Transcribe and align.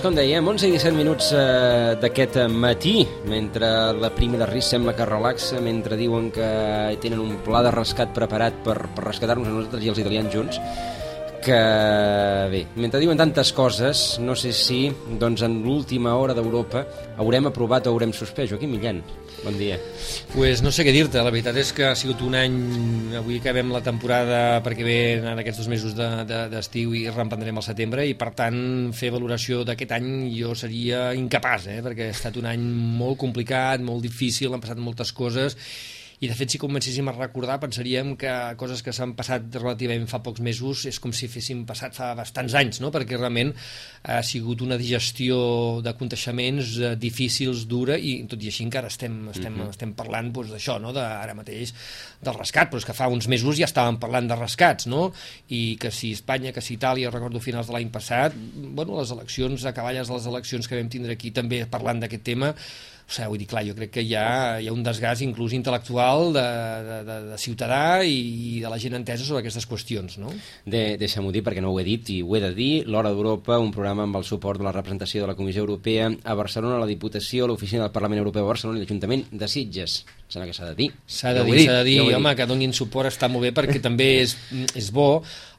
Doncs 0.00 0.14
com 0.14 0.16
dèiem, 0.16 0.46
11 0.48 0.64
i 0.64 0.70
17 0.72 0.96
minuts 0.96 1.26
eh, 1.36 1.90
d'aquest 2.00 2.38
matí, 2.48 3.02
mentre 3.28 3.68
la 4.00 4.08
prima 4.16 4.38
de 4.40 4.46
risc 4.48 4.72
sembla 4.72 4.94
que 4.96 5.04
relaxa, 5.04 5.58
mentre 5.60 5.98
diuen 6.00 6.30
que 6.32 6.46
tenen 7.04 7.20
un 7.20 7.34
pla 7.44 7.60
de 7.66 7.74
rescat 7.74 8.14
preparat 8.16 8.56
per, 8.64 8.78
per 8.96 9.04
rescatar-nos 9.04 9.50
a 9.50 9.52
nosaltres 9.58 9.84
i 9.84 9.92
els 9.92 10.00
italians 10.00 10.32
junts, 10.32 10.56
que 11.40 11.56
bé, 12.52 12.60
mentre 12.76 13.00
diuen 13.00 13.18
tantes 13.18 13.50
coses, 13.56 14.18
no 14.20 14.36
sé 14.36 14.52
si 14.56 14.90
doncs 15.20 15.42
en 15.46 15.60
l'última 15.64 16.12
hora 16.20 16.36
d'Europa 16.36 16.84
haurem 17.20 17.48
aprovat 17.48 17.88
o 17.88 17.94
haurem 17.94 18.12
suspès. 18.12 18.50
Joaquim 18.50 18.70
Millan, 18.74 19.00
bon 19.44 19.56
dia. 19.58 19.78
Pues 20.34 20.60
no 20.62 20.72
sé 20.72 20.84
què 20.86 20.92
dir-te, 20.94 21.22
la 21.24 21.32
veritat 21.32 21.56
és 21.60 21.72
que 21.76 21.88
ha 21.88 21.94
sigut 21.98 22.20
un 22.26 22.36
any, 22.38 22.58
avui 23.18 23.40
acabem 23.40 23.72
la 23.72 23.82
temporada 23.84 24.60
perquè 24.64 24.86
ve 24.86 24.98
en 25.20 25.40
aquests 25.42 25.62
dos 25.62 25.70
mesos 25.72 25.96
d'estiu 25.96 26.92
de, 26.92 26.98
de, 26.98 27.04
i 27.04 27.14
reemprendrem 27.14 27.60
al 27.60 27.66
setembre 27.66 28.04
i 28.08 28.16
per 28.18 28.32
tant 28.36 28.60
fer 28.96 29.12
valoració 29.14 29.64
d'aquest 29.64 29.96
any 29.96 30.10
jo 30.36 30.52
seria 30.58 31.10
incapaç, 31.16 31.70
eh? 31.72 31.80
perquè 31.86 32.10
ha 32.10 32.16
estat 32.16 32.36
un 32.40 32.50
any 32.52 32.68
molt 33.00 33.20
complicat, 33.22 33.80
molt 33.80 34.04
difícil, 34.04 34.52
han 34.52 34.62
passat 34.62 34.80
moltes 34.80 35.14
coses 35.16 35.56
i 36.20 36.28
de 36.28 36.36
fet 36.36 36.52
si 36.52 36.58
comencéssim 36.60 37.06
a 37.08 37.14
recordar 37.16 37.56
pensaríem 37.62 38.12
que 38.20 38.30
coses 38.60 38.82
que 38.84 38.92
s'han 38.92 39.14
passat 39.16 39.46
relativament 39.56 40.04
fa 40.10 40.20
pocs 40.20 40.42
mesos 40.44 40.82
és 40.90 40.98
com 41.00 41.14
si 41.16 41.30
féssim 41.32 41.62
passat 41.68 41.96
fa 41.96 42.10
bastants 42.18 42.56
anys, 42.60 42.82
no? 42.84 42.90
perquè 42.92 43.16
realment 43.16 43.54
ha 44.04 44.20
sigut 44.26 44.60
una 44.66 44.76
digestió 44.80 45.38
de 45.84 45.94
conteixements 45.96 46.74
eh, 46.76 46.92
difícils, 47.00 47.64
dura 47.70 47.96
i 47.96 48.18
tot 48.28 48.44
i 48.44 48.52
així 48.52 48.66
encara 48.66 48.92
estem, 48.92 49.16
estem, 49.32 49.56
uh 49.56 49.64
-huh. 49.64 49.70
estem 49.72 49.94
parlant 49.96 50.28
doncs, 50.32 50.52
d'això, 50.52 50.76
no? 50.80 50.92
de, 50.92 51.00
ara 51.00 51.34
mateix 51.34 51.72
del 52.20 52.36
rescat, 52.36 52.68
però 52.68 52.76
és 52.76 52.84
que 52.84 52.92
fa 52.92 53.08
uns 53.08 53.26
mesos 53.26 53.56
ja 53.56 53.64
estàvem 53.64 53.96
parlant 53.98 54.28
de 54.28 54.36
rescats, 54.36 54.86
no? 54.86 55.12
i 55.48 55.78
que 55.80 55.90
si 55.90 56.12
Espanya, 56.12 56.52
que 56.52 56.60
si 56.60 56.74
Itàlia, 56.74 57.10
recordo 57.10 57.40
finals 57.40 57.66
de 57.66 57.72
l'any 57.72 57.90
passat, 57.90 58.34
bueno, 58.74 59.00
les 59.00 59.10
eleccions, 59.10 59.64
a 59.64 59.72
cavalles 59.72 60.08
de 60.08 60.14
les 60.14 60.26
eleccions 60.26 60.68
que 60.68 60.76
vam 60.76 60.88
tindre 60.88 61.12
aquí 61.12 61.30
també 61.30 61.64
parlant 61.66 62.00
d'aquest 62.00 62.22
tema, 62.22 62.54
o 63.10 63.12
sigui, 63.12 63.26
vull 63.32 63.40
dir, 63.42 63.46
clar, 63.50 63.64
jo 63.66 63.74
crec 63.74 63.90
que 63.96 64.02
hi 64.06 64.12
ha, 64.14 64.60
hi 64.62 64.68
ha 64.70 64.72
un 64.74 64.84
desgast 64.86 65.24
inclús 65.24 65.50
intel·lectual 65.56 66.30
de, 66.36 66.44
de, 66.86 66.98
de, 67.08 67.16
de 67.32 67.38
ciutadà 67.42 67.80
i 68.06 68.60
de 68.62 68.70
la 68.70 68.78
gent 68.78 68.94
entesa 69.00 69.26
sobre 69.26 69.42
aquestes 69.42 69.66
qüestions, 69.66 70.14
no? 70.22 70.30
De, 70.62 70.94
Deixa-m'ho 71.00 71.32
dir 71.34 71.42
perquè 71.42 71.64
no 71.64 71.72
ho 71.74 71.80
he 71.82 71.86
dit 71.88 72.12
i 72.14 72.20
ho 72.22 72.36
he 72.38 72.42
de 72.44 72.52
dir. 72.54 72.70
L'Hora 72.86 73.10
d'Europa, 73.10 73.58
un 73.58 73.74
programa 73.74 74.06
amb 74.06 74.20
el 74.20 74.26
suport 74.28 74.62
de 74.62 74.68
la 74.68 74.74
representació 74.76 75.24
de 75.24 75.32
la 75.32 75.34
Comissió 75.34 75.64
Europea 75.66 76.06
a 76.06 76.36
Barcelona, 76.38 76.78
la 76.78 76.86
Diputació, 76.86 77.50
l'Oficina 77.50 77.88
del 77.88 77.94
Parlament 77.96 78.22
Europeu 78.22 78.46
a 78.46 78.52
Barcelona 78.52 78.78
i 78.78 78.84
l'Ajuntament 78.84 79.26
de 79.32 79.50
Sitges. 79.50 80.00
Sembla 80.30 80.46
que 80.46 80.54
s'ha 80.54 80.70
de 80.70 80.76
dir. 80.78 80.90
S'ha 81.10 81.34
de, 81.34 81.42
dir, 81.48 81.64
s'ha 81.66 81.80
de 81.80 81.86
dir, 81.88 81.96
ja 82.06 82.20
home, 82.20 82.36
que 82.38 82.46
donin 82.46 82.74
suport 82.76 83.10
està 83.10 83.26
molt 83.26 83.48
bé 83.48 83.50
perquè 83.56 83.82
també 83.82 84.12
és, 84.24 84.36
és 84.78 84.92
bo 84.94 85.16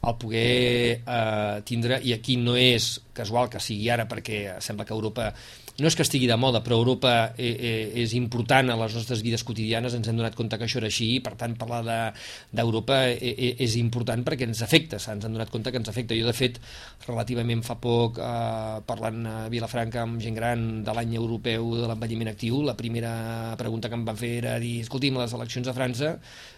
el 0.08 0.16
poder 0.18 1.02
eh, 1.04 1.58
tindre, 1.68 2.00
i 2.00 2.16
aquí 2.16 2.40
no 2.40 2.56
és 2.56 2.94
casual 3.14 3.52
que 3.52 3.60
sigui 3.62 3.92
ara 3.92 4.08
perquè 4.10 4.62
sembla 4.64 4.88
que 4.88 4.96
Europa 4.96 5.34
no 5.80 5.88
és 5.88 5.96
que 5.96 6.04
estigui 6.06 6.28
de 6.30 6.38
moda, 6.38 6.62
però 6.66 6.78
Europa 6.82 7.34
eh, 7.38 7.52
eh, 7.52 8.04
és 8.04 8.14
important 8.18 8.70
a 8.74 8.78
les 8.80 8.96
nostres 8.98 9.22
vides 9.24 9.46
quotidianes, 9.48 9.96
ens 9.96 10.10
hem 10.10 10.20
donat 10.20 10.36
compte 10.38 10.58
que 10.60 10.68
això 10.68 10.82
era 10.82 10.90
així, 10.92 11.08
i 11.16 11.22
per 11.24 11.34
tant 11.40 11.56
parlar 11.60 11.82
d'Europa 12.52 13.00
de, 13.08 13.16
eh, 13.16 13.34
eh, 13.50 13.52
és 13.66 13.78
important 13.80 14.26
perquè 14.28 14.48
ens 14.50 14.62
afecta, 14.66 15.00
ens 15.00 15.26
han 15.26 15.38
donat 15.38 15.52
compte 15.54 15.72
que 15.72 15.80
ens 15.82 15.90
afecta. 15.92 16.18
Jo, 16.18 16.28
de 16.28 16.36
fet, 16.36 16.60
relativament 17.08 17.64
fa 17.66 17.78
poc, 17.82 18.20
eh, 18.20 18.78
parlant 18.88 19.26
a 19.28 19.36
Vilafranca 19.54 20.04
amb 20.04 20.22
gent 20.22 20.38
gran 20.38 20.84
de 20.84 20.96
l'any 20.98 21.16
europeu 21.16 21.76
de 21.80 21.88
l'envelliment 21.88 22.34
actiu, 22.34 22.62
la 22.68 22.78
primera 22.78 23.56
pregunta 23.58 23.90
que 23.90 24.00
em 24.00 24.06
van 24.06 24.20
fer 24.20 24.36
era 24.42 24.58
dir, 24.60 24.82
escolti'm, 24.86 25.22
les 25.22 25.38
eleccions 25.40 25.68
a 25.68 25.78
França 25.78 26.16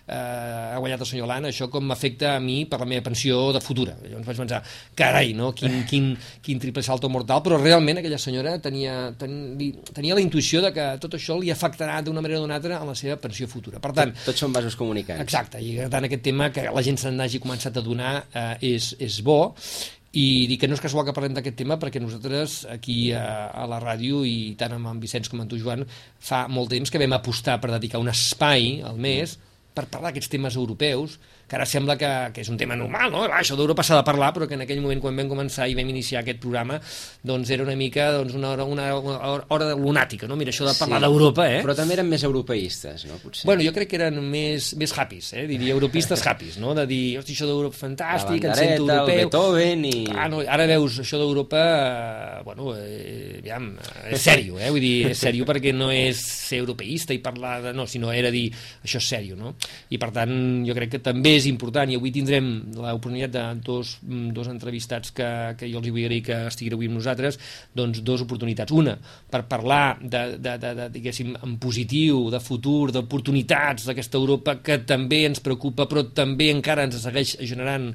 eh, 0.07 0.73
ha 0.73 0.79
guanyat 0.79 1.03
el 1.03 1.07
senyor 1.07 1.27
Hollande, 1.27 1.51
això 1.53 1.69
com 1.71 1.85
m'afecta 1.87 2.33
a 2.35 2.41
mi 2.43 2.63
per 2.69 2.79
la 2.81 2.87
meva 2.89 3.05
pensió 3.05 3.51
de 3.55 3.61
futura. 3.63 3.95
Llavors 4.03 4.27
vaig 4.27 4.41
pensar, 4.43 4.61
carai, 4.99 5.33
no? 5.37 5.53
quin, 5.57 5.79
quin, 5.89 6.11
quin 6.43 6.61
triple 6.63 6.83
salto 6.85 7.09
mortal, 7.13 7.43
però 7.45 7.59
realment 7.61 8.01
aquella 8.01 8.19
senyora 8.21 8.57
tenia 8.63 9.13
ten, 9.19 9.39
tenia 9.93 10.17
la 10.17 10.23
intuïció 10.23 10.63
de 10.65 10.73
que 10.75 10.89
tot 11.03 11.17
això 11.19 11.39
li 11.39 11.51
afectarà 11.53 12.01
d'una 12.03 12.23
manera 12.23 12.41
o 12.41 12.45
d'una 12.45 12.59
altra 12.59 12.81
a 12.81 12.87
la 12.87 12.97
seva 12.99 13.17
pensió 13.21 13.47
futura. 13.47 13.81
Per 13.83 13.93
tant, 13.95 14.13
tot, 14.13 14.31
tots 14.31 14.45
són 14.45 14.55
vasos 14.55 14.77
comunicants. 14.79 15.23
Exacte, 15.23 15.63
i 15.63 15.77
per 15.79 15.89
tant 15.93 16.09
aquest 16.09 16.25
tema 16.25 16.51
que 16.53 16.67
la 16.69 16.85
gent 16.85 16.99
se 17.01 17.11
n'hagi 17.13 17.41
començat 17.43 17.77
a 17.79 17.85
donar 17.85 18.15
eh, 18.33 18.73
és, 18.73 18.93
és 19.03 19.21
bo 19.23 19.41
i 20.13 20.45
dic 20.45 20.59
que 20.61 20.67
no 20.69 20.75
és 20.77 20.81
casual 20.83 21.07
que 21.07 21.13
parlem 21.15 21.33
d'aquest 21.33 21.55
tema 21.57 21.79
perquè 21.81 21.97
nosaltres 22.01 22.59
aquí 22.69 23.07
a, 23.17 23.49
a 23.49 23.63
la 23.69 23.79
ràdio 23.81 24.21
i 24.29 24.53
tant 24.59 24.75
amb 24.75 24.91
en 24.91 24.99
Vicenç 25.01 25.29
com 25.31 25.41
amb 25.41 25.49
tu 25.49 25.57
Joan 25.57 25.81
fa 26.21 26.43
molt 26.53 26.69
temps 26.69 26.93
que 26.93 27.01
vam 27.01 27.15
apostar 27.17 27.57
per 27.63 27.71
dedicar 27.71 28.01
un 28.03 28.11
espai 28.13 28.83
al 28.85 28.99
mes 29.01 29.33
per 29.73 29.87
parlar 29.89 30.11
d'aquests 30.11 30.31
temes 30.31 30.57
europeus 30.59 31.17
que 31.53 31.57
ara 31.59 31.65
sembla 31.69 31.93
que, 32.01 32.09
que 32.33 32.41
és 32.41 32.49
un 32.49 32.57
tema 32.57 32.73
normal, 32.73 33.11
no? 33.13 33.19
Va, 33.29 33.37
això 33.37 33.53
d'Europa 33.53 33.83
s'ha 33.85 33.99
de 33.99 34.05
parlar, 34.07 34.31
però 34.33 34.47
que 34.49 34.55
en 34.57 34.63
aquell 34.63 34.79
moment 34.81 34.97
quan 35.03 35.19
vam 35.19 35.27
començar 35.29 35.67
i 35.69 35.75
vam 35.77 35.89
iniciar 35.91 36.23
aquest 36.23 36.39
programa, 36.41 36.79
doncs 37.21 37.51
era 37.53 37.61
una 37.61 37.75
mica 37.77 38.07
doncs, 38.15 38.33
una, 38.39 38.55
hora, 38.55 38.65
una, 38.65 38.87
una 38.97 39.43
hora 39.53 39.67
lunàtica, 39.77 40.25
no? 40.25 40.33
Mira, 40.39 40.49
això 40.49 40.65
de 40.65 40.73
parlar 40.79 40.97
sí, 40.97 41.05
d'Europa, 41.05 41.45
eh? 41.45 41.59
Però 41.61 41.75
també 41.77 41.93
eren 41.99 42.09
més 42.09 42.25
europeistes, 42.25 43.05
no? 43.05 43.19
Potser. 43.21 43.45
Bueno, 43.45 43.61
jo 43.67 43.73
crec 43.75 43.91
que 43.91 43.99
eren 43.99 44.17
més, 44.33 44.71
més 44.81 44.95
happies, 44.97 45.29
eh? 45.37 45.43
Diria 45.51 45.73
europistes 45.77 46.25
happies, 46.25 46.57
no? 46.63 46.73
De 46.73 46.87
dir, 46.89 47.03
hosti, 47.21 47.37
això 47.37 47.51
d'Europa 47.51 47.77
fantàstic, 47.83 48.49
em 48.49 48.57
sento 48.57 48.87
europeu. 48.87 49.13
El 49.13 49.21
Beethoven 49.21 49.85
i... 49.91 49.93
Ah, 50.09 50.25
no, 50.33 50.41
ara 50.57 50.65
veus, 50.73 50.97
això 51.05 51.21
d'Europa, 51.21 51.61
eh, 51.61 52.41
bueno, 52.49 52.73
eh, 52.79 53.37
aviam, 53.43 53.69
és 54.09 54.25
sèrio, 54.25 54.57
eh? 54.57 54.73
Vull 54.73 54.81
dir, 54.81 54.95
és 55.11 55.21
sèrio 55.21 55.45
perquè 55.45 55.75
no 55.77 55.91
és 55.93 56.25
ser 56.49 56.63
europeista 56.65 57.13
i 57.13 57.21
parlar 57.21 57.59
de... 57.67 57.77
No, 57.77 57.85
sinó 57.85 58.09
era 58.09 58.33
dir, 58.33 58.47
això 58.81 58.97
és 58.97 59.13
sèrio, 59.13 59.37
no? 59.37 59.53
I 59.93 60.01
per 60.01 60.09
tant, 60.17 60.33
jo 60.65 60.73
crec 60.81 60.97
que 60.97 61.05
també 61.13 61.37
és 61.37 61.42
important, 61.49 61.89
i 61.89 61.97
avui 61.99 62.11
tindrem 62.13 62.49
l'oportunitat 62.75 63.33
de 63.33 63.43
dos, 63.65 63.97
mm, 64.03 64.31
dos 64.35 64.49
entrevistats 64.51 65.13
que, 65.15 65.29
que 65.59 65.69
jo 65.71 65.81
els 65.81 65.89
vull 65.89 66.05
agrair 66.05 66.23
que 66.25 66.39
estiguin 66.49 66.77
avui 66.77 66.89
amb 66.89 66.99
nosaltres, 66.99 67.39
doncs 67.75 68.01
dos 68.05 68.23
oportunitats. 68.25 68.73
Una, 68.73 68.95
per 69.31 69.43
parlar 69.49 69.97
de, 70.01 70.23
de, 70.37 70.57
de, 70.61 70.73
de 70.79 70.89
diguéssim, 70.97 71.33
en 71.43 71.57
positiu, 71.61 72.29
de 72.33 72.41
futur, 72.43 72.91
d'oportunitats 72.95 73.87
d'aquesta 73.89 74.19
Europa 74.19 74.57
que 74.63 74.79
també 74.87 75.23
ens 75.27 75.43
preocupa, 75.43 75.87
però 75.89 76.05
també 76.15 76.49
encara 76.53 76.87
ens 76.87 76.99
segueix 77.03 77.35
generant 77.41 77.91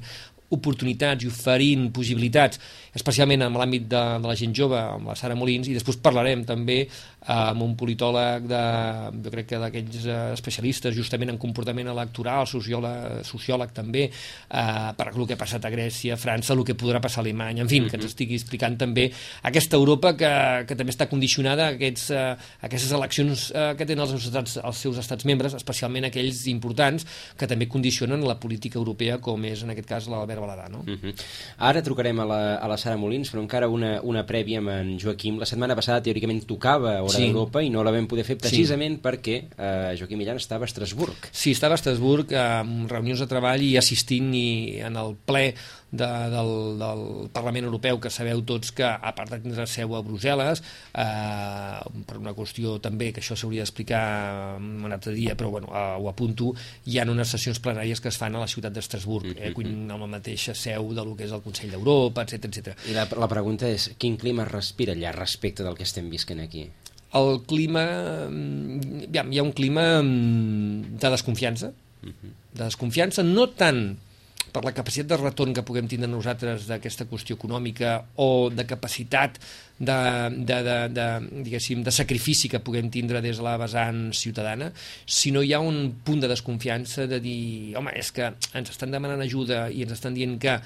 oportunitats 0.55 1.23
i 1.23 1.29
oferint 1.29 1.89
possibilitats, 1.93 2.59
especialment 2.95 3.45
en 3.45 3.57
l'àmbit 3.59 3.87
de, 3.89 4.03
de 4.23 4.31
la 4.31 4.35
gent 4.39 4.55
jove, 4.55 4.79
amb 4.79 5.11
la 5.11 5.17
Sara 5.19 5.37
Molins, 5.37 5.69
i 5.69 5.77
després 5.77 5.99
parlarem 6.01 6.45
també 6.47 6.81
amb 7.29 7.61
un 7.61 7.75
politòleg 7.77 8.45
de, 8.47 8.61
jo 9.25 9.31
crec 9.33 9.49
que 9.51 9.59
d'aquells 9.61 10.05
eh, 10.07 10.17
especialistes 10.33 10.95
justament 10.95 11.33
en 11.33 11.37
comportament 11.41 11.91
electoral, 11.91 12.47
sociòleg, 12.49 13.19
sociòleg 13.27 13.73
també, 13.75 14.05
eh, 14.09 14.89
per 14.97 15.09
el 15.11 15.27
que 15.27 15.35
ha 15.35 15.39
passat 15.39 15.65
a 15.67 15.71
Grècia, 15.73 16.15
a 16.15 16.19
França, 16.21 16.55
el 16.55 16.63
que 16.65 16.77
podrà 16.79 17.01
passar 17.03 17.21
a 17.21 17.25
Alemanya, 17.25 17.63
en 17.63 17.69
fi, 17.69 17.79
mm 17.79 17.85
-hmm. 17.85 17.89
que 17.89 17.97
ens 17.97 18.05
mhm. 18.05 18.11
estigui 18.11 18.35
explicant 18.35 18.77
també 18.77 19.11
aquesta 19.43 19.75
Europa 19.75 20.15
que, 20.15 20.65
que 20.67 20.75
també 20.75 20.91
està 20.91 21.07
condicionada 21.09 21.67
a, 21.67 21.71
aquests, 21.75 22.09
eh, 22.11 22.35
a 22.61 22.65
aquestes 22.65 22.91
eleccions 22.91 23.51
eh, 23.51 23.75
que 23.77 23.85
tenen 23.85 24.03
els 24.03 24.11
seus, 24.11 24.25
estats, 24.25 24.57
els 24.63 24.77
seus 24.77 24.97
estats 24.97 25.25
membres, 25.25 25.53
especialment 25.53 26.05
aquells 26.05 26.47
importants 26.47 27.05
que 27.37 27.47
també 27.47 27.67
condicionen 27.67 28.25
la 28.25 28.39
política 28.39 28.79
europea, 28.79 29.19
com 29.19 29.43
és 29.45 29.63
en 29.63 29.69
aquest 29.69 29.87
cas 29.87 30.07
l'Albert 30.07 30.38
Baladà. 30.39 30.67
No? 30.69 30.83
Mm 30.85 30.97
-hmm. 31.01 31.13
Ara 31.57 31.81
trucarem 31.81 32.19
a 32.19 32.25
la, 32.25 32.55
a 32.55 32.67
la 32.67 32.77
Sara 32.77 32.97
Molins, 32.97 33.31
però 33.31 33.41
encara 33.41 33.67
una, 33.67 33.99
una 34.03 34.25
prèvia 34.25 34.59
amb 34.59 34.69
en 34.69 34.97
Joaquim. 34.99 35.39
La 35.39 35.45
setmana 35.45 35.75
passada 35.75 36.01
teòricament 36.01 36.45
tocava 36.45 37.01
hora 37.01 37.17
sí. 37.17 37.23
d'Europa 37.23 37.61
i 37.61 37.69
no 37.69 37.83
la 37.83 37.91
vam 37.91 38.07
poder 38.07 38.25
fer 38.25 38.37
precisament 38.37 38.95
sí. 38.95 39.01
perquè 39.01 39.35
eh, 39.57 39.95
Joaquim 39.97 40.17
Millan 40.17 40.37
estava 40.37 40.63
a 40.63 40.69
Estrasburg. 40.69 41.29
Sí, 41.31 41.51
estava 41.51 41.73
a 41.73 41.79
Estrasburg 41.79 42.33
amb 42.33 42.91
reunions 42.91 43.19
de 43.19 43.27
treball 43.27 43.61
i 43.61 43.77
assistint 43.77 44.33
i 44.33 44.79
en 44.81 44.95
el 44.95 45.15
ple 45.25 45.53
de, 45.91 46.07
del, 46.29 46.79
del 46.79 47.29
Parlament 47.33 47.65
Europeu, 47.65 47.99
que 48.01 48.11
sabeu 48.13 48.43
tots 48.47 48.71
que, 48.75 48.85
a 48.85 49.11
part 49.17 49.31
de 49.33 49.39
tindre 49.43 49.65
seu 49.69 49.95
a 49.97 50.01
Brussel·les, 50.05 50.61
eh, 50.93 52.03
per 52.09 52.19
una 52.19 52.35
qüestió 52.37 52.77
també, 52.83 53.09
que 53.13 53.23
això 53.23 53.37
s'hauria 53.39 53.65
d'explicar 53.65 54.03
un 54.59 54.91
altre 54.91 55.15
dia, 55.17 55.35
però 55.39 55.49
bueno, 55.55 55.71
eh, 55.73 55.85
ho 55.97 56.09
apunto, 56.11 56.53
hi 56.85 56.99
ha 56.99 57.07
unes 57.09 57.33
sessions 57.33 57.61
plenàries 57.63 58.01
que 58.01 58.11
es 58.11 58.19
fan 58.21 58.37
a 58.37 58.43
la 58.43 58.49
ciutat 58.51 58.75
d'Estrasburg, 58.75 59.31
eh, 59.35 59.49
mm-hmm. 59.49 59.89
amb 59.95 60.05
la 60.05 60.11
mateixa 60.17 60.53
seu 60.57 60.93
del 60.93 61.15
que 61.17 61.25
és 61.25 61.33
el 61.33 61.43
Consell 61.45 61.73
d'Europa, 61.73 62.25
etc 62.27 62.49
etc. 62.51 62.75
I 62.89 62.97
la, 62.97 63.07
la 63.19 63.31
pregunta 63.31 63.69
és, 63.69 63.91
quin 63.97 64.19
clima 64.21 64.45
respira 64.47 64.93
allà 64.93 65.15
respecte 65.15 65.65
del 65.65 65.77
que 65.77 65.87
estem 65.87 66.09
visquent 66.13 66.43
aquí? 66.43 66.67
El 67.17 67.39
clima... 67.49 67.85
Mm, 68.29 69.09
hi 69.09 69.39
ha 69.41 69.45
un 69.45 69.55
clima 69.57 70.03
mm, 70.03 70.99
de 71.01 71.09
desconfiança, 71.15 71.71
mm-hmm. 71.73 72.35
de 72.53 72.63
desconfiança, 72.67 73.25
no 73.25 73.49
tant 73.57 73.97
per 74.53 74.63
la 74.65 74.73
capacitat 74.75 75.11
de 75.11 75.17
retorn 75.21 75.53
que 75.55 75.63
puguem 75.65 75.87
tindre 75.89 76.09
nosaltres 76.09 76.67
d'aquesta 76.69 77.07
qüestió 77.09 77.37
econòmica 77.37 77.95
o 78.21 78.49
de 78.53 78.65
capacitat 78.67 79.39
de, 79.79 79.97
de, 80.35 80.57
de, 80.65 80.75
de, 80.91 81.07
diguéssim, 81.45 81.83
de 81.85 81.93
sacrifici 81.95 82.51
que 82.51 82.59
puguem 82.59 82.89
tindre 82.91 83.21
des 83.23 83.39
de 83.39 83.45
la 83.45 83.55
vessant 83.61 84.09
ciutadana, 84.17 84.71
sinó 85.05 85.43
hi 85.45 85.53
ha 85.55 85.61
un 85.63 85.95
punt 86.03 86.19
de 86.23 86.31
desconfiança 86.31 87.07
de 87.07 87.21
dir, 87.23 87.39
home, 87.79 87.95
és 87.95 88.11
que 88.15 88.33
ens 88.53 88.73
estan 88.75 88.91
demanant 88.91 89.23
ajuda 89.23 89.67
i 89.71 89.85
ens 89.87 89.95
estan 89.95 90.17
dient 90.17 90.35
que 90.41 90.59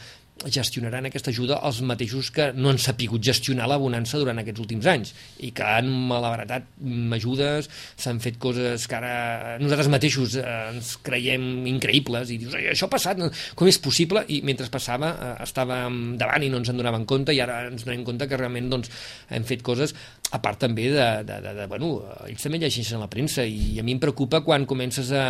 gestionaran 0.43 1.07
aquesta 1.07 1.31
ajuda 1.31 1.59
els 1.67 1.79
mateixos 1.85 2.29
que 2.33 2.49
no 2.57 2.71
han 2.71 2.79
sapigut 2.81 3.23
gestionar 3.23 3.67
la 3.69 3.77
bonança 3.79 4.19
durant 4.19 4.41
aquests 4.41 4.63
últims 4.63 4.87
anys 4.89 5.13
i 5.45 5.51
que 5.55 5.63
han 5.63 5.89
malabaratat 6.09 6.67
ajudes, 7.15 7.69
s'han 7.99 8.19
fet 8.23 8.39
coses 8.41 8.87
que 8.89 8.97
ara 8.97 9.57
nosaltres 9.61 9.91
mateixos 9.93 10.37
eh, 10.41 10.45
ens 10.73 10.95
creiem 11.05 11.67
increïbles 11.69 12.33
i 12.33 12.39
dius, 12.41 12.57
això 12.57 12.89
ha 12.89 12.93
passat, 12.93 13.21
com 13.55 13.69
és 13.69 13.79
possible? 13.83 14.25
I 14.33 14.41
mentre 14.45 14.67
passava 14.73 15.13
eh, 15.13 15.31
estàvem 15.45 16.17
davant 16.19 16.43
i 16.43 16.51
no 16.51 16.59
ens 16.61 16.73
en 16.73 16.81
donàvem 16.81 17.07
compte 17.09 17.35
i 17.35 17.41
ara 17.43 17.63
ens 17.69 17.85
donem 17.87 18.03
compte 18.07 18.27
que 18.27 18.39
realment 18.39 18.71
doncs, 18.73 18.91
hem 19.33 19.47
fet 19.47 19.63
coses 19.65 19.95
a 20.33 20.39
part 20.41 20.57
també 20.65 20.89
de, 20.89 21.07
de, 21.27 21.39
de, 21.45 21.53
de 21.59 21.67
bueno, 21.69 21.93
ells 22.25 22.41
també 22.41 22.59
llegeixen 22.61 23.01
la 23.01 23.09
premsa 23.11 23.45
i 23.45 23.77
a 23.79 23.85
mi 23.85 23.93
em 23.93 24.01
preocupa 24.01 24.41
quan 24.45 24.65
comences 24.69 25.11
a, 25.13 25.27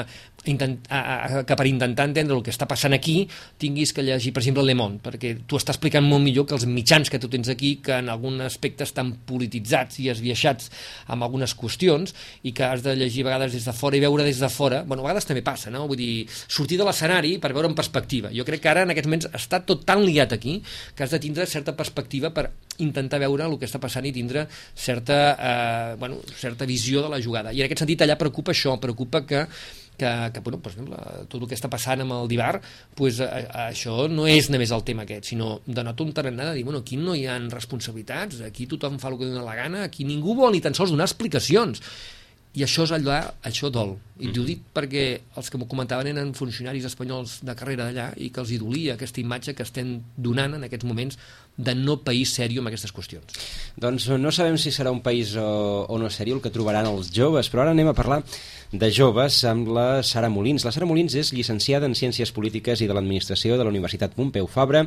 intent, 0.50 0.80
a, 0.90 1.00
a, 1.00 1.44
que 1.48 1.56
per 1.56 1.68
intentar 1.70 2.08
entendre 2.10 2.36
el 2.36 2.44
que 2.44 2.52
està 2.54 2.68
passant 2.70 2.94
aquí 2.96 3.24
tinguis 3.62 3.94
que 3.96 4.04
llegir, 4.04 4.34
per 4.36 4.44
exemple, 4.44 4.66
Le 4.68 4.76
Monde, 4.78 5.00
perquè 5.04 5.34
tu 5.48 5.60
està 5.60 5.74
explicant 5.76 6.06
molt 6.06 6.24
millor 6.24 6.48
que 6.50 6.56
els 6.58 6.66
mitjans 6.70 7.10
que 7.12 7.20
tu 7.22 7.30
tens 7.32 7.50
aquí, 7.52 7.76
que 7.84 7.96
en 8.02 8.12
algun 8.12 8.42
aspecte 8.44 8.86
estan 8.88 9.14
polititzats 9.28 10.00
i 10.04 10.10
esbiaixats 10.12 10.70
amb 11.14 11.26
algunes 11.26 11.56
qüestions 11.56 12.16
i 12.44 12.54
que 12.56 12.66
has 12.68 12.84
de 12.86 12.96
llegir 13.00 13.24
a 13.24 13.32
vegades 13.32 13.56
des 13.56 13.68
de 13.70 13.76
fora 13.76 13.98
i 13.98 14.04
veure 14.04 14.26
des 14.28 14.42
de 14.42 14.50
fora, 14.52 14.84
bueno, 14.84 15.04
a 15.04 15.10
vegades 15.10 15.30
també 15.30 15.44
passa, 15.46 15.72
no? 15.74 15.86
Vull 15.88 16.00
dir, 16.00 16.26
sortir 16.48 16.80
de 16.82 16.88
l'escenari 16.88 17.38
per 17.42 17.54
veure 17.56 17.70
en 17.72 17.78
perspectiva. 17.78 18.34
Jo 18.36 18.46
crec 18.48 18.64
que 18.64 18.72
ara 18.72 18.84
en 18.84 18.94
aquests 18.94 19.10
moments 19.10 19.30
està 19.34 19.64
tot 19.64 19.86
tan 19.88 20.04
liat 20.04 20.36
aquí 20.36 20.60
que 20.96 21.06
has 21.06 21.14
de 21.14 21.22
tindre 21.24 21.48
certa 21.48 21.76
perspectiva 21.78 22.34
per 22.34 22.50
intentar 22.84 23.22
veure 23.22 23.46
el 23.46 23.58
que 23.62 23.70
està 23.70 23.80
passant 23.82 24.06
i 24.06 24.14
tindre 24.16 24.48
certa, 24.76 25.20
eh, 25.38 25.96
bueno, 26.00 26.20
certa 26.40 26.66
visió 26.66 27.04
de 27.04 27.10
la 27.14 27.22
jugada. 27.22 27.54
I 27.54 27.62
en 27.62 27.70
aquest 27.70 27.84
sentit 27.86 28.02
allà 28.02 28.18
preocupa 28.20 28.52
això, 28.52 28.76
preocupa 28.82 29.24
que 29.26 29.46
que, 29.98 30.10
que 30.34 30.44
bueno, 30.46 30.60
per 30.64 30.74
exemple, 30.74 30.98
tot 31.30 31.42
el 31.42 31.50
que 31.50 31.58
està 31.58 31.70
passant 31.72 32.04
amb 32.04 32.16
el 32.16 32.32
Divar, 32.32 32.58
pues, 32.98 33.22
a, 33.24 33.30
a, 33.44 33.68
això 33.70 34.08
no 34.12 34.28
és 34.30 34.50
només 34.54 34.74
el 34.76 34.84
tema 34.88 35.06
aquest, 35.08 35.30
sinó 35.34 35.56
denota 35.66 36.06
un 36.06 36.16
tarannà 36.16 36.50
de 36.52 36.58
dir, 36.60 36.66
bueno, 36.68 36.84
aquí 36.84 36.98
no 36.98 37.16
hi 37.18 37.28
ha 37.28 37.38
responsabilitats, 37.46 38.42
aquí 38.48 38.68
tothom 38.72 39.00
fa 39.02 39.12
el 39.12 39.20
que 39.22 39.30
dona 39.30 39.46
la 39.46 39.56
gana, 39.60 39.88
aquí 39.88 40.08
ningú 40.08 40.38
vol 40.40 40.54
ni 40.56 40.64
tan 40.64 40.76
sols 40.78 40.94
donar 40.94 41.10
explicacions 41.10 41.84
i 42.54 42.62
això 42.62 42.84
és 42.86 42.92
allà, 42.94 43.18
això 43.42 43.72
dol. 43.74 43.96
I 44.22 44.30
t'ho 44.30 44.44
dic 44.46 44.60
perquè 44.76 45.04
els 45.40 45.48
que 45.50 45.58
m'ho 45.58 45.66
comentaven 45.66 46.12
eren 46.12 46.36
funcionaris 46.38 46.86
espanyols 46.86 47.40
de 47.42 47.56
carrera 47.58 47.88
d'allà 47.88 48.12
i 48.22 48.28
que 48.30 48.44
els 48.44 48.52
hi 48.54 48.60
dolia 48.62 48.94
aquesta 48.94 49.22
imatge 49.24 49.56
que 49.58 49.66
estem 49.66 49.96
donant 50.16 50.54
en 50.60 50.68
aquests 50.68 50.86
moments 50.86 51.18
de 51.58 51.74
no 51.74 51.98
país 52.06 52.30
sèrio 52.38 52.62
amb 52.62 52.70
aquestes 52.70 52.94
qüestions. 52.94 53.40
Doncs 53.74 54.06
no 54.22 54.34
sabem 54.34 54.60
si 54.62 54.70
serà 54.74 54.94
un 54.94 55.02
país 55.02 55.34
o, 55.34 55.48
o 55.90 55.98
no 55.98 56.12
sèrio 56.14 56.38
el 56.38 56.44
que 56.46 56.54
trobaran 56.54 56.92
els 56.92 57.10
joves, 57.14 57.50
però 57.50 57.66
ara 57.66 57.74
anem 57.74 57.90
a 57.90 57.96
parlar 57.98 58.22
de 58.70 58.92
joves 58.94 59.42
amb 59.50 59.74
la 59.74 59.88
Sara 60.06 60.30
Molins. 60.30 60.66
La 60.66 60.76
Sara 60.78 60.86
Molins 60.90 61.18
és 61.18 61.34
llicenciada 61.34 61.90
en 61.90 61.98
Ciències 61.98 62.34
Polítiques 62.38 62.86
i 62.86 62.90
de 62.90 62.94
l'Administració 62.94 63.58
de 63.58 63.66
la 63.66 63.74
Universitat 63.74 64.14
Pompeu 64.14 64.46
Fabra, 64.46 64.86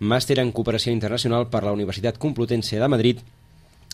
màster 0.00 0.40
en 0.40 0.52
Cooperació 0.52 0.96
Internacional 0.96 1.48
per 1.52 1.64
la 1.64 1.76
Universitat 1.76 2.16
Complutense 2.16 2.80
de 2.80 2.92
Madrid 2.92 3.24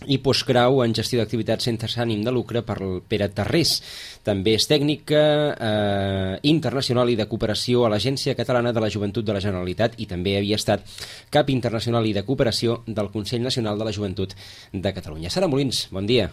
i 0.07 0.21
postgrau 0.23 0.83
en 0.85 0.95
gestió 0.95 1.19
d'activitats 1.19 1.67
sense 1.67 1.99
ànim 1.99 2.23
de 2.23 2.31
lucre 2.31 2.63
per 2.63 2.79
Pere 3.11 3.29
Tarrés. 3.35 3.79
També 4.23 4.55
és 4.55 4.69
tècnica 4.71 5.23
eh, 5.55 6.35
internacional 6.47 7.11
i 7.11 7.17
de 7.19 7.27
cooperació 7.27 7.85
a 7.85 7.93
l'Agència 7.93 8.37
Catalana 8.39 8.73
de 8.73 8.85
la 8.85 8.91
Joventut 8.95 9.27
de 9.27 9.35
la 9.35 9.43
Generalitat 9.43 9.99
i 9.99 10.07
també 10.07 10.37
havia 10.39 10.59
estat 10.61 10.87
cap 11.35 11.51
internacional 11.51 12.07
i 12.07 12.15
de 12.15 12.23
cooperació 12.23 12.83
del 12.87 13.11
Consell 13.11 13.43
Nacional 13.43 13.79
de 13.79 13.89
la 13.89 13.95
Joventut 13.95 14.37
de 14.73 14.95
Catalunya. 14.95 15.31
Sara 15.35 15.51
Molins, 15.51 15.89
bon 15.91 16.07
dia. 16.07 16.31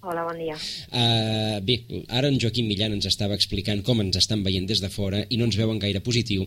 Hola, 0.00 0.22
bon 0.22 0.38
dia. 0.38 0.54
Uh, 0.94 1.58
bé, 1.66 1.80
ara 2.14 2.28
en 2.30 2.38
Joaquim 2.38 2.68
Millan 2.70 2.92
ens 2.94 3.08
estava 3.10 3.34
explicant 3.34 3.82
com 3.82 3.98
ens 3.98 4.20
estan 4.20 4.44
veient 4.46 4.68
des 4.70 4.78
de 4.78 4.90
fora 4.94 5.24
i 5.26 5.40
no 5.40 5.48
ens 5.48 5.58
veuen 5.58 5.80
gaire 5.82 5.98
positiu. 6.06 6.46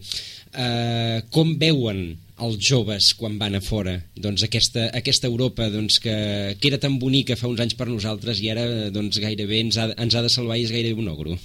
Uh, 0.56 1.19
com 1.35 1.57
veuen 1.59 2.13
els 2.41 2.57
joves 2.65 3.11
quan 3.19 3.38
van 3.41 3.55
a 3.57 3.61
fora 3.61 3.95
doncs 4.25 4.43
aquesta, 4.47 4.88
aquesta 4.97 5.29
Europa 5.29 5.69
doncs, 5.73 5.99
que, 6.03 6.15
que 6.59 6.69
era 6.71 6.79
tan 6.81 6.97
bonica 7.01 7.38
fa 7.39 7.49
uns 7.49 7.61
anys 7.63 7.77
per 7.77 7.88
nosaltres 7.89 8.41
i 8.41 8.51
ara 8.53 8.65
doncs, 8.93 9.19
gairebé 9.21 9.61
ens 9.65 9.77
ha, 9.77 9.91
ens 9.93 10.15
ha 10.15 10.23
de 10.25 10.31
salvar 10.33 10.57
i 10.57 10.65
és 10.65 10.73
gairebé 10.73 11.03
un 11.03 11.11
ogro? 11.13 11.38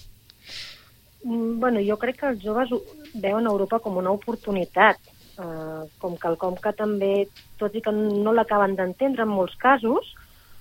Mm, 1.26 1.58
bueno, 1.60 1.82
jo 1.82 1.98
crec 2.00 2.20
que 2.20 2.30
els 2.30 2.42
joves 2.42 2.72
veuen 3.14 3.48
Europa 3.50 3.80
com 3.82 3.96
una 3.98 4.12
oportunitat, 4.14 5.00
eh, 5.42 5.82
com 6.02 6.16
quelcom 6.22 6.56
que 6.62 6.72
també, 6.78 7.14
tot 7.60 7.74
i 7.74 7.82
que 7.82 7.92
no 7.92 8.32
l'acaben 8.32 8.76
d'entendre 8.78 9.26
en 9.26 9.34
molts 9.34 9.56
casos, 9.58 10.12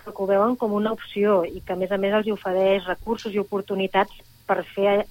però 0.01 0.13
que 0.13 0.23
ho 0.23 0.29
veuen 0.29 0.55
com 0.59 0.73
una 0.73 0.93
opció 0.93 1.43
i 1.45 1.61
que 1.61 1.73
a 1.73 1.79
més 1.79 1.91
a 1.91 2.01
més 2.01 2.13
els 2.13 2.31
ofereix 2.33 2.85
recursos 2.89 3.33
i 3.33 3.41
oportunitats 3.41 4.23
per 4.45 4.63
fer 4.75 5.03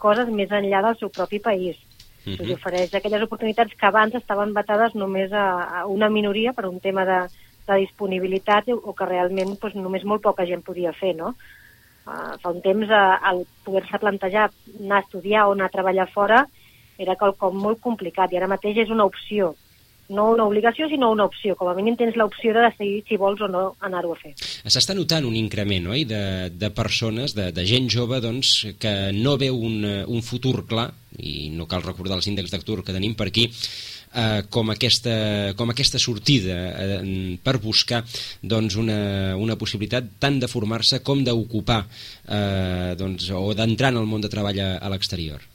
coses 0.00 0.28
més 0.32 0.52
enllà 0.52 0.82
del 0.86 0.98
seu 1.00 1.10
propi 1.12 1.40
país. 1.44 1.76
Uh 2.26 2.32
-huh. 2.32 2.40
Els 2.40 2.52
ofereix 2.56 2.94
aquelles 2.94 3.22
oportunitats 3.22 3.74
que 3.74 3.86
abans 3.86 4.14
estaven 4.14 4.52
batades 4.52 4.94
només 4.94 5.32
a, 5.32 5.46
a 5.80 5.86
una 5.86 6.08
minoria 6.08 6.52
per 6.52 6.66
un 6.66 6.80
tema 6.80 7.04
de, 7.04 7.20
de 7.66 7.74
disponibilitat 7.86 8.68
o 8.68 8.92
que 8.92 9.06
realment 9.06 9.56
doncs, 9.60 9.74
només 9.74 10.04
molt 10.04 10.22
poca 10.22 10.46
gent 10.46 10.62
podia 10.62 10.92
fer, 10.92 11.14
no? 11.16 11.34
Uh, 12.06 12.36
fa 12.42 12.50
un 12.50 12.60
temps 12.60 12.88
uh, 12.88 13.30
el 13.30 13.46
poder-se 13.64 13.98
plantejar 13.98 14.50
anar 14.80 14.96
a 14.96 15.00
estudiar 15.00 15.46
o 15.46 15.52
anar 15.52 15.66
a 15.66 15.76
treballar 15.76 16.08
fora 16.08 16.46
era 16.98 17.16
quelcom 17.16 17.56
molt 17.56 17.80
complicat 17.80 18.32
i 18.32 18.36
ara 18.36 18.48
mateix 18.48 18.76
és 18.76 18.90
una 18.90 19.04
opció 19.04 19.54
no 20.10 20.30
una 20.34 20.46
obligació, 20.50 20.88
sinó 20.90 21.10
una 21.14 21.26
opció. 21.30 21.56
Com 21.58 21.70
a 21.70 21.74
mínim 21.78 21.96
tens 21.98 22.18
l'opció 22.18 22.54
de 22.56 22.64
decidir 22.66 23.02
si 23.08 23.18
vols 23.20 23.40
o 23.40 23.48
no 23.50 23.64
anar-ho 23.86 24.14
a 24.14 24.18
fer. 24.20 24.34
S'està 24.66 24.96
notant 24.96 25.26
un 25.28 25.36
increment, 25.38 25.90
oi?, 25.94 26.04
de, 26.08 26.50
de 26.50 26.72
persones, 26.74 27.36
de, 27.38 27.50
de 27.54 27.66
gent 27.68 27.88
jove, 27.92 28.20
doncs, 28.24 28.54
que 28.82 28.94
no 29.16 29.38
veu 29.40 29.56
un, 29.56 29.80
un 30.06 30.26
futur 30.26 30.64
clar, 30.70 30.90
i 31.20 31.50
no 31.54 31.68
cal 31.70 31.84
recordar 31.84 32.18
els 32.18 32.28
índexs 32.30 32.52
d'actur 32.52 32.80
que 32.84 32.94
tenim 32.96 33.16
per 33.18 33.28
aquí, 33.30 33.48
eh, 34.14 34.42
com, 34.50 34.70
aquesta, 34.74 35.54
com 35.58 35.70
aquesta 35.72 36.00
sortida 36.02 36.56
eh, 36.70 37.38
per 37.42 37.58
buscar 37.62 38.02
doncs, 38.42 38.76
una, 38.80 39.36
una 39.38 39.58
possibilitat 39.60 40.16
tant 40.22 40.40
de 40.42 40.50
formar-se 40.50 41.02
com 41.06 41.24
d'ocupar 41.26 41.82
eh, 41.84 42.96
doncs, 42.98 43.30
o 43.36 43.52
d'entrar 43.54 43.94
en 43.94 44.02
el 44.02 44.10
món 44.10 44.24
de 44.24 44.32
treball 44.32 44.60
a, 44.60 44.72
a 44.78 44.92
l'exterior 44.92 45.49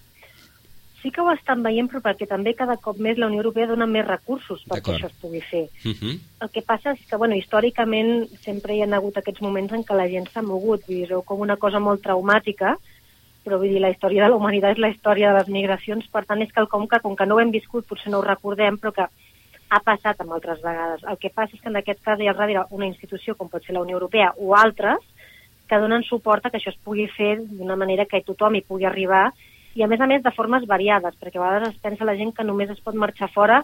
sí 1.06 1.12
que 1.12 1.22
ho 1.22 1.30
estan 1.30 1.62
veient, 1.62 1.86
però 1.92 2.00
perquè 2.02 2.26
també 2.26 2.56
cada 2.58 2.80
cop 2.82 2.98
més 2.98 3.20
la 3.22 3.28
Unió 3.30 3.44
Europea 3.44 3.68
dona 3.70 3.86
més 3.86 4.08
recursos 4.08 4.64
perquè 4.66 4.96
això 4.96 5.12
es 5.12 5.20
pugui 5.22 5.42
fer. 5.46 5.68
Uh 5.84 5.90
mhm. 5.90 5.98
-huh. 6.02 6.20
El 6.42 6.50
que 6.50 6.64
passa 6.64 6.94
és 6.94 7.06
que, 7.06 7.16
bueno, 7.16 7.36
històricament 7.36 8.28
sempre 8.42 8.74
hi 8.74 8.82
ha 8.82 8.90
hagut 8.96 9.18
aquests 9.18 9.42
moments 9.42 9.72
en 9.72 9.84
què 9.84 9.96
la 9.96 10.10
gent 10.10 10.28
s'ha 10.30 10.42
mogut, 10.42 10.82
vull 10.88 10.96
dir, 10.96 11.10
com 11.26 11.40
una 11.40 11.58
cosa 11.58 11.80
molt 11.80 12.02
traumàtica, 12.02 12.78
però 13.46 13.60
vull 13.60 13.70
dir, 13.70 13.82
la 13.82 13.92
història 13.92 14.24
de 14.24 14.30
la 14.30 14.36
humanitat 14.36 14.72
és 14.72 14.80
la 14.80 14.90
història 14.90 15.32
de 15.32 15.38
les 15.38 15.48
migracions, 15.48 16.08
per 16.08 16.26
tant 16.26 16.42
és 16.42 16.52
quelcom 16.52 16.88
que, 16.88 17.00
com 17.00 17.16
que 17.16 17.26
no 17.26 17.36
ho 17.36 17.40
hem 17.40 17.52
viscut, 17.52 17.86
potser 17.86 18.12
no 18.12 18.18
ho 18.18 18.26
recordem, 18.26 18.80
però 18.80 18.92
que 18.92 19.06
ha 19.70 19.80
passat 19.80 20.20
amb 20.22 20.32
altres 20.32 20.60
vegades. 20.62 21.04
El 21.04 21.18
que 21.18 21.30
passa 21.30 21.54
és 21.54 21.62
que 21.62 21.70
en 21.70 21.76
aquest 21.76 22.02
cas 22.02 22.20
hi 22.20 22.28
ha 22.28 22.34
darrere 22.34 22.66
una 22.72 22.88
institució 22.88 23.36
com 23.36 23.48
pot 23.48 23.64
ser 23.64 23.74
la 23.74 23.82
Unió 23.82 23.98
Europea 23.98 24.34
o 24.38 24.56
altres 24.56 25.00
que 25.68 25.78
donen 25.78 26.04
suport 26.04 26.46
a 26.46 26.50
que 26.50 26.58
això 26.58 26.70
es 26.70 26.84
pugui 26.84 27.08
fer 27.08 27.38
d'una 27.42 27.76
manera 27.76 28.06
que 28.06 28.22
tothom 28.22 28.56
hi 28.56 28.62
pugui 28.62 28.86
arribar 28.86 29.32
i 29.76 29.84
a 29.84 29.88
més 29.92 30.02
a 30.02 30.08
més 30.08 30.24
de 30.24 30.32
formes 30.36 30.66
variades, 30.68 31.16
perquè 31.20 31.40
a 31.40 31.44
vegades 31.44 31.74
es 31.74 31.82
pensa 31.84 32.08
la 32.08 32.16
gent 32.16 32.32
que 32.36 32.48
només 32.48 32.72
es 32.72 32.82
pot 32.84 32.96
marxar 32.96 33.30
fora 33.34 33.62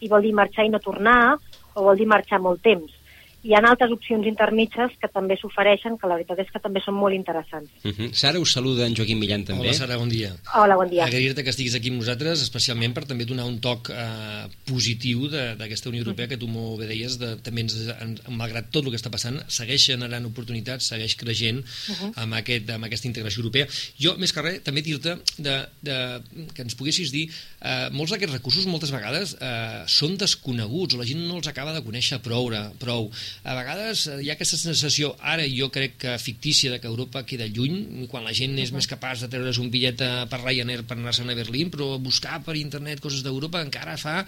i 0.00 0.08
vol 0.08 0.22
dir 0.22 0.32
marxar 0.32 0.64
i 0.64 0.70
no 0.72 0.80
tornar, 0.80 1.36
o 1.74 1.84
vol 1.84 1.98
dir 1.98 2.06
marxar 2.08 2.40
molt 2.40 2.62
temps. 2.62 2.99
Hi 3.42 3.54
ha 3.56 3.60
altres 3.64 3.92
opcions 3.94 4.26
intermitges 4.28 4.92
que 5.00 5.08
també 5.08 5.36
s'ofereixen, 5.40 5.96
que 6.00 6.08
la 6.10 6.18
veritat 6.18 6.42
és 6.42 6.50
que 6.52 6.60
també 6.60 6.82
són 6.84 6.96
molt 7.00 7.16
interessants. 7.16 7.70
Uh 7.84 7.92
-huh. 7.92 8.08
Sara, 8.12 8.38
us 8.38 8.52
saluda 8.52 8.86
en 8.86 8.94
Joaquim 8.94 9.18
Millan 9.18 9.44
també. 9.44 9.68
Hola, 9.68 9.74
Sara, 9.74 9.96
bon 9.96 10.08
dia. 10.08 10.34
Hola, 10.54 10.76
bon 10.76 10.88
dia. 10.90 11.04
Agrair-te 11.04 11.42
que 11.42 11.50
estiguis 11.50 11.74
aquí 11.74 11.88
amb 11.88 11.98
nosaltres, 11.98 12.42
especialment 12.42 12.92
per 12.92 13.04
també 13.04 13.24
donar 13.24 13.46
un 13.46 13.58
toc 13.60 13.90
eh, 13.90 14.46
positiu 14.66 15.28
d'aquesta 15.28 15.88
Unió 15.88 16.02
Europea, 16.02 16.28
que 16.28 16.36
tu 16.36 16.48
molt 16.48 16.80
bé 16.80 16.86
deies, 16.86 17.18
de, 17.18 17.36
també 17.36 17.62
ens, 17.62 17.74
en, 18.00 18.18
malgrat 18.28 18.70
tot 18.70 18.84
el 18.84 18.90
que 18.90 18.96
està 18.96 19.10
passant, 19.10 19.40
segueix 19.48 19.86
generant 19.86 20.24
oportunitats, 20.26 20.86
segueix 20.86 21.16
creixent 21.16 21.58
uh 21.60 21.94
-huh. 21.94 22.12
amb, 22.16 22.34
aquest, 22.34 22.70
amb 22.70 22.84
aquesta 22.84 23.08
integració 23.08 23.40
europea. 23.40 23.66
Jo, 23.98 24.16
més 24.18 24.32
que 24.32 24.42
res, 24.42 24.62
també 24.62 24.82
dir-te 24.82 25.16
de, 25.38 25.66
de, 25.82 26.20
que 26.54 26.62
ens 26.62 26.74
poguessis 26.74 27.10
dir, 27.10 27.30
eh, 27.62 27.88
molts 27.90 28.12
d'aquests 28.12 28.34
recursos 28.34 28.66
moltes 28.66 28.90
vegades 28.90 29.36
eh, 29.40 29.82
són 29.86 30.16
desconeguts, 30.16 30.94
o 30.94 30.98
la 30.98 31.06
gent 31.06 31.26
no 31.26 31.36
els 31.36 31.48
acaba 31.48 31.72
de 31.72 31.82
conèixer 31.82 32.20
prou, 32.20 32.50
prou 32.78 33.10
a 33.44 33.54
vegades 33.56 34.06
eh, 34.10 34.18
hi 34.24 34.30
ha 34.30 34.36
aquesta 34.36 34.58
sensació, 34.60 35.12
ara 35.20 35.46
jo 35.48 35.70
crec 35.72 35.96
que 36.04 36.16
fictícia, 36.22 36.70
de 36.70 36.80
que 36.80 36.88
Europa 36.90 37.24
queda 37.28 37.48
lluny, 37.48 38.06
quan 38.10 38.26
la 38.26 38.34
gent 38.36 38.56
és 38.60 38.72
més 38.74 38.88
capaç 38.90 39.24
de 39.24 39.30
treure's 39.32 39.60
un 39.62 39.70
bitllet 39.72 40.02
per 40.30 40.40
Ryanair 40.42 40.84
per 40.88 40.98
anar-se'n 40.98 41.30
a 41.32 41.36
Berlín, 41.38 41.70
però 41.72 41.94
buscar 42.02 42.40
per 42.44 42.56
internet 42.58 43.00
coses 43.02 43.24
d'Europa 43.26 43.62
encara 43.64 43.96
fa, 44.00 44.20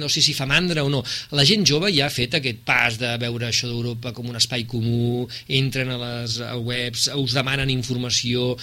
no 0.00 0.08
sé 0.12 0.22
si 0.24 0.34
fa 0.36 0.46
mandra 0.48 0.84
o 0.84 0.90
no. 0.92 1.02
La 1.36 1.44
gent 1.48 1.64
jove 1.68 1.92
ja 1.94 2.08
ha 2.08 2.12
fet 2.12 2.38
aquest 2.38 2.64
pas 2.66 2.98
de 3.00 3.14
veure 3.20 3.48
això 3.48 3.68
d'Europa 3.70 4.14
com 4.16 4.30
un 4.30 4.38
espai 4.40 4.66
comú, 4.70 5.26
entren 5.48 5.92
a 5.94 5.98
les 6.00 6.38
webs, 6.64 7.08
us 7.14 7.36
demanen 7.36 7.72
informació, 7.72 8.54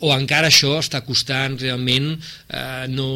o 0.00 0.12
encara 0.14 0.50
això 0.50 0.76
està 0.80 1.02
costant 1.06 1.58
realment, 1.60 2.12
eh, 2.48 2.86
no, 2.92 3.08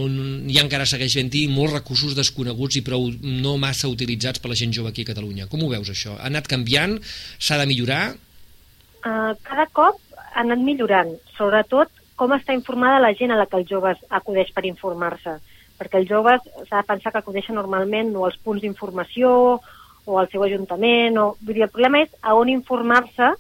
ja 0.51 0.65
encara 0.65 0.89
segueix 0.89 1.17
fent-hi 1.19 1.47
molts 1.51 1.77
recursos 1.79 2.17
desconeguts 2.19 2.81
i 2.81 2.85
prou 2.87 3.09
no 3.21 3.57
massa 3.61 3.91
utilitzats 3.91 4.41
per 4.43 4.53
la 4.53 4.59
gent 4.59 4.75
jove 4.77 4.93
aquí 4.93 5.05
a 5.07 5.11
Catalunya. 5.13 5.49
Com 5.51 5.65
ho 5.65 5.71
veus, 5.73 5.91
això? 5.93 6.10
Ha 6.19 6.29
anat 6.31 6.51
canviant? 6.51 6.99
S'ha 7.39 7.59
de 7.61 7.69
millorar? 7.71 8.03
Uh, 9.01 9.33
cada 9.47 9.67
cop 9.73 10.01
ha 10.17 10.43
anat 10.45 10.61
millorant, 10.63 11.15
sobretot 11.37 11.91
com 12.21 12.35
està 12.37 12.53
informada 12.53 13.01
la 13.01 13.15
gent 13.17 13.33
a 13.33 13.39
la 13.41 13.47
que 13.49 13.57
els 13.57 13.69
joves 13.71 14.01
acudeix 14.13 14.51
per 14.53 14.67
informar-se. 14.69 15.39
Perquè 15.81 16.03
els 16.03 16.11
joves 16.11 16.43
s'ha 16.69 16.83
de 16.83 16.89
pensar 16.89 17.13
que 17.13 17.23
acudeixen 17.23 17.57
normalment 17.57 18.13
o 18.13 18.27
als 18.27 18.37
punts 18.45 18.61
d'informació 18.61 19.31
o 20.05 20.19
al 20.21 20.29
seu 20.29 20.45
ajuntament. 20.45 21.17
O... 21.17 21.31
Vull 21.41 21.57
dir, 21.57 21.65
el 21.65 21.73
problema 21.73 22.03
és 22.05 22.13
a 22.21 22.35
on 22.37 22.53
informar-se 22.53 23.31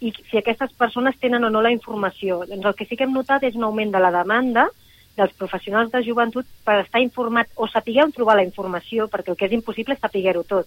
i 0.00 0.14
si 0.16 0.40
aquestes 0.40 0.72
persones 0.80 1.18
tenen 1.20 1.44
o 1.44 1.50
no 1.52 1.60
la 1.60 1.74
informació. 1.74 2.40
Doncs 2.48 2.70
el 2.70 2.78
que 2.78 2.88
sí 2.88 2.96
que 2.96 3.04
hem 3.04 3.12
notat 3.12 3.44
és 3.44 3.58
un 3.58 3.68
augment 3.68 3.92
de 3.92 4.00
la 4.00 4.14
demanda 4.14 4.70
dels 5.18 5.36
professionals 5.36 5.92
de 5.92 6.00
joventut 6.06 6.48
per 6.64 6.78
estar 6.80 7.02
informat 7.04 7.52
o 7.60 7.68
saber 7.68 8.00
on 8.06 8.16
trobar 8.16 8.38
la 8.40 8.46
informació, 8.48 9.10
perquè 9.12 9.34
el 9.34 9.36
que 9.36 9.50
és 9.50 9.58
impossible 9.58 9.98
és 9.98 10.00
saber-ho 10.00 10.46
tot. 10.48 10.66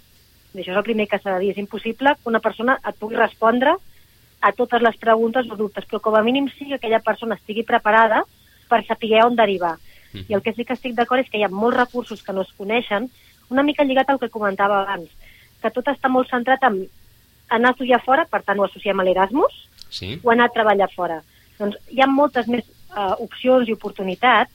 I 0.55 0.63
això 0.63 0.71
és 0.71 0.79
el 0.79 0.87
primer 0.87 1.07
que 1.11 1.19
s'ha 1.19 1.35
de 1.35 1.43
dir. 1.43 1.51
És 1.51 1.61
impossible 1.61 2.15
que 2.15 2.31
una 2.31 2.41
persona 2.43 2.77
et 2.81 2.97
pugui 2.99 3.19
respondre 3.19 3.75
a 4.41 4.51
totes 4.53 4.81
les 4.81 4.97
preguntes 5.01 5.49
o 5.51 5.57
dubtes, 5.59 5.85
però 5.89 5.99
com 6.01 6.15
a 6.15 6.23
mínim 6.23 6.47
sí 6.53 6.69
que 6.69 6.79
aquella 6.79 7.01
persona 7.03 7.35
estigui 7.35 7.63
preparada 7.67 8.23
per 8.69 8.83
saber 8.85 9.23
on 9.25 9.35
derivar. 9.35 9.75
Mm. 10.13 10.25
I 10.29 10.37
el 10.37 10.43
que 10.45 10.53
sí 10.53 10.65
que 10.65 10.75
estic 10.77 10.95
d'acord 10.95 11.23
és 11.23 11.29
que 11.29 11.39
hi 11.39 11.45
ha 11.45 11.51
molts 11.51 11.77
recursos 11.77 12.23
que 12.23 12.33
no 12.33 12.45
es 12.45 12.53
coneixen, 12.57 13.09
una 13.49 13.63
mica 13.63 13.83
lligat 13.83 14.09
al 14.09 14.19
que 14.19 14.31
comentava 14.33 14.81
abans, 14.81 15.09
que 15.61 15.71
tot 15.71 15.87
està 15.91 16.09
molt 16.09 16.29
centrat 16.29 16.63
en 16.65 16.85
anar 17.49 17.71
a 17.71 17.75
estudiar 17.75 18.01
fora, 18.01 18.25
per 18.25 18.41
tant 18.43 18.59
ho 18.59 18.65
associem 18.65 18.99
a 18.99 19.05
l'Erasmus, 19.05 19.57
sí. 19.89 20.15
o 20.23 20.31
anar 20.31 20.49
a 20.49 20.55
treballar 20.55 20.89
fora. 20.93 21.21
Doncs 21.59 21.77
hi 21.93 22.01
ha 22.01 22.09
moltes 22.09 22.47
més 22.51 22.65
uh, 22.65 23.13
opcions 23.21 23.69
i 23.69 23.75
oportunitats 23.75 24.51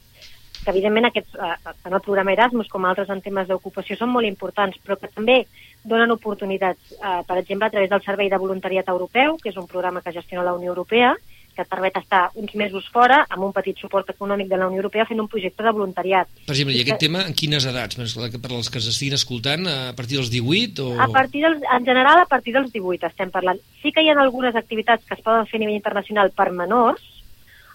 que 0.65 0.71
evidentment 0.73 1.09
aquests, 1.09 1.35
eh, 1.35 1.75
tant 1.83 1.97
el 1.97 2.05
programa 2.05 2.33
Erasmus 2.33 2.69
com 2.69 2.85
altres 2.85 3.11
en 3.11 3.23
temes 3.25 3.49
d'ocupació 3.49 3.97
són 3.97 4.13
molt 4.13 4.29
importants, 4.29 4.79
però 4.85 4.99
que 5.01 5.09
també 5.09 5.45
donen 5.85 6.11
oportunitats, 6.13 6.93
eh, 6.93 7.21
per 7.27 7.39
exemple, 7.39 7.67
a 7.67 7.71
través 7.71 7.91
del 7.91 8.03
Servei 8.03 8.29
de 8.29 8.39
Voluntariat 8.39 8.89
Europeu, 8.89 9.37
que 9.43 9.51
és 9.51 9.57
un 9.57 9.67
programa 9.67 10.03
que 10.03 10.13
gestiona 10.13 10.45
la 10.45 10.55
Unió 10.55 10.75
Europea, 10.75 11.17
que 11.55 11.63
et 11.63 11.69
permet 11.69 11.97
estar 11.99 12.31
uns 12.41 12.55
mesos 12.55 12.87
fora 12.93 13.25
amb 13.29 13.45
un 13.45 13.53
petit 13.53 13.79
suport 13.83 14.09
econòmic 14.13 14.49
de 14.49 14.57
la 14.57 14.69
Unió 14.71 14.81
Europea 14.81 15.07
fent 15.09 15.21
un 15.21 15.29
projecte 15.29 15.65
de 15.67 15.73
voluntariat. 15.75 16.29
Per 16.47 16.55
exemple, 16.55 16.77
i 16.77 16.83
aquest 16.85 16.97
que... 16.97 17.07
tema 17.07 17.25
en 17.27 17.37
quines 17.37 17.67
edats? 17.67 17.99
Per 17.99 18.53
als 18.55 18.71
que 18.73 18.83
s'estiguin 18.83 19.19
escoltant, 19.19 19.67
a 19.67 19.95
partir 19.99 20.21
dels 20.21 20.31
18? 20.33 20.87
O... 20.87 20.99
A 21.03 21.09
partir 21.13 21.45
dels, 21.47 21.65
en 21.77 21.89
general, 21.89 22.23
a 22.23 22.29
partir 22.31 22.55
dels 22.57 22.73
18 22.73 23.11
estem 23.11 23.33
parlant. 23.35 23.61
Sí 23.83 23.93
que 23.93 24.05
hi 24.05 24.13
ha 24.13 24.19
algunes 24.21 24.57
activitats 24.57 25.05
que 25.07 25.19
es 25.19 25.25
poden 25.27 25.49
fer 25.51 25.61
a 25.61 25.65
nivell 25.65 25.81
internacional 25.81 26.33
per 26.37 26.51
menors, 26.55 27.03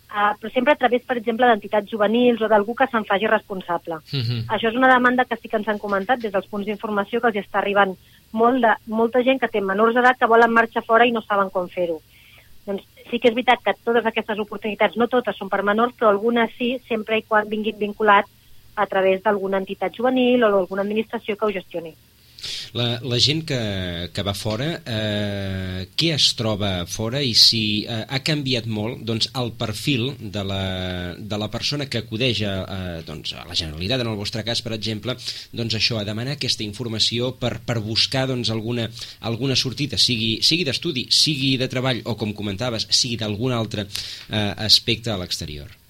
uh, 0.10 0.34
però 0.40 0.52
sempre 0.54 0.74
a 0.74 0.80
través, 0.80 1.04
per 1.06 1.18
exemple, 1.18 1.48
d'entitats 1.48 1.92
juvenils 1.92 2.42
o 2.42 2.50
d'algú 2.52 2.76
que 2.76 2.88
se'n 2.92 3.06
faci 3.06 3.28
responsable. 3.28 3.96
Uh 3.96 4.18
mhm. 4.18 4.24
-huh. 4.24 4.46
Això 4.56 4.70
és 4.70 4.76
una 4.76 4.94
demanda 4.94 5.26
que 5.26 5.38
sí 5.38 5.50
que 5.50 5.58
ens 5.58 5.68
han 5.68 5.80
comentat 5.80 6.20
des 6.20 6.32
dels 6.32 6.48
punts 6.48 6.66
d'informació 6.66 7.22
que 7.22 7.28
els 7.28 7.38
està 7.38 7.60
arribant 7.60 7.96
molt 8.32 8.62
de, 8.62 8.74
molta 8.88 9.24
gent 9.24 9.40
que 9.40 9.48
té 9.48 9.62
menors 9.62 9.96
d'edat 9.96 10.18
que 10.18 10.28
volen 10.28 10.52
marxar 10.52 10.84
fora 10.84 11.06
i 11.06 11.12
no 11.12 11.22
saben 11.22 11.50
com 11.50 11.68
fer-ho. 11.68 12.02
Doncs 12.66 12.84
sí 13.10 13.20
que 13.20 13.30
és 13.30 13.36
veritat 13.36 13.60
que 13.64 13.74
totes 13.84 14.06
aquestes 14.06 14.40
oportunitats, 14.40 14.98
no 14.98 15.08
totes 15.08 15.38
són 15.38 15.50
per 15.50 15.64
menors, 15.64 15.94
però 15.98 16.10
algunes 16.10 16.50
sí, 16.58 16.80
sempre 16.88 17.20
i 17.20 17.24
quan 17.24 17.48
vinguin 17.48 17.78
vinculats 17.78 18.30
a 18.76 18.86
través 18.88 19.22
d'alguna 19.24 19.58
entitat 19.58 19.94
juvenil 19.94 20.44
o 20.44 20.52
d'alguna 20.52 20.82
administració 20.82 21.38
que 21.38 21.46
ho 21.46 21.52
gestioni. 21.52 21.94
La, 22.78 22.88
la 23.04 23.20
gent 23.22 23.44
que, 23.48 23.60
que 24.14 24.26
va 24.26 24.34
fora, 24.38 24.68
eh, 24.86 25.86
què 25.98 26.12
es 26.16 26.32
troba 26.38 26.72
fora 26.90 27.22
i 27.24 27.34
si 27.38 27.62
eh, 27.84 28.02
ha 28.04 28.22
canviat 28.26 28.68
molt 28.68 29.04
doncs, 29.08 29.30
el 29.40 29.54
perfil 29.60 30.12
de 30.20 30.44
la, 30.48 30.64
de 31.18 31.40
la 31.42 31.50
persona 31.54 31.88
que 31.92 32.04
acudeix 32.04 32.44
a, 32.48 32.56
a, 32.64 32.80
doncs, 33.06 33.36
a 33.38 33.46
la 33.48 33.56
Generalitat, 33.58 34.04
en 34.04 34.12
el 34.12 34.20
vostre 34.20 34.44
cas, 34.48 34.64
per 34.66 34.76
exemple, 34.76 35.18
doncs 35.56 35.78
això, 35.80 36.00
a 36.00 36.08
demanar 36.08 36.36
aquesta 36.36 36.66
informació 36.66 37.34
per, 37.40 37.58
per 37.66 37.80
buscar 37.86 38.26
doncs, 38.32 38.52
alguna, 38.54 38.90
alguna 39.30 39.58
sortida, 39.60 40.00
sigui, 40.02 40.40
sigui 40.46 40.68
d'estudi, 40.68 41.08
sigui 41.14 41.56
de 41.62 41.70
treball 41.72 42.04
o, 42.06 42.18
com 42.20 42.36
comentaves, 42.36 42.90
sigui 42.92 43.20
d'algun 43.22 43.56
altre 43.56 43.88
eh, 43.88 44.52
aspecte 44.66 45.14
a 45.14 45.20
l'exterior 45.22 45.85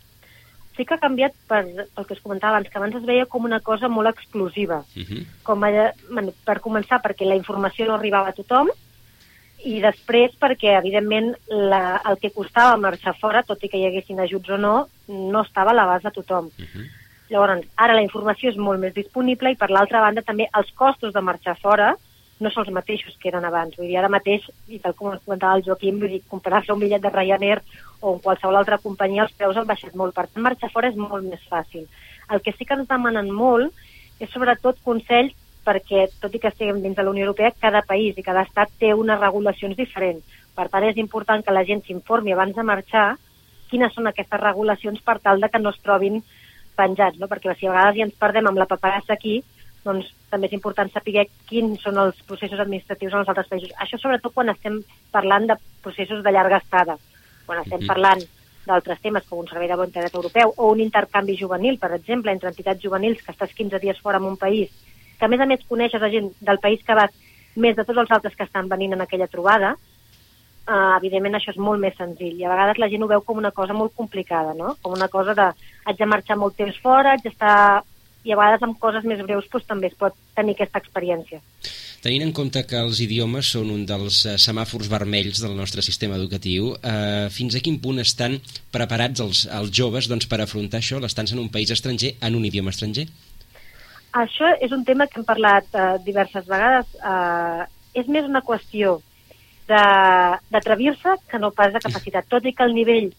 sí 0.75 0.86
que 0.86 0.96
ha 0.96 1.01
canviat 1.01 1.34
per 1.48 1.63
el 1.65 2.05
que 2.05 2.13
es 2.13 2.22
comentava 2.22 2.55
abans, 2.55 2.70
que 2.70 2.77
abans 2.77 2.96
es 2.96 3.05
veia 3.08 3.25
com 3.25 3.46
una 3.48 3.60
cosa 3.60 3.88
molt 3.88 4.10
exclusiva. 4.10 4.84
Uh 4.96 5.03
-huh. 5.03 5.25
com 5.44 5.63
a, 5.63 5.94
bueno, 6.10 6.34
per 6.46 6.60
començar, 6.60 7.01
perquè 7.01 7.25
la 7.25 7.36
informació 7.36 7.86
no 7.86 7.96
arribava 7.96 8.29
a 8.29 8.34
tothom, 8.34 8.70
i 9.63 9.79
després 9.82 10.36
perquè, 10.39 10.77
evidentment, 10.77 11.34
la, 11.48 12.01
el 12.05 12.20
que 12.22 12.32
costava 12.32 12.77
marxar 12.77 13.15
fora, 13.17 13.44
tot 13.44 13.63
i 13.63 13.70
que 13.70 13.77
hi 13.77 13.88
haguessin 13.88 14.20
ajuts 14.20 14.50
o 14.50 14.58
no, 14.58 14.88
no 15.08 15.41
estava 15.41 15.72
a 15.72 15.74
l'abast 15.74 16.05
de 16.05 16.12
tothom. 16.12 16.46
Uh 16.46 16.65
-huh. 16.65 16.86
Llavors, 17.29 17.65
ara 17.75 17.96
la 17.96 18.03
informació 18.03 18.50
és 18.50 18.58
molt 18.58 18.79
més 18.79 18.94
disponible 18.94 19.51
i, 19.51 19.55
per 19.55 19.72
l'altra 19.72 20.01
banda, 20.01 20.22
també 20.22 20.48
els 20.53 20.72
costos 20.72 21.13
de 21.13 21.22
marxar 21.22 21.58
fora 21.58 21.96
no 22.39 22.51
són 22.51 22.65
els 22.65 22.75
mateixos 22.75 23.15
que 23.22 23.30
eren 23.32 23.46
abans. 23.48 23.75
Vull 23.77 23.88
dir, 23.88 23.98
ara 24.00 24.12
mateix, 24.12 24.46
i 24.68 24.80
tal 24.84 24.96
com 24.98 25.13
comentava 25.24 25.60
el 25.60 25.63
Joaquim, 25.68 26.00
vull 26.01 26.12
dir, 26.12 26.22
comparar-se 26.32 26.74
un 26.74 26.82
bitllet 26.82 27.04
de 27.04 27.12
Ryanair 27.13 27.62
o 28.01 28.15
en 28.15 28.22
qualsevol 28.25 28.60
altra 28.60 28.80
companyia, 28.84 29.24
els 29.24 29.36
preus 29.39 29.58
han 29.58 29.68
baixat 29.70 29.96
molt. 29.96 30.15
Per 30.15 30.27
tant, 30.27 30.44
marxar 30.44 30.72
fora 30.74 30.92
és 30.92 31.00
molt 31.00 31.24
més 31.27 31.44
fàcil. 31.51 31.88
El 32.32 32.42
que 32.44 32.54
sí 32.56 32.68
que 32.68 32.75
ens 32.75 32.89
demanen 32.89 33.32
molt 33.32 33.72
és 34.20 34.32
sobretot 34.32 34.82
consells 34.84 35.36
perquè, 35.65 36.06
tot 36.22 36.36
i 36.36 36.39
que 36.42 36.51
estiguem 36.51 36.82
dins 36.84 36.96
de 36.98 37.04
la 37.04 37.12
Unió 37.12 37.25
Europea, 37.25 37.56
cada 37.60 37.82
país 37.88 38.18
i 38.18 38.24
cada 38.25 38.44
estat 38.46 38.74
té 38.80 38.94
unes 38.94 39.20
regulacions 39.20 39.77
diferents. 39.77 40.24
Per 40.56 40.68
tant, 40.70 40.86
és 40.86 41.00
important 41.01 41.42
que 41.44 41.56
la 41.56 41.65
gent 41.68 41.82
s'informi 41.84 42.36
abans 42.36 42.56
de 42.56 42.63
marxar 42.63 43.08
quines 43.72 43.96
són 43.96 44.08
aquestes 44.12 44.39
regulacions 44.42 45.01
per 45.01 45.18
tal 45.24 45.42
de 45.42 45.50
que 45.50 45.60
no 45.60 45.74
es 45.74 45.82
trobin 45.82 46.22
penjats, 46.77 47.18
no? 47.20 47.27
perquè 47.32 47.56
si 47.56 47.68
a 47.68 47.74
vegades 47.74 47.98
ja 47.98 48.06
ens 48.06 48.20
perdem 48.20 48.48
amb 48.51 48.60
la 48.62 48.70
paperassa 48.70 49.15
aquí, 49.15 49.39
doncs 49.86 50.10
també 50.32 50.50
és 50.50 50.56
important 50.58 50.89
saber 50.92 51.27
quins 51.48 51.82
són 51.86 52.00
els 52.01 52.18
processos 52.27 52.60
administratius 52.60 53.13
en 53.13 53.22
els 53.22 53.30
altres 53.30 53.51
països. 53.51 53.75
Això 53.80 54.00
sobretot 54.01 54.34
quan 54.34 54.50
estem 54.50 54.82
parlant 55.13 55.48
de 55.51 55.60
processos 55.86 56.24
de 56.25 56.34
llarga 56.34 56.58
estada 56.63 56.98
quan 57.46 57.60
estem 57.60 57.80
mm 57.80 57.84
-hmm. 57.84 57.94
parlant 57.94 58.22
d'altres 58.65 59.01
temes 59.01 59.24
com 59.30 59.39
un 59.39 59.48
servei 59.48 59.68
de 59.68 59.75
voluntariat 59.75 60.13
europeu 60.15 60.54
o 60.58 60.72
un 60.72 60.80
intercanvi 60.80 61.38
juvenil, 61.38 61.77
per 61.77 61.92
exemple, 61.94 62.32
entre 62.32 62.50
entitats 62.50 62.82
juvenils 62.82 63.22
que 63.22 63.32
estàs 63.32 63.54
15 63.54 63.80
dies 63.80 64.00
fora 64.00 64.18
en 64.18 64.24
un 64.24 64.38
país, 64.38 64.70
que 65.20 65.25
a 65.25 65.27
més 65.27 65.39
a 65.39 65.46
més 65.46 65.65
coneixes 65.68 66.01
a 66.01 66.10
gent 66.10 66.32
del 66.42 66.60
país 66.60 66.84
que 66.84 66.96
vas 66.96 67.12
més 67.56 67.75
de 67.75 67.86
tots 67.86 68.00
els 68.00 68.12
altres 68.12 68.36
que 68.36 68.44
estan 68.44 68.68
venint 68.68 68.94
en 68.94 69.01
aquella 69.01 69.27
trobada, 69.27 69.77
uh, 70.68 70.98
evidentment 70.98 71.36
això 71.36 71.51
és 71.51 71.58
molt 71.58 71.80
més 71.80 71.96
senzill. 71.96 72.39
I 72.39 72.46
a 72.46 72.50
vegades 72.50 72.77
la 72.77 72.89
gent 72.89 73.04
ho 73.04 73.08
veu 73.08 73.22
com 73.22 73.38
una 73.38 73.51
cosa 73.51 73.74
molt 73.74 73.94
complicada, 73.96 74.54
no? 74.54 74.75
Com 74.82 74.94
una 74.94 75.08
cosa 75.08 75.34
de 75.34 75.48
haig 75.86 75.98
de 75.98 76.06
marxar 76.06 76.38
molt 76.38 76.56
temps 76.58 76.77
fora, 76.82 77.12
haig 77.12 77.22
d'estar... 77.22 77.84
I 78.25 78.34
a 78.34 78.38
vegades 78.39 78.63
amb 78.65 78.79
coses 78.82 79.05
més 79.05 79.22
breus 79.22 79.46
doncs, 79.51 79.67
també 79.70 79.91
es 79.91 79.98
pot 80.00 80.15
tenir 80.38 80.55
aquesta 80.55 80.82
experiència. 80.82 81.41
Tenint 82.05 82.25
en 82.25 82.34
compte 82.38 82.62
que 82.70 82.77
els 82.77 83.00
idiomes 83.01 83.48
són 83.55 83.72
un 83.74 83.86
dels 83.89 84.24
eh, 84.25 84.36
semàfors 84.41 84.89
vermells 84.91 85.41
del 85.41 85.55
nostre 85.58 85.82
sistema 85.86 86.17
educatiu, 86.20 86.74
eh, 86.82 87.29
fins 87.34 87.55
a 87.58 87.62
quin 87.65 87.79
punt 87.82 88.01
estan 88.03 88.39
preparats 88.74 89.24
els, 89.25 89.46
els 89.60 89.72
joves 89.74 90.10
doncs, 90.12 90.27
per 90.29 90.41
afrontar 90.41 90.82
això, 90.82 91.00
l'estança 91.01 91.34
en 91.38 91.41
un 91.46 91.50
país 91.53 91.74
estranger, 91.74 92.15
en 92.22 92.38
un 92.38 92.46
idioma 92.46 92.74
estranger? 92.75 93.08
Això 94.15 94.51
és 94.63 94.72
un 94.72 94.86
tema 94.88 95.10
que 95.10 95.20
hem 95.20 95.25
parlat 95.27 95.74
eh, 95.74 95.88
diverses 96.05 96.46
vegades. 96.48 96.94
Eh, 97.01 97.65
és 98.00 98.08
més 98.12 98.27
una 98.27 98.44
qüestió 98.46 99.00
d'atrevir-se 99.65 101.15
que 101.32 101.39
no 101.41 101.50
pas 101.58 101.74
de 101.74 101.82
capacitat. 101.82 102.27
Tot 102.29 102.46
i 102.46 102.53
que 102.53 102.65
el 102.67 102.75
nivell 102.77 103.10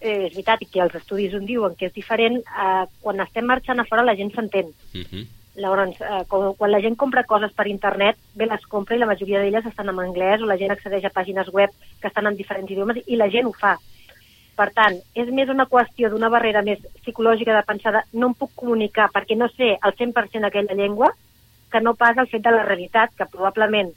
eh, 0.00 0.26
és 0.26 0.34
veritat 0.34 0.62
que 0.72 0.84
els 0.84 0.94
estudis 0.94 1.34
on 1.34 1.46
diuen 1.46 1.74
que 1.78 1.86
és 1.86 1.94
diferent, 1.94 2.38
eh, 2.38 2.84
quan 3.02 3.20
estem 3.20 3.46
marxant 3.46 3.80
a 3.80 3.88
fora 3.88 4.06
la 4.06 4.16
gent 4.16 4.32
s'entén. 4.34 4.72
Uh 4.94 5.04
-huh 5.04 5.26
Llavors, 5.58 6.00
eh, 6.00 6.24
quan, 6.28 6.54
quan 6.54 6.70
la 6.70 6.80
gent 6.80 6.96
compra 6.96 7.24
coses 7.26 7.52
per 7.52 7.66
internet, 7.66 8.16
bé 8.38 8.46
les 8.46 8.64
compra 8.70 8.94
i 8.94 9.00
la 9.02 9.08
majoria 9.10 9.40
d'elles 9.42 9.66
estan 9.66 9.90
en 9.90 9.98
anglès 9.98 10.42
o 10.42 10.46
la 10.46 10.56
gent 10.60 10.70
accedeix 10.70 11.04
a 11.08 11.14
pàgines 11.14 11.50
web 11.52 11.72
que 12.00 12.08
estan 12.08 12.30
en 12.30 12.36
diferents 12.38 12.70
idiomes 12.70 13.00
i 13.06 13.18
la 13.18 13.28
gent 13.32 13.48
ho 13.50 13.52
fa. 13.52 13.74
Per 14.58 14.68
tant, 14.74 14.98
és 15.18 15.30
més 15.34 15.50
una 15.50 15.66
qüestió 15.70 16.10
d'una 16.10 16.30
barrera 16.34 16.62
més 16.66 16.82
psicològica 17.02 17.56
de 17.56 17.66
pensar 17.66 17.94
de 17.94 18.04
no 18.12 18.30
em 18.30 18.38
puc 18.38 18.54
comunicar 18.54 19.08
perquè 19.14 19.36
no 19.38 19.50
sé 19.54 19.74
al 19.80 19.94
100% 19.98 20.46
aquella 20.46 20.78
llengua 20.78 21.10
que 21.72 21.82
no 21.82 21.94
pas 21.94 22.16
el 22.16 22.30
fet 22.30 22.42
de 22.42 22.54
la 22.54 22.64
realitat, 22.66 23.14
que 23.18 23.26
probablement 23.26 23.90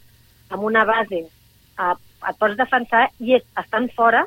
amb 0.50 0.66
una 0.66 0.84
base 0.86 1.24
eh, 1.24 1.96
et 2.30 2.38
pots 2.42 2.58
defensar 2.58 3.08
i 3.20 3.38
és 3.38 3.46
estant 3.62 3.90
fora 3.96 4.26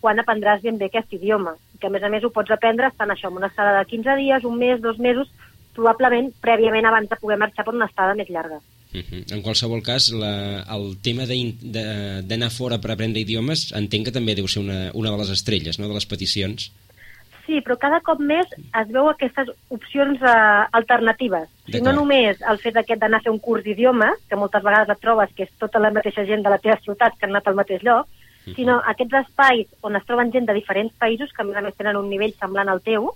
quan 0.00 0.18
aprendràs 0.20 0.62
ben 0.64 0.78
bé 0.80 0.88
aquest 0.90 1.12
idioma. 1.16 1.54
Que 1.80 1.88
a 1.88 1.92
més 1.94 2.02
a 2.02 2.10
més 2.12 2.24
ho 2.24 2.32
pots 2.34 2.50
aprendre 2.50 2.88
estant 2.88 3.12
això, 3.12 3.30
en 3.30 3.38
una 3.40 3.48
estada 3.52 3.78
de 3.78 3.86
15 3.88 4.16
dies, 4.20 4.44
un 4.44 4.58
mes, 4.58 4.80
dos 4.80 4.98
mesos, 4.98 5.30
probablement 5.76 6.32
prèviament 6.42 6.86
abans 6.86 7.08
de 7.08 7.18
poder 7.20 7.38
marxar 7.40 7.64
per 7.64 7.74
una 7.74 7.88
estada 7.90 8.14
més 8.18 8.28
llarga. 8.28 8.60
Uh 8.92 8.98
-huh. 8.98 9.34
En 9.34 9.42
qualsevol 9.42 9.82
cas, 9.82 10.10
la, 10.10 10.64
el 10.76 10.96
tema 11.00 11.22
d'anar 11.24 12.50
fora 12.50 12.80
per 12.80 12.90
aprendre 12.90 13.20
idiomes 13.20 13.72
entenc 13.72 14.06
que 14.06 14.12
també 14.18 14.34
deu 14.34 14.48
ser 14.48 14.62
una, 14.62 14.90
una 14.94 15.10
de 15.10 15.18
les 15.18 15.30
estrelles, 15.30 15.78
no?, 15.78 15.86
de 15.88 15.94
les 15.94 16.06
peticions. 16.06 16.72
Sí, 17.46 17.60
però 17.66 17.76
cada 17.82 18.00
cop 18.00 18.20
més 18.20 18.46
es 18.52 18.90
veu 18.94 19.08
aquestes 19.08 19.48
opcions 19.74 20.20
eh, 20.22 20.66
alternatives. 20.70 21.48
Si 21.66 21.80
no 21.80 21.92
només 21.92 22.38
el 22.46 22.58
fet 22.62 22.76
aquest 22.76 23.00
d'anar 23.00 23.18
a 23.18 23.24
fer 23.24 23.32
un 23.32 23.40
curs 23.42 23.64
d'idiomes, 23.64 24.20
que 24.28 24.36
moltes 24.38 24.62
vegades 24.62 24.92
et 24.94 25.00
trobes 25.00 25.32
que 25.34 25.48
és 25.48 25.50
tota 25.58 25.80
la 25.82 25.90
mateixa 25.90 26.24
gent 26.24 26.44
de 26.44 26.52
la 26.52 26.58
teva 26.58 26.78
ciutat 26.84 27.16
que 27.16 27.26
han 27.26 27.34
anat 27.34 27.48
al 27.48 27.58
mateix 27.58 27.82
lloc. 27.82 28.06
Sinó 28.44 28.80
aquests 28.92 29.18
espais 29.22 29.66
on 29.86 29.96
es 29.96 30.06
troben 30.08 30.32
gent 30.32 30.46
de 30.48 30.56
diferents 30.56 30.94
països, 30.98 31.32
que 31.32 31.42
a 31.42 31.48
més 31.48 31.56
a 31.56 31.64
més 31.64 31.76
tenen 31.78 31.98
un 32.00 32.08
nivell 32.10 32.34
semblant 32.38 32.68
al 32.68 32.82
teu, 32.84 33.10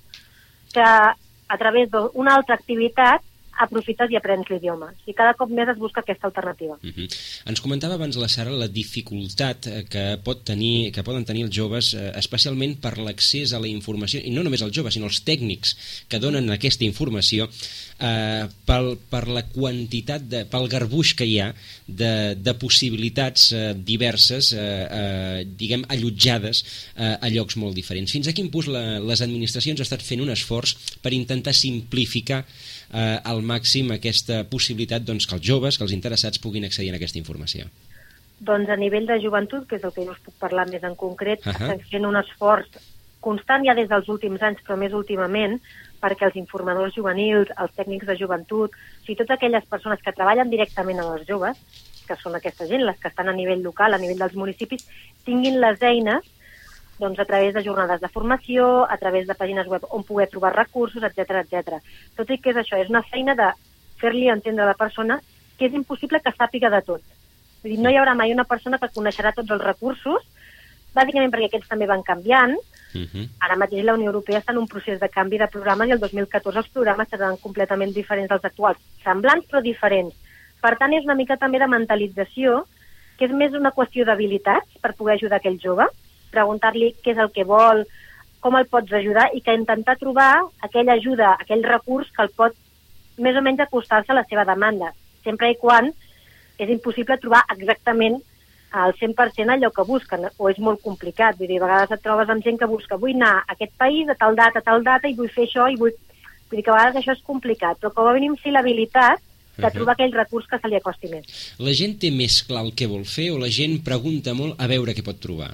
que 0.74 0.84
a 0.84 1.58
través 1.58 1.90
d'una 1.92 2.34
altra 2.34 2.56
activitat 2.56 3.22
aprofites 3.60 4.10
i 4.10 4.18
aprens 4.18 4.48
l'idioma. 4.50 4.90
I 5.06 5.14
cada 5.16 5.34
cop 5.38 5.50
més 5.50 5.68
es 5.70 5.78
busca 5.78 6.02
aquesta 6.02 6.26
alternativa. 6.30 6.78
Uh 6.82 6.90
-huh. 6.90 7.08
Ens 7.46 7.60
comentava 7.60 7.94
abans 7.94 8.16
la 8.16 8.28
Sara 8.28 8.50
la 8.50 8.68
dificultat 8.68 9.66
eh, 9.66 9.84
que, 9.88 10.18
pot 10.22 10.44
tenir, 10.44 10.92
que 10.92 11.02
poden 11.02 11.24
tenir 11.24 11.44
els 11.44 11.56
joves, 11.56 11.94
eh, 11.94 12.12
especialment 12.16 12.80
per 12.80 12.98
l'accés 12.98 13.52
a 13.52 13.60
la 13.60 13.68
informació, 13.68 14.20
i 14.20 14.30
no 14.30 14.42
només 14.42 14.62
els 14.62 14.72
joves, 14.76 14.94
sinó 14.94 15.06
els 15.06 15.24
tècnics 15.24 15.76
que 16.08 16.18
donen 16.18 16.50
aquesta 16.50 16.84
informació, 16.84 17.48
eh, 18.00 18.46
pel, 18.66 18.98
per 19.10 19.28
la 19.28 19.42
quantitat, 19.42 20.22
de, 20.28 20.44
pel 20.44 20.68
garbuix 20.68 21.14
que 21.14 21.26
hi 21.26 21.38
ha 21.40 21.54
de, 21.86 22.34
de 22.34 22.54
possibilitats 22.54 23.52
eh, 23.52 23.74
diverses, 23.74 24.52
eh, 24.52 24.86
eh, 24.90 25.44
diguem, 25.44 25.84
allotjades 25.88 26.64
eh, 26.96 27.16
a 27.20 27.28
llocs 27.28 27.56
molt 27.56 27.74
diferents. 27.74 28.12
Fins 28.14 28.28
a 28.28 28.32
quin 28.36 28.50
punt 28.50 28.70
la, 28.72 28.98
les 29.00 29.22
administracions 29.24 29.80
han 29.80 29.88
estat 29.88 30.02
fent 30.02 30.22
un 30.24 30.32
esforç 30.34 30.76
per 31.02 31.12
intentar 31.16 31.54
simplificar 31.56 32.44
eh, 32.94 33.18
al 33.24 33.42
màxim 33.42 33.90
aquesta 33.94 34.44
possibilitat 34.50 35.04
doncs, 35.04 35.26
que 35.26 35.36
els 35.38 35.44
joves, 35.44 35.78
que 35.78 35.84
els 35.86 35.94
interessats 35.96 36.40
puguin 36.40 36.64
accedir 36.64 36.92
a 36.92 36.96
aquesta 37.00 37.20
informació? 37.20 37.66
Doncs 38.44 38.70
a 38.70 38.76
nivell 38.76 39.06
de 39.10 39.20
joventut, 39.22 39.66
que 39.68 39.78
és 39.80 39.84
el 39.84 39.92
que 39.94 40.04
jo 40.06 40.14
us 40.14 40.22
puc 40.24 40.36
parlar 40.40 40.68
més 40.70 40.82
en 40.82 40.94
concret, 40.94 41.40
uh 41.40 41.52
-huh. 41.52 41.60
estem 41.60 41.80
fent 41.90 42.06
un 42.06 42.16
esforç 42.16 42.78
constant 43.20 43.64
ja 43.64 43.74
des 43.74 43.88
dels 43.88 44.08
últims 44.08 44.42
anys, 44.42 44.60
però 44.66 44.76
més 44.76 44.92
últimament, 44.92 45.60
perquè 46.02 46.26
els 46.28 46.36
informadors 46.36 46.94
juvenils, 46.94 47.48
els 47.62 47.72
tècnics 47.72 48.06
de 48.06 48.16
joventut, 48.20 48.70
o 48.70 49.04
sigui, 49.04 49.16
totes 49.16 49.36
aquelles 49.36 49.64
persones 49.64 50.02
que 50.04 50.12
treballen 50.12 50.50
directament 50.50 51.00
amb 51.00 51.16
els 51.16 51.26
joves, 51.26 51.56
que 52.06 52.16
són 52.20 52.34
aquesta 52.34 52.66
gent, 52.66 52.84
les 52.84 52.98
que 53.00 53.08
estan 53.08 53.28
a 53.28 53.32
nivell 53.32 53.62
local, 53.62 53.94
a 53.94 53.98
nivell 53.98 54.18
dels 54.18 54.34
municipis, 54.34 54.86
tinguin 55.24 55.60
les 55.60 55.80
eines 55.82 56.22
doncs, 56.98 57.18
a 57.18 57.24
través 57.24 57.54
de 57.54 57.62
jornades 57.64 58.00
de 58.00 58.08
formació, 58.08 58.84
a 58.90 58.96
través 58.98 59.26
de 59.26 59.34
pàgines 59.34 59.66
web 59.66 59.86
on 59.90 60.04
poder 60.04 60.28
trobar 60.30 60.54
recursos, 60.54 61.02
etc 61.02 61.42
etc. 61.42 61.80
Tot 62.16 62.30
i 62.30 62.38
que 62.38 62.50
és 62.50 62.60
això, 62.60 62.78
és 62.78 62.90
una 62.92 63.02
feina 63.02 63.34
de 63.34 63.50
fer-li 64.00 64.28
entendre 64.28 64.64
a 64.64 64.72
la 64.72 64.78
persona 64.78 65.20
que 65.58 65.66
és 65.66 65.74
impossible 65.74 66.20
que 66.20 66.34
sàpiga 66.34 66.70
de 66.70 66.82
tot. 66.82 67.02
Vull 67.62 67.74
dir, 67.74 67.80
no 67.82 67.90
hi 67.90 67.98
haurà 67.98 68.14
mai 68.14 68.32
una 68.34 68.44
persona 68.44 68.78
que 68.78 68.92
coneixerà 68.94 69.32
tots 69.32 69.50
els 69.50 69.62
recursos, 69.64 70.26
bàsicament 70.94 71.32
perquè 71.32 71.50
aquests 71.50 71.70
també 71.70 71.88
van 71.90 72.02
canviant. 72.02 72.54
Uh 72.94 72.98
mhm. 72.98 73.08
-huh. 73.12 73.28
Ara 73.40 73.56
mateix 73.56 73.84
la 73.84 73.94
Unió 73.94 74.06
Europea 74.06 74.38
està 74.38 74.52
en 74.52 74.58
un 74.58 74.68
procés 74.68 75.00
de 75.00 75.08
canvi 75.08 75.38
de 75.38 75.48
programes 75.48 75.88
i 75.88 75.92
el 75.92 75.98
2014 75.98 76.58
els 76.58 76.68
programes 76.68 77.08
seran 77.08 77.36
completament 77.36 77.92
diferents 77.92 78.28
dels 78.28 78.44
actuals. 78.44 78.78
Semblants 79.02 79.46
però 79.46 79.60
diferents. 79.62 80.14
Per 80.60 80.76
tant, 80.78 80.92
és 80.92 81.04
una 81.04 81.14
mica 81.14 81.36
també 81.36 81.58
de 81.58 81.66
mentalització, 81.66 82.66
que 83.18 83.26
és 83.26 83.32
més 83.32 83.52
una 83.52 83.72
qüestió 83.72 84.04
d'habilitats 84.04 84.78
per 84.80 84.94
poder 84.94 85.14
ajudar 85.14 85.36
aquell 85.36 85.60
jove, 85.60 85.86
preguntar-li 86.34 86.92
què 87.00 87.14
és 87.14 87.22
el 87.22 87.32
que 87.34 87.46
vol, 87.48 87.84
com 88.44 88.58
el 88.58 88.68
pots 88.68 88.92
ajudar 88.92 89.30
i 89.32 89.40
que 89.40 89.54
intentar 89.56 89.96
trobar 89.96 90.44
aquella 90.66 90.98
ajuda, 90.98 91.32
aquell 91.40 91.64
recurs 91.64 92.10
que 92.12 92.26
el 92.26 92.32
pot 92.36 92.56
més 93.16 93.36
o 93.38 93.42
menys 93.46 93.62
acostar-se 93.64 94.12
a 94.12 94.18
la 94.18 94.26
seva 94.28 94.44
demanda, 94.44 94.90
sempre 95.24 95.48
i 95.52 95.58
quan 95.60 95.88
és 96.60 96.70
impossible 96.70 97.16
trobar 97.22 97.44
exactament 97.54 98.20
al 98.74 98.92
100% 98.98 99.54
allò 99.54 99.70
que 99.70 99.86
busquen, 99.86 100.26
o 100.36 100.50
és 100.50 100.58
molt 100.58 100.82
complicat. 100.82 101.38
Vull 101.38 101.48
dir, 101.48 101.60
a 101.62 101.66
vegades 101.66 101.94
et 101.94 102.02
trobes 102.02 102.30
amb 102.30 102.42
gent 102.42 102.58
que 102.58 102.68
busca 102.70 102.98
vull 102.98 103.14
anar 103.14 103.36
a 103.38 103.54
aquest 103.54 103.72
país 103.78 104.10
a 104.10 104.16
tal 104.18 104.34
data, 104.34 104.58
a 104.58 104.66
tal 104.66 104.82
data, 104.82 105.08
i 105.08 105.14
vull 105.14 105.30
fer 105.30 105.46
això, 105.48 105.70
i 105.70 105.78
vull... 105.80 105.94
Vull 106.50 106.60
dir 106.60 106.64
que 106.66 106.72
a 106.74 106.74
vegades 106.76 106.98
això 107.00 107.14
és 107.14 107.22
complicat, 107.24 107.78
però 107.80 107.90
com 107.94 108.06
a 108.10 108.12
mínim 108.14 108.34
sí 108.42 108.50
l'habilitat 108.52 109.22
de 109.56 109.70
trobar 109.72 109.94
aquell 109.94 110.12
recurs 110.12 110.46
que 110.50 110.58
se 110.60 110.68
li 110.68 110.76
acosti 110.76 111.08
més. 111.10 111.44
La 111.62 111.72
gent 111.78 111.96
té 112.02 112.10
més 112.14 112.40
clar 112.46 112.66
el 112.66 112.74
que 112.76 112.90
vol 112.90 113.06
fer 113.08 113.30
o 113.32 113.38
la 113.40 113.50
gent 113.54 113.78
pregunta 113.86 114.34
molt 114.36 114.60
a 114.60 114.68
veure 114.70 114.94
què 114.94 115.06
pot 115.06 115.22
trobar? 115.22 115.52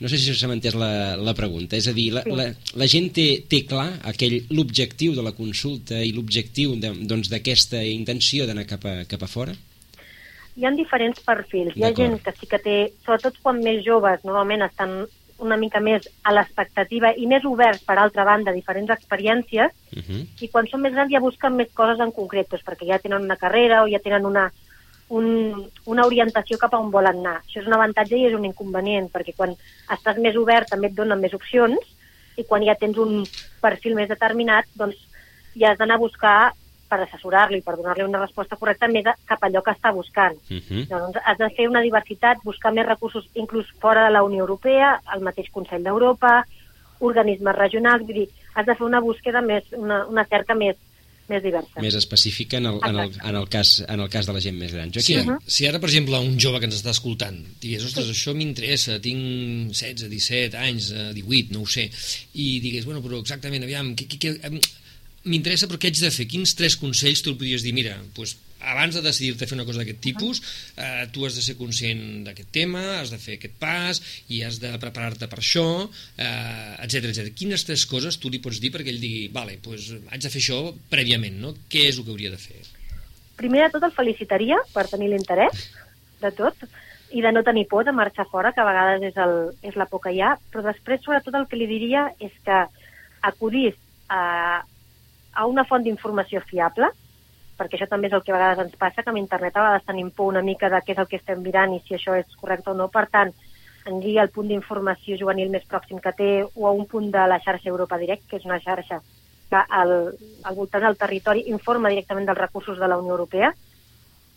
No 0.00 0.08
sé 0.08 0.16
si 0.16 0.32
s'ha 0.32 0.48
entès 0.48 0.76
la, 0.80 1.16
la 1.20 1.34
pregunta. 1.36 1.76
És 1.76 1.88
a 1.90 1.94
dir, 1.96 2.08
la, 2.14 2.22
la, 2.24 2.46
la 2.80 2.88
gent 2.88 3.10
té, 3.16 3.26
té 3.50 3.62
clar 3.68 3.88
aquell 4.08 4.38
l'objectiu 4.56 5.12
de 5.16 5.24
la 5.24 5.34
consulta 5.36 6.00
i 6.00 6.14
l'objectiu 6.16 6.72
doncs, 6.80 7.28
d'aquesta 7.28 7.76
doncs, 7.82 7.92
intenció 8.00 8.48
d'anar 8.48 8.64
cap, 8.68 8.86
a, 8.88 9.04
cap 9.10 9.26
a 9.26 9.30
fora? 9.30 9.56
Hi 10.56 10.66
ha 10.66 10.72
diferents 10.76 11.20
perfils. 11.24 11.76
Hi 11.76 11.84
ha 11.84 11.94
gent 11.96 12.18
que 12.24 12.32
sí 12.38 12.48
que 12.48 12.58
té, 12.64 12.76
sobretot 13.04 13.36
quan 13.44 13.60
més 13.64 13.84
joves, 13.84 14.24
normalment 14.24 14.64
estan 14.66 15.02
una 15.40 15.56
mica 15.56 15.80
més 15.80 16.06
a 16.24 16.32
l'expectativa 16.36 17.12
i 17.16 17.26
més 17.28 17.44
oberts, 17.48 17.84
per 17.84 17.96
altra 17.98 18.26
banda, 18.28 18.52
a 18.52 18.56
diferents 18.56 18.92
experiències, 18.92 19.72
uh 19.96 20.00
-huh. 20.00 20.24
i 20.40 20.48
quan 20.48 20.68
són 20.68 20.82
més 20.82 20.92
grans 20.92 21.12
ja 21.12 21.20
busquen 21.20 21.56
més 21.56 21.68
coses 21.72 22.00
en 22.00 22.12
concret, 22.12 22.48
doncs 22.50 22.64
perquè 22.64 22.86
ja 22.86 22.98
tenen 22.98 23.22
una 23.22 23.36
carrera 23.36 23.82
o 23.84 23.88
ja 23.88 23.98
tenen 23.98 24.26
una, 24.26 24.50
un, 25.10 25.26
una 25.90 26.06
orientació 26.06 26.58
cap 26.58 26.74
a 26.74 26.80
on 26.80 26.90
volen 26.94 27.20
anar. 27.20 27.40
Això 27.42 27.60
és 27.60 27.68
un 27.68 27.76
avantatge 27.76 28.16
i 28.16 28.26
és 28.28 28.36
un 28.36 28.46
inconvenient, 28.46 29.10
perquè 29.10 29.34
quan 29.36 29.56
estàs 29.90 30.20
més 30.22 30.38
obert 30.38 30.70
també 30.70 30.90
et 30.90 30.96
donen 30.96 31.20
més 31.20 31.34
opcions 31.34 31.96
i 32.38 32.46
quan 32.46 32.64
ja 32.64 32.78
tens 32.78 32.98
un 33.02 33.24
perfil 33.60 33.96
més 33.98 34.08
determinat, 34.08 34.70
doncs 34.78 34.98
ja 35.58 35.72
has 35.72 35.80
d'anar 35.80 35.98
a 35.98 36.04
buscar 36.04 36.36
per 36.90 37.00
assessorar-li, 37.04 37.60
per 37.62 37.76
donar-li 37.78 38.06
una 38.06 38.22
resposta 38.22 38.58
correcta 38.58 38.88
més 38.90 39.06
cap 39.26 39.44
allò 39.46 39.62
que 39.62 39.74
està 39.76 39.92
buscant. 39.94 40.38
Uh. 40.50 40.58
-huh. 40.58 40.86
Doncs 40.90 41.18
has 41.24 41.38
de 41.38 41.50
fer 41.56 41.68
una 41.68 41.82
diversitat, 41.82 42.42
buscar 42.44 42.72
més 42.72 42.86
recursos 42.86 43.28
inclús 43.34 43.66
fora 43.80 44.04
de 44.06 44.10
la 44.10 44.22
Unió 44.22 44.40
Europea, 44.46 45.00
el 45.14 45.20
mateix 45.20 45.50
Consell 45.50 45.84
d'Europa, 45.84 46.44
organismes 47.00 47.56
regionals, 47.56 48.02
vull 48.02 48.14
dir, 48.14 48.28
has 48.54 48.66
de 48.66 48.74
fer 48.74 48.86
una 48.86 49.00
búsqueda 49.00 49.40
més, 49.40 49.64
una, 49.72 50.04
una 50.06 50.24
cerca 50.24 50.54
més, 50.54 50.76
més 51.30 51.44
diversa. 51.44 51.82
Més 51.84 51.96
específica 51.98 52.58
en 52.58 52.68
el, 52.70 52.80
en 52.88 52.98
el, 53.04 53.14
en 53.30 53.38
el, 53.40 53.48
cas, 53.52 53.76
en 53.86 54.02
el 54.04 54.10
cas 54.12 54.28
de 54.28 54.34
la 54.36 54.42
gent 54.44 54.58
més 54.58 54.74
gran. 54.74 54.92
Jo 54.94 55.04
sí, 55.04 55.16
uh 55.16 55.24
-huh. 55.26 55.38
Si 55.46 55.66
ara, 55.68 55.80
per 55.80 55.88
exemple, 55.90 56.18
un 56.18 56.36
jove 56.38 56.60
que 56.60 56.66
ens 56.66 56.80
està 56.80 56.90
escoltant 56.90 57.38
digués, 57.60 57.84
ostres, 57.84 58.06
sí. 58.06 58.12
això 58.12 58.34
m'interessa, 58.34 59.00
tinc 59.00 59.72
16, 59.72 60.08
17 60.10 60.58
anys, 60.58 60.92
18, 61.14 61.54
no 61.54 61.62
ho 61.62 61.66
sé, 61.66 61.90
i 62.34 62.60
digués, 62.60 62.84
bueno, 62.84 63.02
però 63.02 63.20
exactament, 63.20 63.62
aviam, 63.62 63.94
què, 63.96 64.06
què, 64.06 64.18
què, 64.18 64.60
m'interessa 65.24 65.68
però 65.68 65.78
què 65.78 65.90
haig 65.90 66.00
de 66.00 66.10
fer? 66.10 66.26
Quins 66.26 66.54
tres 66.54 66.76
consells 66.76 67.22
tu 67.22 67.30
el 67.30 67.36
podries 67.36 67.62
dir? 67.62 67.74
Mira, 67.76 67.98
doncs, 68.16 68.36
abans 68.60 68.96
de 68.96 69.02
decidir-te 69.04 69.48
fer 69.48 69.56
una 69.58 69.66
cosa 69.68 69.82
d'aquest 69.82 70.00
tipus, 70.04 70.42
eh, 70.76 71.06
tu 71.12 71.24
has 71.26 71.36
de 71.38 71.44
ser 71.44 71.56
conscient 71.58 72.24
d'aquest 72.26 72.50
tema, 72.52 72.82
has 73.00 73.12
de 73.12 73.18
fer 73.22 73.38
aquest 73.38 73.56
pas 73.60 74.02
i 74.28 74.42
has 74.46 74.60
de 74.62 74.72
preparar-te 74.82 75.28
per 75.30 75.40
això, 75.40 75.66
eh, 76.16 76.74
etc 76.84 77.10
etc. 77.12 77.32
Quines 77.36 77.64
tres 77.64 77.86
coses 77.86 78.18
tu 78.20 78.30
li 78.30 78.42
pots 78.42 78.60
dir 78.60 78.72
perquè 78.74 78.92
ell 78.92 79.00
digui, 79.00 79.28
vale, 79.32 79.58
doncs 79.62 79.92
haig 80.10 80.22
de 80.22 80.32
fer 80.32 80.42
això 80.42 80.60
prèviament, 80.92 81.40
no? 81.40 81.54
Què 81.70 81.88
és 81.88 81.98
el 81.98 82.04
que 82.04 82.14
hauria 82.14 82.30
de 82.30 82.40
fer? 82.40 82.60
Primer 83.40 83.64
de 83.66 83.72
tot 83.76 83.88
el 83.88 83.96
felicitaria 83.96 84.58
per 84.74 84.86
tenir 84.90 85.08
l'interès 85.08 85.70
de 86.20 86.30
tot 86.36 86.68
i 87.10 87.22
de 87.24 87.32
no 87.32 87.42
tenir 87.42 87.66
por 87.66 87.84
de 87.84 87.92
marxar 87.92 88.26
fora, 88.30 88.52
que 88.52 88.60
a 88.60 88.68
vegades 88.68 89.02
és, 89.10 89.16
el, 89.16 89.36
és 89.66 89.76
la 89.76 89.86
por 89.90 90.02
que 90.04 90.12
hi 90.14 90.20
ha, 90.22 90.36
però 90.52 90.62
després 90.66 91.02
sobretot 91.02 91.34
el 91.34 91.46
que 91.50 91.58
li 91.58 91.66
diria 91.66 92.10
és 92.20 92.34
que 92.46 92.58
acudís 93.26 93.74
a, 94.08 94.62
a 95.32 95.46
una 95.46 95.64
font 95.66 95.82
d'informació 95.82 96.42
fiable, 96.46 96.90
perquè 97.60 97.76
això 97.76 97.90
també 97.90 98.08
és 98.08 98.16
el 98.16 98.24
que 98.24 98.32
a 98.32 98.38
vegades 98.38 98.64
ens 98.64 98.80
passa, 98.80 99.04
que 99.04 99.12
amb 99.12 99.20
internet 99.20 99.56
a 99.56 99.64
vegades 99.66 99.86
tenim 99.88 100.10
por 100.16 100.32
una 100.32 100.42
mica 100.42 100.70
de 100.72 100.80
què 100.80 100.94
és 100.94 101.00
el 101.02 101.08
que 101.10 101.20
estem 101.20 101.42
mirant 101.44 101.74
i 101.76 101.82
si 101.84 101.96
això 101.98 102.16
és 102.16 102.36
correcte 102.40 102.72
o 102.72 102.76
no. 102.78 102.88
Per 102.88 103.04
tant, 103.12 103.32
en 103.86 104.00
guia 104.00 104.24
el 104.24 104.32
punt 104.32 104.48
d'informació 104.48 105.18
juvenil 105.20 105.52
més 105.52 105.66
pròxim 105.68 106.00
que 106.00 106.12
té 106.16 106.30
o 106.44 106.68
a 106.68 106.72
un 106.72 106.86
punt 106.88 107.10
de 107.12 107.26
la 107.28 107.40
xarxa 107.44 107.68
Europa 107.68 107.98
Direct, 108.00 108.24
que 108.30 108.40
és 108.40 108.46
una 108.48 108.60
xarxa 108.64 109.00
que 109.50 109.60
al, 109.80 109.92
al 110.46 110.54
voltant 110.54 110.86
del 110.86 110.96
territori 110.96 111.44
informa 111.50 111.90
directament 111.90 112.28
dels 112.28 112.38
recursos 112.38 112.78
de 112.78 112.88
la 112.88 112.98
Unió 113.00 113.16
Europea. 113.16 113.50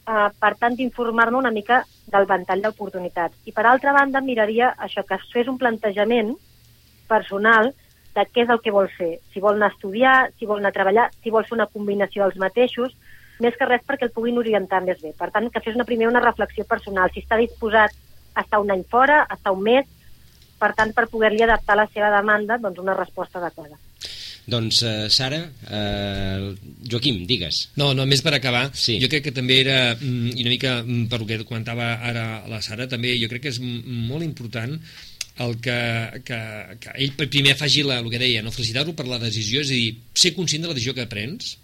Uh, 0.04 0.28
per 0.36 0.56
tant, 0.60 0.74
d'informar-me 0.76 1.38
una 1.40 1.54
mica 1.56 1.84
del 2.12 2.26
ventall 2.28 2.64
d'oportunitats. 2.66 3.38
I 3.48 3.54
per 3.56 3.64
altra 3.70 3.94
banda, 3.96 4.20
miraria 4.26 4.74
això, 4.88 5.06
que 5.08 5.16
es 5.16 5.30
fes 5.32 5.48
un 5.48 5.60
plantejament 5.62 6.34
personal 7.08 7.72
de 8.14 8.26
què 8.30 8.44
és 8.44 8.52
el 8.52 8.60
que 8.62 8.74
vol 8.74 8.90
fer, 8.98 9.14
si 9.32 9.42
vol 9.42 9.58
anar 9.58 9.72
a 9.72 9.74
estudiar, 9.74 10.18
si 10.38 10.50
vol 10.50 10.60
anar 10.60 10.74
a 10.74 10.76
treballar, 10.76 11.08
si 11.24 11.32
vol 11.34 11.46
fer 11.48 11.56
una 11.56 11.70
combinació 11.72 12.26
dels 12.26 12.42
mateixos, 12.42 12.92
més 13.42 13.56
que 13.58 13.66
res 13.70 13.82
perquè 13.88 14.08
el 14.10 14.14
puguin 14.16 14.38
orientar 14.38 14.84
més 14.86 15.02
bé. 15.02 15.14
Per 15.18 15.30
tant, 15.34 15.50
que 15.50 15.62
fes 15.64 15.76
una 15.76 15.88
primer 15.88 16.10
una 16.10 16.22
reflexió 16.24 16.66
personal, 16.70 17.12
si 17.14 17.24
està 17.24 17.40
disposat 17.40 17.96
a 18.36 18.42
estar 18.42 18.60
un 18.62 18.72
any 18.74 18.84
fora, 18.90 19.24
a 19.30 19.38
estar 19.38 19.54
un 19.54 19.64
mes, 19.64 19.88
per 20.60 20.74
tant, 20.78 20.94
per 20.96 21.10
poder-li 21.12 21.44
adaptar 21.44 21.76
la 21.78 21.90
seva 21.94 22.12
demanda, 22.14 22.60
doncs 22.62 22.80
una 22.80 22.96
resposta 22.98 23.42
adequada. 23.42 23.80
Doncs, 24.46 24.82
uh, 24.84 25.08
Sara, 25.08 25.40
uh, 25.72 26.52
Joaquim, 26.90 27.22
digues. 27.28 27.70
No, 27.80 27.94
només 27.96 28.22
per 28.22 28.34
acabar, 28.36 28.70
Sí. 28.76 28.98
jo 29.00 29.08
crec 29.08 29.24
que 29.30 29.32
també 29.32 29.62
era, 29.62 29.96
mm, 29.96 30.36
i 30.36 30.42
una 30.44 30.52
mica 30.52 30.84
mm, 30.84 31.08
per 31.08 31.20
lo 31.22 31.26
que 31.26 31.40
comentava 31.46 31.94
ara 32.04 32.44
la 32.52 32.62
Sara, 32.62 32.88
també 32.88 33.16
jo 33.22 33.30
crec 33.32 33.44
que 33.44 33.54
és 33.56 33.60
molt 33.62 34.24
important 34.24 34.80
el 35.40 35.56
que, 35.62 36.22
que, 36.26 36.40
que 36.80 36.92
ell 36.94 37.14
primer 37.18 37.56
faci 37.58 37.84
la, 37.84 38.00
el 38.00 38.10
que 38.12 38.20
deia, 38.20 38.44
no 38.44 38.52
felicitar-lo 38.52 38.94
per 38.94 39.08
la 39.08 39.18
decisió, 39.18 39.62
és 39.62 39.72
a 39.72 39.74
dir, 39.74 39.96
ser 40.14 40.36
conscient 40.36 40.62
de 40.62 40.70
la 40.70 40.76
decisió 40.76 40.94
que 40.94 41.08
prens, 41.10 41.58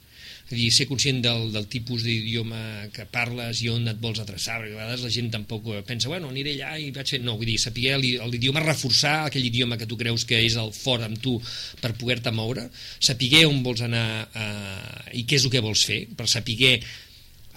és 0.49 0.55
dir, 0.57 0.69
ser 0.73 0.87
conscient 0.89 1.19
del, 1.21 1.51
del 1.53 1.67
tipus 1.69 2.01
d'idioma 2.01 2.59
que 2.93 3.05
parles 3.05 3.59
i 3.61 3.69
on 3.69 3.85
et 3.91 3.99
vols 4.01 4.17
adreçar, 4.23 4.55
perquè 4.59 4.73
a 4.73 4.79
vegades 4.79 5.03
la 5.05 5.11
gent 5.13 5.29
tampoc 5.33 5.67
pensa, 5.85 6.09
bueno, 6.09 6.31
aniré 6.33 6.55
allà 6.57 6.71
i 6.81 6.89
vaig 6.95 7.11
fer... 7.13 7.19
No, 7.21 7.35
vull 7.37 7.45
dir, 7.51 7.59
saber 7.61 7.93
l'i- 8.01 8.15
l'idioma, 8.31 8.63
reforçar 8.65 9.27
aquell 9.27 9.45
idioma 9.45 9.77
que 9.77 9.85
tu 9.89 9.97
creus 9.99 10.25
que 10.25 10.39
és 10.41 10.57
el 10.57 10.73
fort 10.73 11.05
amb 11.05 11.21
tu 11.21 11.35
per 11.83 11.93
poder-te 11.99 12.33
moure, 12.33 12.65
saber 12.99 13.45
on 13.45 13.61
vols 13.63 13.85
anar 13.85 14.07
eh, 14.33 15.19
i 15.21 15.25
què 15.29 15.37
és 15.37 15.45
el 15.45 15.53
que 15.53 15.61
vols 15.61 15.85
fer, 15.85 16.01
per 16.17 16.25
saber 16.27 16.79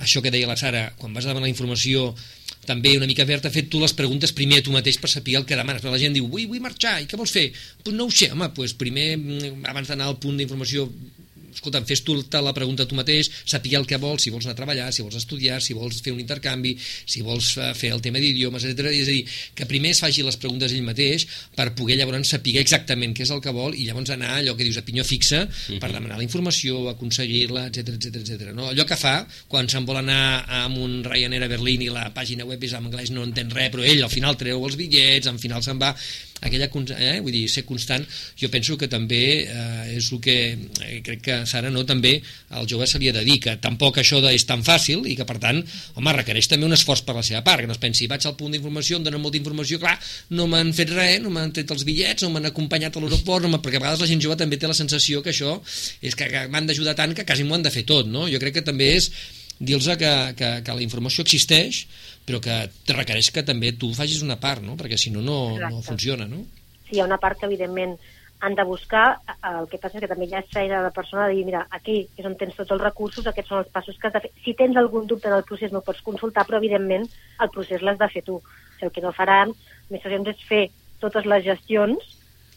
això 0.02 0.20
que 0.24 0.32
deia 0.34 0.48
la 0.48 0.56
Sara, 0.58 0.90
quan 0.98 1.12
vas 1.14 1.24
a 1.24 1.30
demanar 1.32 1.48
informació 1.52 2.10
també 2.66 2.92
una 2.96 3.06
mica 3.10 3.24
haver-te 3.24 3.50
fet 3.50 3.68
tu 3.70 3.80
les 3.82 3.92
preguntes 3.96 4.32
primer 4.36 4.60
a 4.60 4.64
tu 4.66 4.72
mateix 4.74 4.98
per 5.02 5.10
saber 5.10 5.34
el 5.38 5.44
que 5.48 5.56
demanes. 5.58 5.82
Però 5.82 5.90
la 5.94 5.98
gent 5.98 6.14
diu, 6.14 6.28
vull, 6.30 6.44
vull 6.50 6.62
marxar, 6.62 7.00
i 7.02 7.08
què 7.10 7.18
vols 7.18 7.32
fer? 7.34 7.48
Pues 7.82 7.96
no 7.96 8.06
ho 8.06 8.12
sé, 8.14 8.28
home, 8.34 8.48
pues 8.54 8.74
primer, 8.78 9.16
mm, 9.18 9.64
abans 9.70 9.90
d'anar 9.90 10.06
al 10.10 10.18
punt 10.22 10.38
d'informació, 10.38 10.86
escolta, 11.52 11.82
fes 11.88 12.02
tu 12.06 12.16
la 12.16 12.54
pregunta 12.56 12.86
tu 12.88 12.96
mateix, 12.98 13.30
saber 13.44 13.76
el 13.78 13.86
que 13.86 13.98
vols, 14.00 14.24
si 14.24 14.32
vols 14.32 14.46
anar 14.46 14.56
a 14.56 14.60
treballar, 14.60 14.88
si 14.92 15.04
vols 15.04 15.18
estudiar, 15.20 15.60
si 15.62 15.76
vols 15.76 16.00
fer 16.02 16.14
un 16.14 16.20
intercanvi, 16.22 16.74
si 16.80 17.22
vols 17.22 17.54
eh, 17.58 17.72
fer 17.78 17.92
el 17.94 18.02
tema 18.04 18.22
d'idiomes, 18.22 18.64
etc. 18.68 18.90
És 18.92 19.08
a 19.08 19.12
dir, 19.12 19.22
que 19.58 19.68
primer 19.70 19.92
es 19.94 20.02
faci 20.02 20.24
les 20.26 20.38
preguntes 20.40 20.72
ell 20.72 20.86
mateix 20.86 21.26
per 21.56 21.70
poder 21.78 21.98
llavors 22.00 22.32
saber 22.32 22.56
exactament 22.60 23.14
què 23.16 23.26
és 23.26 23.32
el 23.34 23.42
que 23.44 23.52
vol 23.54 23.76
i 23.76 23.86
llavors 23.88 24.12
anar 24.14 24.38
allò 24.38 24.56
que 24.56 24.66
dius 24.66 24.80
a 24.80 24.84
pinyó 24.86 25.04
fixa 25.06 25.44
per 25.80 25.90
demanar 25.92 26.18
la 26.18 26.26
informació, 26.26 26.86
aconseguir-la, 26.92 27.66
etc 27.70 27.96
etc 27.96 28.20
etc. 28.22 28.52
No? 28.56 28.70
Allò 28.72 28.86
que 28.88 28.98
fa 28.98 29.20
quan 29.50 29.70
se'n 29.72 29.86
vol 29.88 30.00
anar 30.02 30.44
amb 30.62 30.80
un 30.82 31.00
Ryanair 31.06 31.46
a 31.46 31.52
Berlín 31.52 31.84
i 31.86 31.92
la 31.92 32.08
pàgina 32.14 32.46
web 32.48 32.62
és 32.62 32.76
en 32.76 32.88
anglès 32.88 33.12
no 33.14 33.26
entén 33.26 33.50
res, 33.52 33.72
però 33.72 33.86
ell 33.86 34.04
al 34.04 34.12
final 34.12 34.38
treu 34.40 34.64
els 34.66 34.78
bitllets, 34.80 35.30
al 35.30 35.40
final 35.42 35.64
se'n 35.64 35.80
va 35.82 35.92
aquella, 36.42 36.68
eh, 36.98 37.20
vull 37.22 37.34
dir, 37.34 37.44
ser 37.50 37.64
constant 37.68 38.04
jo 38.38 38.50
penso 38.52 38.76
que 38.78 38.88
també 38.90 39.22
eh, 39.46 39.96
és 39.96 40.10
el 40.12 40.20
que 40.22 40.36
eh, 40.52 41.00
crec 41.06 41.22
que 41.22 41.38
Sara 41.46 41.70
no, 41.70 41.84
també 41.88 42.16
al 42.58 42.68
jove 42.70 42.86
se 42.90 43.00
li 43.00 43.10
ha 43.10 43.14
de 43.16 43.24
dir 43.26 43.38
que 43.42 43.56
tampoc 43.62 44.00
això 44.02 44.20
de, 44.22 44.32
és 44.34 44.46
tan 44.48 44.64
fàcil 44.66 45.06
i 45.06 45.16
que 45.18 45.26
per 45.28 45.38
tant, 45.42 45.62
home, 45.96 46.14
requereix 46.18 46.50
també 46.50 46.66
un 46.66 46.76
esforç 46.76 47.04
per 47.06 47.16
la 47.16 47.24
seva 47.26 47.42
part, 47.46 47.62
que 47.62 47.70
no 47.70 47.76
es 47.76 47.82
pensi, 47.82 48.08
vaig 48.10 48.26
al 48.26 48.36
punt 48.38 48.54
d'informació 48.54 48.98
em 48.98 49.06
donen 49.06 49.22
molta 49.22 49.38
informació, 49.40 49.78
clar, 49.82 49.94
no 50.36 50.48
m'han 50.50 50.72
fet 50.76 50.92
res 50.94 51.20
no 51.22 51.30
m'han 51.34 51.54
tret 51.54 51.70
els 51.74 51.86
bitllets, 51.88 52.26
no 52.26 52.32
m'han 52.34 52.50
acompanyat 52.50 52.96
a 52.96 53.04
l'aeroport 53.04 53.46
no 53.46 53.60
perquè 53.62 53.78
a 53.78 53.84
vegades 53.84 54.02
la 54.02 54.10
gent 54.10 54.24
jove 54.24 54.38
també 54.40 54.58
té 54.58 54.70
la 54.70 54.78
sensació 54.78 55.22
que 55.22 55.30
això 55.34 55.58
és 56.02 56.18
que 56.18 56.28
m'han 56.50 56.66
d'ajudar 56.68 56.96
tant 56.98 57.14
que 57.14 57.26
quasi 57.28 57.46
m'ho 57.46 57.58
han 57.58 57.66
de 57.66 57.72
fer 57.74 57.86
tot, 57.88 58.08
no? 58.10 58.26
Jo 58.30 58.42
crec 58.42 58.58
que 58.58 58.66
també 58.66 58.92
és 58.96 59.10
dir-los 59.62 59.86
que, 59.98 60.12
que, 60.36 60.50
que 60.66 60.74
la 60.74 60.82
informació 60.82 61.22
existeix 61.22 61.84
però 62.26 62.40
que 62.40 62.56
te 62.86 62.96
requereix 62.96 63.30
que 63.34 63.42
també 63.46 63.72
tu 63.78 63.92
facis 63.94 64.22
una 64.22 64.38
part, 64.40 64.62
no? 64.62 64.76
perquè 64.78 64.98
si 64.98 65.10
no, 65.10 65.22
no, 65.22 65.38
no 65.58 65.82
funciona, 65.82 66.26
no? 66.28 66.44
Sí, 66.88 66.96
hi 66.96 67.00
ha 67.00 67.08
una 67.08 67.18
part 67.18 67.40
que, 67.40 67.46
evidentment, 67.46 67.96
han 68.42 68.56
de 68.58 68.64
buscar. 68.66 69.18
eh, 69.28 69.34
El 69.60 69.68
que 69.70 69.78
passa 69.78 69.98
és 69.98 70.02
que 70.02 70.10
també 70.10 70.26
ja 70.30 70.40
és 70.42 70.50
feina 70.50 70.78
de 70.80 70.86
la 70.88 70.94
persona 70.94 71.28
de 71.28 71.36
dir, 71.36 71.44
mira, 71.46 71.66
aquí 71.70 72.08
és 72.18 72.26
on 72.26 72.34
tens 72.36 72.56
tots 72.58 72.70
els 72.74 72.82
recursos, 72.82 73.26
aquests 73.26 73.48
són 73.48 73.62
els 73.62 73.70
passos 73.74 73.98
que 73.98 74.08
has 74.08 74.16
de 74.16 74.24
fer. 74.24 74.32
Si 74.44 74.54
tens 74.58 74.76
algun 74.76 75.06
dubte 75.06 75.28
en 75.30 75.36
el 75.36 75.44
procés, 75.46 75.72
no 75.72 75.80
pots 75.86 76.02
consultar, 76.02 76.44
però, 76.46 76.58
evidentment, 76.58 77.06
el 77.40 77.50
procés 77.54 77.82
l'has 77.82 77.98
de 77.98 78.08
fer 78.10 78.24
tu. 78.26 78.40
O 78.40 78.42
sigui, 78.78 78.88
el 78.88 78.94
que 78.96 79.04
no 79.04 79.12
faran 79.14 79.54
administracions 79.54 80.32
és 80.34 80.42
fer 80.48 80.64
totes 80.98 81.26
les 81.26 81.44
gestions, 81.46 82.02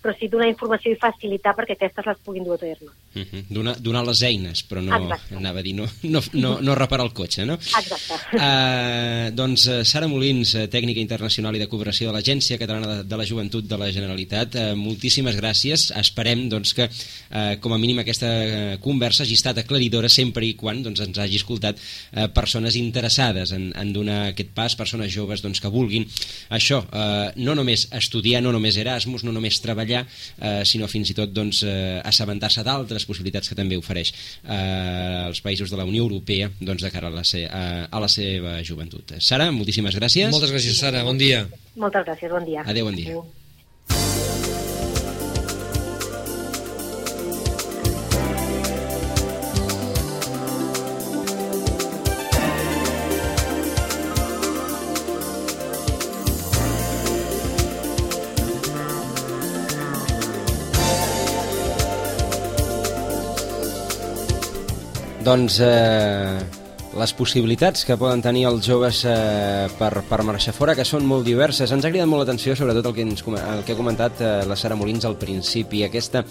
però 0.06 0.14
sí 0.20 0.30
donar 0.30 0.46
informació 0.52 0.94
i 0.94 0.98
facilitar 1.02 1.56
perquè 1.58 1.74
aquestes 1.74 2.06
les 2.06 2.20
puguin 2.22 2.46
dur 2.46 2.60
a 2.60 2.62
terme. 2.62 2.92
Uh 3.16 3.24
-huh. 3.24 3.44
donar, 3.50 3.76
donar 3.82 4.06
les 4.06 4.22
eines, 4.22 4.62
però 4.70 4.82
no, 4.84 4.94
Exacte. 4.96 5.36
anava 5.36 5.60
a 5.60 5.64
dir, 5.64 5.74
no, 5.74 5.86
no, 6.04 6.22
no, 6.34 6.62
no 6.62 6.76
reparar 6.76 7.06
el 7.06 7.14
cotxe, 7.14 7.46
no? 7.46 7.54
Exacte. 7.54 8.14
Uh, 8.38 9.32
doncs 9.40 9.66
uh, 9.68 9.84
Sara 9.84 10.08
Molins, 10.08 10.54
uh, 10.54 10.68
tècnica 10.68 11.00
internacional 11.00 11.56
i 11.56 11.60
de 11.60 11.68
cooperació 11.68 12.12
de 12.12 12.14
l'Agència 12.14 12.60
Catalana 12.60 12.88
de, 12.88 13.04
de 13.04 13.18
la 13.18 13.26
Joventut 13.26 13.66
de 13.66 13.78
la 13.78 13.92
Generalitat, 13.92 14.56
uh, 14.56 14.76
moltíssimes 14.76 15.36
gràcies. 15.38 15.92
Esperem 15.98 16.50
doncs, 16.50 16.74
que, 16.74 16.84
uh, 16.84 17.56
com 17.60 17.74
a 17.74 17.78
mínim, 17.78 18.00
aquesta 18.00 18.78
conversa 18.82 19.24
hagi 19.24 19.34
estat 19.34 19.58
aclaridora 19.58 20.10
sempre 20.10 20.46
i 20.46 20.54
quan 20.54 20.84
doncs, 20.84 21.00
ens 21.00 21.18
hagi 21.18 21.38
escoltat 21.38 21.80
uh, 21.80 22.28
persones 22.28 22.76
interessades 22.76 23.52
en, 23.54 23.72
en 23.76 23.94
donar 23.94 24.28
aquest 24.28 24.52
pas, 24.54 24.76
persones 24.76 25.12
joves 25.12 25.42
doncs, 25.42 25.62
que 25.62 25.72
vulguin 25.72 26.06
això, 26.50 26.84
uh, 26.84 27.32
no 27.38 27.56
només 27.56 27.88
estudiar, 27.92 28.44
no 28.44 28.52
només 28.52 28.78
Erasmus, 28.78 29.24
no 29.24 29.32
només 29.32 29.62
treballar, 29.64 29.95
uh, 30.04 30.64
sinó 30.68 30.90
fins 30.92 31.14
i 31.14 31.18
tot 31.18 31.32
doncs, 31.36 31.64
uh, 31.64 32.02
assabentar-se 32.04 32.66
d'altres 32.66 33.08
possibilitats 33.08 33.52
que 33.52 33.58
també 33.58 33.80
ofereix 33.80 34.12
uh, 34.44 35.30
els 35.30 35.42
països 35.46 35.72
de 35.72 35.80
la 35.80 35.88
Unió 35.88 36.04
Europea 36.04 36.52
doncs, 36.60 36.84
de 36.84 36.92
cara 36.92 37.12
a 37.12 37.16
la, 37.16 37.24
se, 37.24 37.46
a, 37.48 37.86
a 37.88 38.04
la 38.04 38.12
seva 38.12 38.60
joventut. 38.66 39.16
Sara, 39.20 39.52
moltíssimes 39.56 39.96
gràcies. 39.96 40.32
Moltes 40.34 40.54
gràcies, 40.54 40.78
Sara, 40.80 41.06
bon 41.08 41.20
dia. 41.22 41.46
Moltes 41.76 42.08
gràcies, 42.08 42.32
bon 42.32 42.46
dia. 42.48 42.68
Adéu, 42.68 42.92
bon 42.92 43.00
dia. 43.00 43.16
Adéu. 43.16 44.35
Doncs 65.26 65.56
eh, 65.66 66.38
les 66.96 67.14
possibilitats 67.18 67.82
que 67.88 67.96
poden 67.98 68.22
tenir 68.22 68.44
els 68.46 68.68
joves 68.68 69.00
eh, 69.10 69.66
per, 69.80 70.04
per 70.06 70.20
marxar 70.28 70.54
fora, 70.54 70.76
que 70.78 70.86
són 70.86 71.08
molt 71.10 71.26
diverses. 71.26 71.72
Ens 71.74 71.82
ha 71.82 71.90
cridat 71.90 72.10
molt 72.12 72.22
l'atenció, 72.22 72.54
sobretot 72.54 72.92
el 72.92 72.94
que, 72.94 73.06
ens, 73.08 73.26
el 73.26 73.64
que 73.66 73.74
ha 73.74 73.80
comentat 73.80 74.22
eh, 74.22 74.30
la 74.46 74.58
Sara 74.60 74.78
Molins 74.78 75.08
al 75.10 75.18
principi, 75.18 75.82
aquesta 75.82 76.22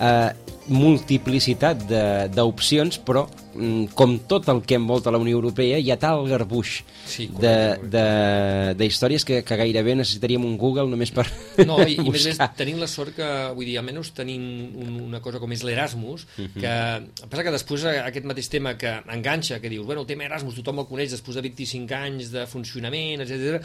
eh, 0.00 0.30
multiplicitat 0.68 1.86
de- 1.88 2.28
d'opcions, 2.32 2.98
però 3.04 3.24
mm, 3.54 3.90
com 3.98 4.14
tot 4.30 4.46
el 4.48 4.60
que 4.62 4.76
envolta 4.78 5.10
la 5.10 5.18
Unió 5.18 5.34
Europea, 5.36 5.78
hi 5.78 5.90
ha 5.90 5.96
tal 6.00 6.22
garbuix 6.28 6.82
Sí, 7.04 7.26
de, 7.26 7.32
correcte, 7.34 7.88
de, 7.92 8.74
de 8.78 8.86
històries 8.86 9.24
que, 9.26 9.40
que 9.44 9.56
gairebé 9.58 9.96
necessitaríem 9.98 10.44
un 10.46 10.54
Google 10.56 10.86
només 10.88 11.10
per 11.12 11.26
No, 11.68 11.80
i, 11.82 11.96
i 11.98 12.10
més, 12.14 12.28
buscar. 12.30 12.52
tenim 12.56 12.78
la 12.80 12.86
sort 12.88 13.14
que, 13.16 13.28
vull 13.56 13.66
dir, 13.68 13.76
almenys 13.82 14.12
tenim 14.16 14.42
un, 14.78 15.00
una 15.08 15.20
cosa 15.20 15.40
com 15.42 15.52
és 15.52 15.64
l'Erasmus, 15.66 16.26
Mhm. 16.38 16.60
que 16.62 17.26
passa 17.28 17.42
que 17.44 17.52
després 17.58 17.84
eh, 17.90 17.98
aquest 18.06 18.24
mateix 18.26 18.48
tema 18.48 18.76
que 18.78 18.94
enganxa, 19.12 19.58
que 19.60 19.68
dius, 19.68 19.84
bueno, 19.86 20.02
el 20.02 20.06
tema 20.06 20.24
Erasmus 20.24 20.54
tothom 20.60 20.78
el 20.84 20.86
coneix 20.88 21.10
després 21.12 21.36
de 21.36 21.42
25 21.42 21.94
anys 21.98 22.30
de 22.32 22.46
funcionament, 22.46 23.20
etc 23.26 23.60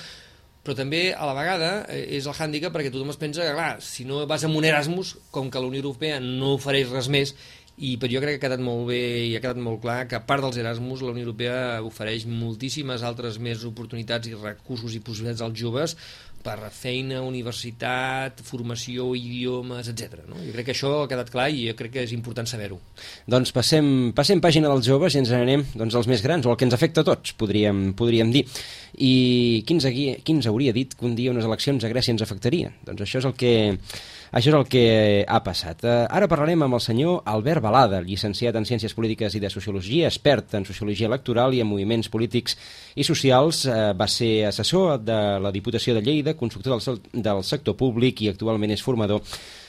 però 0.68 0.76
també 0.76 1.14
a 1.16 1.24
la 1.30 1.36
vegada 1.38 1.70
eh, 1.88 2.02
és 2.18 2.26
el 2.28 2.36
hàndicap 2.36 2.74
perquè 2.76 2.92
tothom 2.92 3.14
es 3.14 3.22
pensa 3.22 3.46
que, 3.46 3.54
clar, 3.56 3.78
si 3.80 4.04
no 4.04 4.26
vas 4.28 4.44
amb 4.44 4.60
un 4.60 4.68
Erasmus, 4.68 5.14
com 5.32 5.48
que 5.48 5.62
la 5.64 5.72
Unió 5.72 5.80
Europea 5.80 6.20
no 6.20 6.58
ofereix 6.58 6.92
res 6.92 7.08
més, 7.08 7.32
i 7.78 7.94
però 8.02 8.10
jo 8.10 8.22
crec 8.24 8.36
que 8.36 8.42
ha 8.42 8.50
quedat 8.50 8.62
molt 8.66 8.88
bé 8.90 9.00
i 9.30 9.36
ha 9.38 9.42
quedat 9.42 9.60
molt 9.62 9.84
clar 9.84 10.00
que 10.10 10.18
a 10.18 10.24
part 10.26 10.42
dels 10.42 10.58
Erasmus 10.58 11.04
la 11.06 11.14
Unió 11.14 11.28
Europea 11.28 11.80
ofereix 11.86 12.26
moltíssimes 12.26 13.06
altres 13.06 13.38
més 13.38 13.64
oportunitats 13.70 14.28
i 14.28 14.34
recursos 14.34 14.96
i 14.98 15.02
possibilitats 15.06 15.46
als 15.46 15.60
joves 15.62 15.94
per 16.48 16.72
feina, 16.72 17.20
universitat, 17.28 18.40
formació, 18.48 19.10
idiomes, 19.20 19.90
etc. 19.92 20.22
No? 20.30 20.40
Jo 20.40 20.54
crec 20.56 20.70
que 20.70 20.76
això 20.76 20.94
ha 21.02 21.10
quedat 21.12 21.32
clar 21.34 21.50
i 21.52 21.66
jo 21.68 21.76
crec 21.80 21.98
que 21.98 22.06
és 22.08 22.14
important 22.16 22.48
saber-ho. 22.48 22.80
Doncs 23.28 23.52
passem, 23.56 23.90
passem 24.16 24.42
pàgina 24.44 24.72
dels 24.72 24.88
joves 24.88 25.16
i 25.16 25.22
ens 25.22 25.34
n'anem 25.34 25.66
doncs, 25.76 25.98
als 26.00 26.08
més 26.08 26.24
grans, 26.24 26.48
o 26.48 26.54
el 26.54 26.60
que 26.60 26.68
ens 26.68 26.78
afecta 26.78 27.04
a 27.04 27.08
tots, 27.08 27.36
podríem, 27.40 27.90
podríem 28.00 28.32
dir. 28.32 28.46
I 28.98 29.64
qui 29.68 29.76
ens, 29.76 29.90
qui 29.92 30.38
ens 30.38 30.48
hauria 30.48 30.76
dit 30.76 30.96
que 30.96 31.06
un 31.08 31.18
dia 31.18 31.34
unes 31.34 31.46
eleccions 31.48 31.84
a 31.84 31.92
Grècia 31.92 32.16
ens 32.16 32.24
afectarien? 32.24 32.80
Doncs 32.88 33.04
això 33.04 33.20
és 33.22 33.28
el 33.28 33.36
que, 33.38 33.54
això 34.32 34.52
és 34.52 34.58
el 34.58 34.66
que 34.68 34.86
ha 35.28 35.40
passat. 35.44 35.84
Eh, 35.84 35.96
ara 36.10 36.28
parlarem 36.28 36.66
amb 36.66 36.78
el 36.78 36.84
senyor 36.84 37.22
Albert 37.26 37.64
Balada, 37.64 38.02
llicenciat 38.04 38.56
en 38.60 38.68
Ciències 38.68 38.96
Polítiques 38.98 39.36
i 39.36 39.42
de 39.44 39.52
Sociologia, 39.54 40.10
expert 40.12 40.58
en 40.60 40.66
Sociologia 40.68 41.08
Electoral 41.08 41.56
i 41.56 41.62
en 41.64 41.70
Moviments 41.70 42.12
Polítics 42.14 42.58
i 42.96 43.06
Socials. 43.08 43.66
Eh, 43.66 43.94
va 43.98 44.10
ser 44.12 44.48
assessor 44.50 45.00
de 45.00 45.22
la 45.44 45.54
Diputació 45.56 45.96
de 45.96 46.04
Lleida, 46.04 46.36
consultor 46.36 46.82
del, 46.84 47.02
del 47.14 47.44
sector 47.44 47.78
públic 47.80 48.22
i 48.22 48.32
actualment 48.34 48.76
és 48.76 48.84
formador 48.84 49.24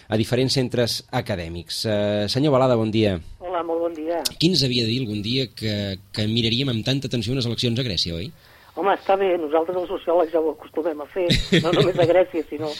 a 0.09 0.16
diferents 0.16 0.55
centres 0.57 1.03
acadèmics. 1.12 1.85
Eh, 1.85 2.27
senyor 2.29 2.57
Balada, 2.57 2.77
bon 2.81 2.90
dia. 2.90 3.18
Hola, 3.38 3.62
molt 3.62 3.87
bon 3.87 3.97
dia. 3.97 4.23
Qui 4.38 4.51
ens 4.51 4.64
havia 4.64 4.87
de 4.87 4.92
dir 4.92 5.03
algun 5.05 5.23
dia 5.23 5.49
que, 5.53 5.99
que 6.12 6.27
miraríem 6.27 6.73
amb 6.73 6.87
tanta 6.87 7.11
atenció 7.11 7.37
unes 7.37 7.47
eleccions 7.47 7.79
a 7.79 7.87
Grècia, 7.87 8.16
oi? 8.16 8.33
Home, 8.78 8.92
està 8.94 9.16
bé, 9.18 9.32
nosaltres 9.42 9.76
els 9.80 9.90
sociòlegs 9.90 10.30
ja 10.30 10.38
ho 10.38 10.52
acostumem 10.52 11.00
a 11.02 11.06
fer, 11.10 11.26
no 11.64 11.72
només 11.74 11.98
a 11.98 12.06
Grècia, 12.06 12.44
sinó 12.46 12.70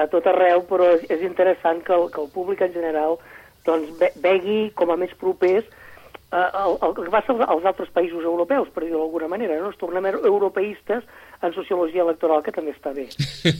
a 0.00 0.06
tot 0.08 0.24
arreu, 0.30 0.62
però 0.70 0.86
és, 0.96 1.20
interessant 1.20 1.82
que 1.84 1.92
el, 1.92 2.06
que 2.14 2.22
el 2.22 2.30
públic 2.32 2.62
en 2.64 2.72
general 2.72 3.18
doncs, 3.66 3.90
ve, 4.00 4.08
vegui 4.24 4.60
com 4.78 4.94
a 4.94 4.96
més 4.96 5.12
propers 5.20 5.68
el, 6.32 6.76
el 6.88 6.94
que 6.96 7.10
passa 7.12 7.34
als 7.44 7.66
altres 7.68 7.90
països 7.92 8.24
europeus, 8.24 8.70
per 8.72 8.86
dir-ho 8.86 9.02
d'alguna 9.02 9.28
manera. 9.28 9.58
No? 9.60 9.68
Ens 9.70 9.80
tornem 9.80 10.08
europeistes 10.12 11.04
en 11.42 11.54
sociologia 11.56 12.04
electoral, 12.06 12.42
que 12.44 12.54
també 12.54 12.72
està 12.72 12.92
bé. 12.96 13.08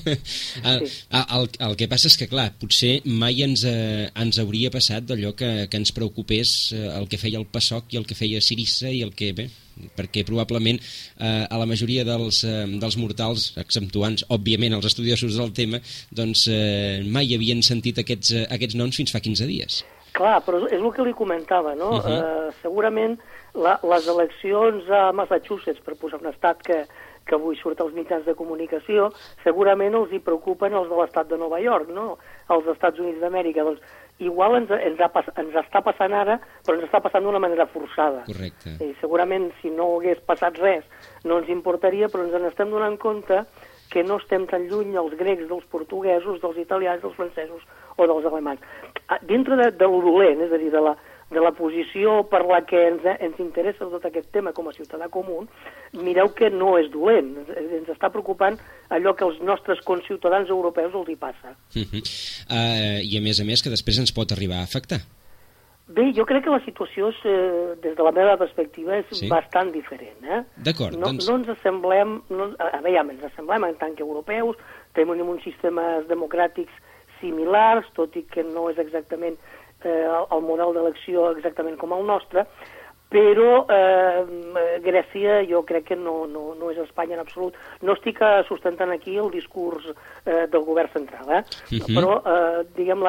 el, 0.70 0.86
sí. 0.86 1.02
el, 1.12 1.48
el 1.68 1.76
que 1.78 1.88
passa 1.90 2.08
és 2.08 2.16
que, 2.20 2.30
clar, 2.30 2.48
potser 2.60 2.94
mai 3.06 3.42
ens, 3.44 3.66
eh, 3.68 4.08
ens 4.24 4.40
hauria 4.40 4.72
passat 4.72 5.04
d'allò 5.08 5.34
que, 5.36 5.52
que 5.68 5.82
ens 5.82 5.92
preocupés 5.96 6.72
eh, 6.76 6.86
el 6.96 7.10
que 7.10 7.20
feia 7.20 7.40
el 7.42 7.48
PASOK 7.50 7.92
i 7.92 8.00
el 8.00 8.08
que 8.08 8.16
feia 8.18 8.40
Sirissa 8.40 8.88
i 8.88 9.02
el 9.04 9.12
que, 9.18 9.32
bé, 9.36 9.50
perquè 9.98 10.24
probablement 10.28 10.78
eh, 10.80 11.44
a 11.44 11.60
la 11.60 11.68
majoria 11.68 12.06
dels, 12.08 12.42
eh, 12.48 12.66
dels 12.80 12.98
mortals, 13.00 13.50
exceptuants, 13.60 14.24
òbviament, 14.32 14.78
els 14.78 14.88
estudiosos 14.88 15.36
del 15.40 15.52
tema, 15.56 15.82
doncs 16.14 16.46
eh, 16.48 17.02
mai 17.04 17.34
havien 17.36 17.60
sentit 17.66 18.00
aquests, 18.00 18.32
eh, 18.36 18.46
aquests 18.56 18.78
noms 18.78 19.02
fins 19.02 19.12
fa 19.12 19.20
15 19.20 19.50
dies. 19.50 19.82
Clar, 20.12 20.42
però 20.44 20.60
és 20.68 20.76
el 20.76 20.90
que 20.92 21.06
li 21.06 21.14
comentava, 21.16 21.74
no? 21.74 21.90
Uh 21.96 22.02
-huh. 22.02 22.18
eh, 22.48 22.52
segurament 22.60 23.18
la, 23.54 23.78
les 23.82 24.08
eleccions 24.08 24.90
a 24.90 25.12
Massachusetts, 25.12 25.80
per 25.80 25.96
posar 25.96 26.20
un 26.20 26.28
estat 26.28 26.62
que, 26.62 26.84
que 27.26 27.34
avui 27.34 27.56
surt 27.56 27.80
als 27.80 27.94
mitjans 27.94 28.24
de 28.24 28.34
comunicació, 28.34 29.10
segurament 29.44 29.94
els 29.94 30.12
hi 30.12 30.18
preocupen 30.18 30.74
els 30.74 30.88
de 30.88 30.96
l'estat 30.96 31.28
de 31.28 31.38
Nova 31.38 31.60
York, 31.60 31.88
no? 31.88 32.18
Els 32.48 32.66
Estats 32.66 32.98
Units 32.98 33.20
d'Amèrica. 33.20 33.64
Doncs 33.64 33.80
igual 34.18 34.56
ens, 34.56 34.70
ens, 34.70 35.00
ha, 35.00 35.10
ens 35.36 35.54
està 35.54 35.82
passant 35.82 36.12
ara, 36.12 36.38
però 36.66 36.76
ens 36.76 36.84
està 36.84 37.00
passant 37.00 37.24
d'una 37.24 37.42
manera 37.42 37.66
forçada. 37.66 38.24
Correcte. 38.26 38.76
I 38.84 38.94
segurament, 39.00 39.50
si 39.60 39.70
no 39.70 39.96
hagués 39.96 40.20
passat 40.26 40.58
res, 40.58 40.84
no 41.24 41.38
ens 41.38 41.48
importaria, 41.48 42.08
però 42.08 42.26
ens 42.26 42.34
n'estem 42.42 42.70
donant 42.70 42.98
compte 42.98 43.44
que 43.92 44.02
no 44.02 44.16
estem 44.16 44.46
tan 44.48 44.68
lluny 44.70 44.96
els 44.96 45.14
grecs 45.18 45.48
dels 45.48 45.64
portuguesos, 45.72 46.40
dels 46.40 46.58
italians, 46.58 47.02
dels 47.02 47.16
francesos 47.16 47.62
o 47.96 48.08
dels 48.08 48.28
alemanys. 48.28 48.60
Ah, 49.08 49.18
dintre 49.28 49.56
de, 49.60 49.70
de 49.76 49.88
lo 49.88 50.02
dolent, 50.04 50.40
és 50.46 50.52
a 50.52 50.60
dir, 50.60 50.70
de 50.72 50.82
la, 50.82 50.94
de 51.32 51.40
la 51.40 51.52
posició 51.56 52.20
per 52.30 52.42
la 52.46 52.60
que 52.68 52.80
ens, 52.90 53.06
ens 53.12 53.40
interessa 53.42 53.88
tot 53.90 54.04
aquest 54.08 54.28
tema 54.34 54.52
com 54.56 54.68
a 54.68 54.74
ciutadà 54.76 55.08
comú, 55.12 55.42
mireu 55.96 56.30
que 56.36 56.50
no 56.52 56.76
és 56.80 56.90
dolent. 56.92 57.32
Ens, 57.56 57.88
està 57.92 58.12
preocupant 58.12 58.58
allò 58.92 59.16
que 59.16 59.26
als 59.26 59.40
nostres 59.44 59.82
conciutadans 59.88 60.52
europeus 60.52 60.94
els 60.94 61.08
hi 61.08 61.16
passa. 61.16 61.56
Uh 61.74 61.82
-huh. 61.82 62.04
uh, 62.50 63.00
I 63.02 63.18
a 63.18 63.22
més 63.22 63.40
a 63.40 63.44
més 63.44 63.62
que 63.62 63.70
després 63.70 63.98
ens 63.98 64.12
pot 64.12 64.32
arribar 64.32 64.60
a 64.60 64.68
afectar. 64.68 65.00
Bé, 65.92 66.12
jo 66.16 66.24
crec 66.24 66.44
que 66.44 66.50
la 66.50 66.62
situació, 66.64 67.08
és, 67.10 67.18
eh, 67.24 67.74
des 67.82 67.96
de 67.96 68.02
la 68.02 68.12
meva 68.12 68.36
perspectiva, 68.36 68.96
és 68.96 69.06
sí? 69.10 69.28
bastant 69.28 69.72
diferent. 69.72 70.22
Eh? 70.24 70.42
D'acord, 70.56 70.94
no, 70.94 71.06
doncs... 71.06 71.26
No 71.28 71.36
ens 71.36 71.48
assemblem, 71.48 72.22
no, 72.30 72.54
a 72.58 72.80
veure, 72.80 73.10
ens 73.10 73.24
assemblem 73.24 73.64
en 73.64 73.74
tant 73.74 73.94
que 73.94 74.02
europeus, 74.02 74.56
tenim 74.94 75.28
uns 75.28 75.42
sistemes 75.42 76.06
democràtics 76.08 76.72
similars, 77.22 77.88
tot 77.96 78.14
i 78.18 78.26
que 78.28 78.44
no 78.44 78.68
és 78.68 78.78
exactament 78.82 79.38
eh, 79.86 80.04
el 80.04 80.44
model 80.44 80.76
d'elecció 80.76 81.30
exactament 81.32 81.78
com 81.80 81.94
el 81.96 82.04
nostre, 82.06 82.46
però 83.12 83.66
eh, 83.68 84.24
Grècia 84.80 85.42
jo 85.44 85.60
crec 85.68 85.90
que 85.90 85.96
no, 86.00 86.22
no, 86.26 86.52
no 86.56 86.70
és 86.72 86.78
Espanya 86.80 87.18
en 87.18 87.24
absolut. 87.26 87.56
No 87.84 87.96
estic 87.98 88.22
eh, 88.24 88.40
sustentant 88.48 88.94
aquí 88.94 89.18
el 89.20 89.28
discurs 89.34 89.90
eh, 89.90 90.46
del 90.48 90.64
govern 90.64 90.88
central, 90.94 91.28
eh? 91.28 91.42
Uh 91.42 91.78
-huh. 91.78 91.94
però 91.96 92.12
eh, 92.24 92.64
diguem 92.76 93.04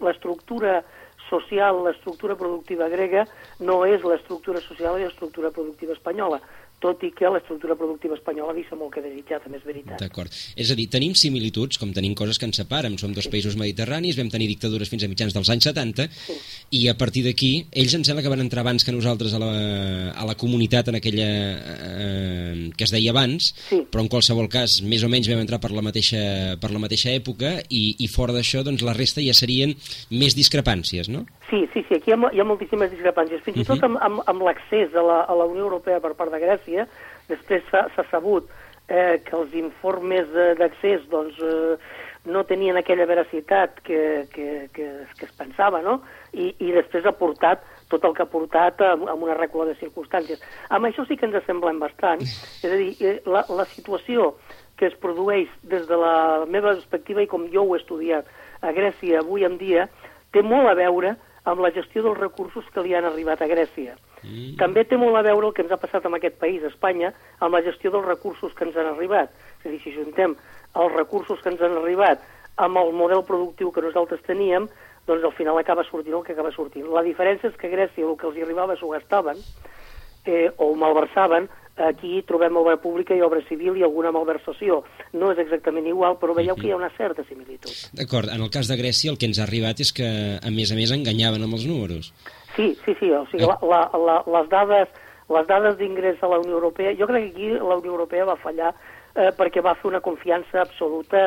l'estructura 0.00 0.82
social, 1.28 1.82
l'estructura 1.82 2.36
productiva 2.36 2.88
grega 2.88 3.24
no 3.60 3.84
és 3.84 4.02
l'estructura 4.02 4.60
social 4.60 5.00
i 5.00 5.04
l'estructura 5.04 5.50
productiva 5.50 5.92
espanyola 5.92 6.40
tot 6.82 7.02
i 7.06 7.10
que 7.16 7.30
l'estructura 7.32 7.76
productiva 7.78 8.16
espanyola 8.18 8.54
deixa 8.56 8.76
molt 8.76 8.92
que 8.94 9.02
desitjar, 9.04 9.40
també 9.44 9.58
és 9.60 9.64
veritat. 9.66 9.96
D'acord. 10.00 10.34
És 10.60 10.70
a 10.70 10.76
dir, 10.76 10.86
tenim 10.92 11.14
similituds, 11.16 11.78
com 11.80 11.94
tenim 11.96 12.14
coses 12.18 12.38
que 12.40 12.48
ens 12.48 12.58
separen. 12.60 12.98
Som 13.00 13.14
dos 13.16 13.28
sí. 13.28 13.32
països 13.32 13.56
mediterranis, 13.60 14.18
vam 14.20 14.28
tenir 14.32 14.50
dictadures 14.50 14.90
fins 14.92 15.06
a 15.06 15.10
mitjans 15.10 15.36
dels 15.36 15.50
anys 15.54 15.68
70, 15.70 16.08
sí. 16.12 16.36
i 16.80 16.82
a 16.92 16.96
partir 17.00 17.24
d'aquí, 17.24 17.52
ells 17.72 17.96
em 17.96 18.04
sembla 18.06 18.24
que 18.24 18.32
van 18.32 18.44
entrar 18.44 18.64
abans 18.64 18.84
que 18.84 18.92
nosaltres 18.92 19.36
a 19.36 19.40
la, 19.40 19.52
a 20.12 20.28
la 20.28 20.36
comunitat 20.40 20.92
en 20.92 21.00
aquella 21.00 21.28
eh, 21.28 22.70
que 22.76 22.84
es 22.88 22.92
deia 22.92 23.14
abans, 23.14 23.52
sí. 23.70 23.80
però 23.90 24.04
en 24.04 24.12
qualsevol 24.12 24.50
cas, 24.52 24.80
més 24.84 25.06
o 25.06 25.12
menys 25.12 25.30
vam 25.32 25.40
entrar 25.44 25.62
per 25.64 25.72
la 25.72 25.84
mateixa, 25.84 26.20
per 26.60 26.72
la 26.74 26.82
mateixa 26.82 27.14
època, 27.14 27.56
i, 27.70 27.84
i 28.04 28.10
fora 28.12 28.36
d'això, 28.36 28.64
doncs 28.66 28.84
la 28.84 28.96
resta 28.96 29.24
ja 29.24 29.36
serien 29.36 29.72
més 30.12 30.36
discrepàncies, 30.36 31.08
no? 31.12 31.24
Sí, 31.54 31.68
sí, 31.72 31.84
sí, 31.88 31.94
aquí 31.94 32.10
hi 32.10 32.14
ha, 32.14 32.30
hi 32.34 32.40
ha 32.42 32.44
moltíssimes 32.48 32.90
discrepàncies. 32.90 33.42
Fins 33.46 33.56
uh 33.56 33.62
-huh. 33.62 33.64
i 33.64 33.68
tot 33.68 33.82
mhm. 33.82 33.84
amb, 33.84 33.98
amb, 34.06 34.22
amb 34.26 34.42
l'accés 34.42 34.94
a, 34.94 35.02
la, 35.02 35.20
a 35.22 35.34
la 35.34 35.44
Unió 35.44 35.62
Europea 35.62 36.00
per 36.00 36.14
part 36.14 36.32
de 36.32 36.40
Grècia, 36.40 36.86
després 37.28 37.62
s'ha 37.70 38.04
sabut 38.10 38.50
eh, 38.88 39.22
que 39.24 39.36
els 39.36 39.54
informes 39.54 40.26
d'accés 40.58 41.06
doncs, 41.08 41.38
eh, 41.38 41.76
no 42.24 42.44
tenien 42.44 42.76
aquella 42.76 43.06
veracitat 43.06 43.80
que, 43.84 44.26
que, 44.32 44.68
que, 44.72 45.06
que 45.18 45.24
es 45.24 45.32
pensava, 45.32 45.80
no? 45.82 46.00
I, 46.32 46.54
I 46.58 46.72
després 46.72 47.06
ha 47.06 47.12
portat 47.12 47.62
tot 47.88 48.04
el 48.04 48.14
que 48.14 48.22
ha 48.22 48.34
portat 48.36 48.80
amb, 48.80 49.08
amb 49.08 49.22
una 49.22 49.34
recula 49.34 49.66
de 49.66 49.78
circumstàncies. 49.78 50.42
Amb 50.70 50.86
això 50.86 51.06
sí 51.06 51.16
que 51.16 51.26
ens 51.26 51.36
assemblem 51.36 51.78
bastant. 51.78 52.20
És 52.20 52.64
a 52.64 52.76
dir, 52.76 52.96
eh, 53.00 53.20
la, 53.26 53.44
la 53.48 53.64
situació 53.64 54.34
que 54.76 54.86
es 54.86 54.94
produeix 54.94 55.48
des 55.62 55.86
de 55.86 55.96
la 55.96 56.46
meva 56.46 56.74
perspectiva 56.74 57.22
i 57.22 57.26
com 57.26 57.46
jo 57.52 57.62
ho 57.62 57.74
he 57.74 57.78
estudiat 57.78 58.26
a 58.60 58.72
Grècia 58.72 59.20
avui 59.20 59.44
en 59.44 59.56
dia 59.58 59.86
té 60.32 60.42
molt 60.42 60.68
a 60.68 60.74
veure 60.74 61.14
amb 61.44 61.60
la 61.60 61.70
gestió 61.72 62.02
dels 62.02 62.18
recursos 62.18 62.64
que 62.72 62.82
li 62.82 62.94
han 62.96 63.04
arribat 63.04 63.42
a 63.44 63.48
Grècia. 63.48 63.96
Mm. 64.22 64.54
També 64.60 64.84
té 64.88 64.96
molt 64.96 65.16
a 65.18 65.24
veure 65.26 65.50
el 65.50 65.54
que 65.56 65.64
ens 65.64 65.72
ha 65.74 65.80
passat 65.80 66.06
en 66.08 66.16
aquest 66.16 66.38
país, 66.40 66.62
Espanya, 66.64 67.12
amb 67.44 67.56
la 67.56 67.62
gestió 67.66 67.92
dels 67.92 68.06
recursos 68.06 68.54
que 68.56 68.64
ens 68.64 68.76
han 68.76 68.88
arribat. 68.94 69.34
És 69.60 69.66
a 69.68 69.74
dir, 69.74 69.82
si 69.84 69.92
juntem 69.96 70.36
els 70.74 70.96
recursos 70.96 71.42
que 71.42 71.52
ens 71.52 71.60
han 71.60 71.76
arribat 71.82 72.24
amb 72.64 72.80
el 72.80 72.94
model 72.96 73.24
productiu 73.28 73.72
que 73.74 73.84
nosaltres 73.84 74.22
teníem, 74.24 74.68
doncs 75.06 75.24
al 75.26 75.34
final 75.36 75.58
acaba 75.60 75.84
sortint 75.84 76.16
el 76.16 76.24
que 76.24 76.32
acaba 76.32 76.52
sortint. 76.54 76.88
La 76.88 77.04
diferència 77.04 77.50
és 77.50 77.58
que 77.60 77.68
a 77.68 77.74
Grècia 77.74 78.06
el 78.08 78.16
que 78.16 78.28
els 78.30 78.40
arribava 78.40 78.78
s'ho 78.80 78.88
gastaven, 78.94 79.42
eh, 80.24 80.48
o 80.56 80.72
malversaven, 80.80 81.50
aquí 81.76 82.22
trobem 82.26 82.56
obra 82.56 82.76
pública 82.80 83.16
i 83.16 83.22
obra 83.22 83.42
civil 83.48 83.76
i 83.78 83.84
alguna 83.86 84.12
malversació. 84.14 84.82
No 85.12 85.32
és 85.32 85.40
exactament 85.42 85.86
igual, 85.90 86.18
però 86.20 86.36
veieu 86.36 86.56
que 86.58 86.68
hi 86.68 86.74
ha 86.74 86.80
una 86.80 86.92
certa 86.96 87.24
similitud. 87.28 87.72
D'acord, 87.94 88.30
en 88.30 88.42
el 88.42 88.50
cas 88.54 88.70
de 88.70 88.78
Grècia 88.78 89.10
el 89.10 89.18
que 89.18 89.30
ens 89.30 89.40
ha 89.40 89.46
arribat 89.48 89.80
és 89.82 89.92
que, 89.92 90.08
a 90.38 90.52
més 90.54 90.70
a 90.70 90.78
més, 90.78 90.94
enganyaven 90.94 91.42
amb 91.42 91.58
els 91.58 91.66
números. 91.66 92.12
Sí, 92.54 92.74
sí, 92.84 92.94
sí, 93.00 93.10
o 93.10 93.24
sigui, 93.32 93.48
la, 93.50 93.58
la, 93.62 93.88
la, 93.98 94.20
les 94.38 94.50
dades 94.52 95.00
les 95.32 95.46
dades 95.48 95.78
d'ingrés 95.78 96.20
a 96.20 96.28
la 96.28 96.38
Unió 96.42 96.58
Europea, 96.58 96.92
jo 96.98 97.06
crec 97.08 97.22
que 97.24 97.30
aquí 97.32 97.48
la 97.56 97.78
Unió 97.78 97.94
Europea 97.94 98.26
va 98.28 98.36
fallar 98.36 98.74
eh, 99.14 99.30
perquè 99.36 99.62
va 99.64 99.74
fer 99.78 99.88
una 99.88 100.02
confiança 100.04 100.60
absoluta, 100.60 101.20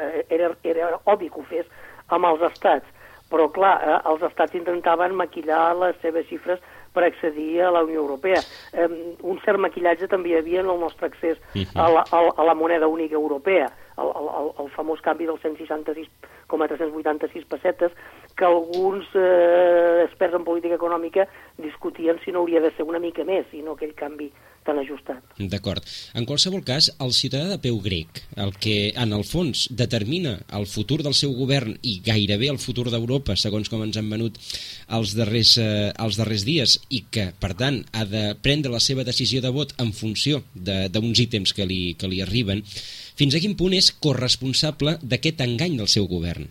eh, 0.00 0.24
era, 0.30 0.52
era 0.62 0.92
obvi 1.04 1.28
que 1.28 1.42
ho 1.42 1.46
fes, 1.50 1.68
amb 2.08 2.28
els 2.30 2.44
estats, 2.48 2.88
però 3.30 3.48
clar, 3.52 3.74
eh, 3.82 3.98
els 4.10 4.24
estats 4.30 4.56
intentaven 4.56 5.16
maquillar 5.18 5.74
les 5.80 5.98
seves 6.04 6.28
xifres 6.30 6.62
per 6.92 7.04
accedir 7.04 7.62
a 7.62 7.70
la 7.70 7.84
Unió 7.84 8.00
Europea. 8.00 8.40
Eh, 8.72 8.88
un 9.22 9.40
cert 9.44 9.58
maquillatge 9.58 10.08
també 10.08 10.28
hi 10.32 10.36
havia 10.38 10.60
en 10.60 10.70
el 10.70 10.80
nostre 10.80 11.06
accés 11.06 11.38
-huh. 11.54 11.66
a, 11.74 11.90
la, 11.90 12.04
a, 12.10 12.28
a 12.36 12.44
la 12.44 12.54
moneda 12.54 12.86
única 12.86 13.14
europea, 13.14 13.72
el, 13.98 14.06
el, 14.06 14.50
el 14.64 14.70
famós 14.70 15.00
canvi 15.00 15.26
dels 15.26 15.40
166,386 15.40 17.44
pessetes, 17.44 17.92
que 18.36 18.44
alguns 18.44 19.06
eh, 19.14 20.02
experts 20.04 20.34
en 20.34 20.44
política 20.44 20.74
econòmica 20.74 21.28
discutien 21.58 22.18
si 22.24 22.32
no 22.32 22.38
hauria 22.40 22.60
de 22.60 22.70
ser 22.72 22.84
una 22.84 22.98
mica 22.98 23.24
més 23.24 23.46
i 23.52 23.62
no 23.62 23.72
aquell 23.72 23.94
canvi 23.94 24.32
tan 24.66 24.78
ajustat. 24.78 25.20
D'acord. 25.38 25.84
En 26.14 26.26
qualsevol 26.28 26.62
cas, 26.66 26.90
el 27.02 27.12
ciutadà 27.16 27.48
de 27.50 27.58
peu 27.62 27.80
grec, 27.82 28.22
el 28.36 28.54
que 28.62 28.92
en 28.98 29.12
el 29.16 29.24
fons 29.28 29.66
determina 29.70 30.36
el 30.58 30.66
futur 30.70 31.00
del 31.02 31.16
seu 31.18 31.34
govern 31.36 31.74
i 31.82 31.98
gairebé 32.04 32.50
el 32.52 32.60
futur 32.62 32.88
d'Europa, 32.92 33.36
segons 33.36 33.70
com 33.72 33.82
ens 33.84 33.98
han 33.98 34.10
venut 34.12 34.38
els 34.98 35.16
darrers, 35.18 35.56
eh, 35.58 35.90
els 35.98 36.18
darrers 36.20 36.46
dies, 36.48 36.78
i 36.90 37.04
que, 37.10 37.30
per 37.38 37.54
tant, 37.58 37.82
ha 37.92 38.06
de 38.08 38.24
prendre 38.42 38.72
la 38.72 38.82
seva 38.82 39.06
decisió 39.08 39.42
de 39.42 39.52
vot 39.54 39.74
en 39.82 39.92
funció 39.92 40.42
d'uns 40.54 41.22
ítems 41.26 41.54
que 41.56 41.66
li, 41.66 41.82
que 41.98 42.10
li 42.10 42.22
arriben, 42.22 42.62
fins 43.18 43.34
a 43.34 43.42
quin 43.42 43.56
punt 43.58 43.74
és 43.76 43.92
corresponsable 43.92 44.98
d'aquest 45.02 45.42
engany 45.44 45.78
del 45.80 45.90
seu 45.90 46.08
govern? 46.10 46.48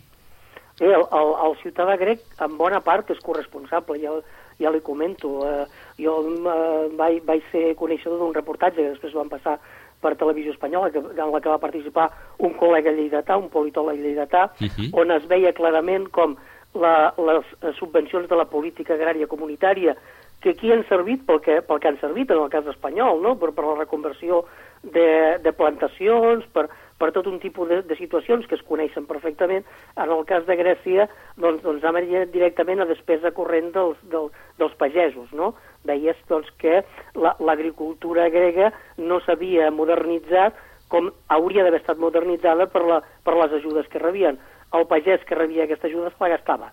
Bé, 0.80 0.90
el, 0.90 1.04
el, 1.14 1.32
el 1.46 1.56
ciutadà 1.62 1.96
grec 2.00 2.22
en 2.42 2.56
bona 2.58 2.80
part 2.82 3.10
és 3.14 3.20
corresponsable, 3.22 3.98
ja, 4.02 4.14
ja 4.58 4.72
li 4.72 4.80
comento. 4.84 5.40
Eh, 5.46 5.66
jo 5.98 6.18
eh, 6.22 6.88
vaig, 6.98 7.22
vaig 7.28 7.42
ser 7.52 7.74
coneixedor 7.76 8.18
d'un 8.18 8.34
reportatge 8.34 8.80
que 8.80 8.90
després 8.94 9.14
van 9.14 9.32
passar 9.32 9.58
per 10.02 10.16
Televisió 10.18 10.52
Espanyola, 10.52 10.90
que, 10.90 10.98
en 10.98 11.32
la 11.32 11.40
que 11.40 11.52
va 11.52 11.60
participar 11.62 12.08
un 12.42 12.56
col·lega 12.58 12.90
lleidatà, 12.90 13.36
un 13.38 13.48
politòleg 13.52 14.00
lleidatà, 14.00 14.50
uh 14.58 14.66
-huh. 14.66 14.90
on 15.00 15.10
es 15.10 15.28
veia 15.28 15.52
clarament 15.52 16.10
com 16.10 16.36
la, 16.74 17.14
les 17.18 17.76
subvencions 17.78 18.28
de 18.28 18.36
la 18.36 18.48
política 18.50 18.94
agrària 18.94 19.26
comunitària, 19.26 19.96
que 20.42 20.50
aquí 20.50 20.72
han 20.72 20.84
servit 20.88 21.24
pel 21.24 21.40
que, 21.40 21.60
pel 21.62 21.78
que 21.78 21.88
han 21.88 22.00
servit 22.00 22.30
en 22.30 22.42
el 22.42 22.50
cas 22.50 22.66
espanyol, 22.66 23.22
no? 23.22 23.36
per, 23.38 23.52
per 23.52 23.64
la 23.64 23.78
reconversió 23.78 24.44
de, 24.82 25.38
de 25.38 25.52
plantacions, 25.52 26.44
per, 26.52 26.68
per 26.98 27.12
tot 27.14 27.28
un 27.30 27.38
tipus 27.38 27.68
de, 27.70 27.80
de 27.86 27.96
situacions 27.96 28.46
que 28.50 28.56
es 28.58 28.64
coneixen 28.66 29.06
perfectament. 29.06 29.64
En 29.94 30.10
el 30.10 30.24
cas 30.26 30.44
de 30.48 30.56
Grècia, 30.58 31.06
doncs, 31.36 31.62
doncs 31.62 31.84
anava 31.84 32.26
directament 32.34 32.82
a 32.82 32.88
despesa 32.90 33.30
corrent 33.36 33.70
dels, 33.76 34.02
del, 34.10 34.32
dels 34.58 34.74
pagesos, 34.82 35.30
no? 35.30 35.52
Veies 35.88 36.18
doncs, 36.28 36.50
que 36.62 36.82
l'agricultura 37.14 38.28
la, 38.28 38.34
grega 38.34 38.70
no 38.98 39.18
s'havia 39.24 39.70
modernitzat 39.74 40.58
com 40.92 41.08
hauria 41.32 41.64
d'haver 41.64 41.80
estat 41.80 41.98
modernitzada 41.98 42.68
per, 42.70 42.84
la, 42.86 43.00
per 43.24 43.34
les 43.38 43.56
ajudes 43.58 43.88
que 43.88 44.02
rebien. 44.02 44.38
El 44.76 44.86
pagès 44.90 45.24
que 45.28 45.38
rebia 45.38 45.64
aquesta 45.64 45.88
ajuda 45.88 46.12
se 46.12 46.20
la 46.20 46.32
gastava. 46.36 46.70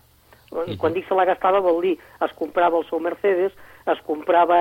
I 0.66 0.76
quan 0.80 0.94
dic 0.94 1.06
se 1.06 1.14
la 1.14 1.28
gastava 1.28 1.62
vol 1.62 1.78
dir 1.84 1.96
es 2.26 2.32
comprava 2.38 2.78
el 2.80 2.86
seu 2.88 3.00
Mercedes, 3.00 3.52
es 3.90 4.00
comprava, 4.06 4.58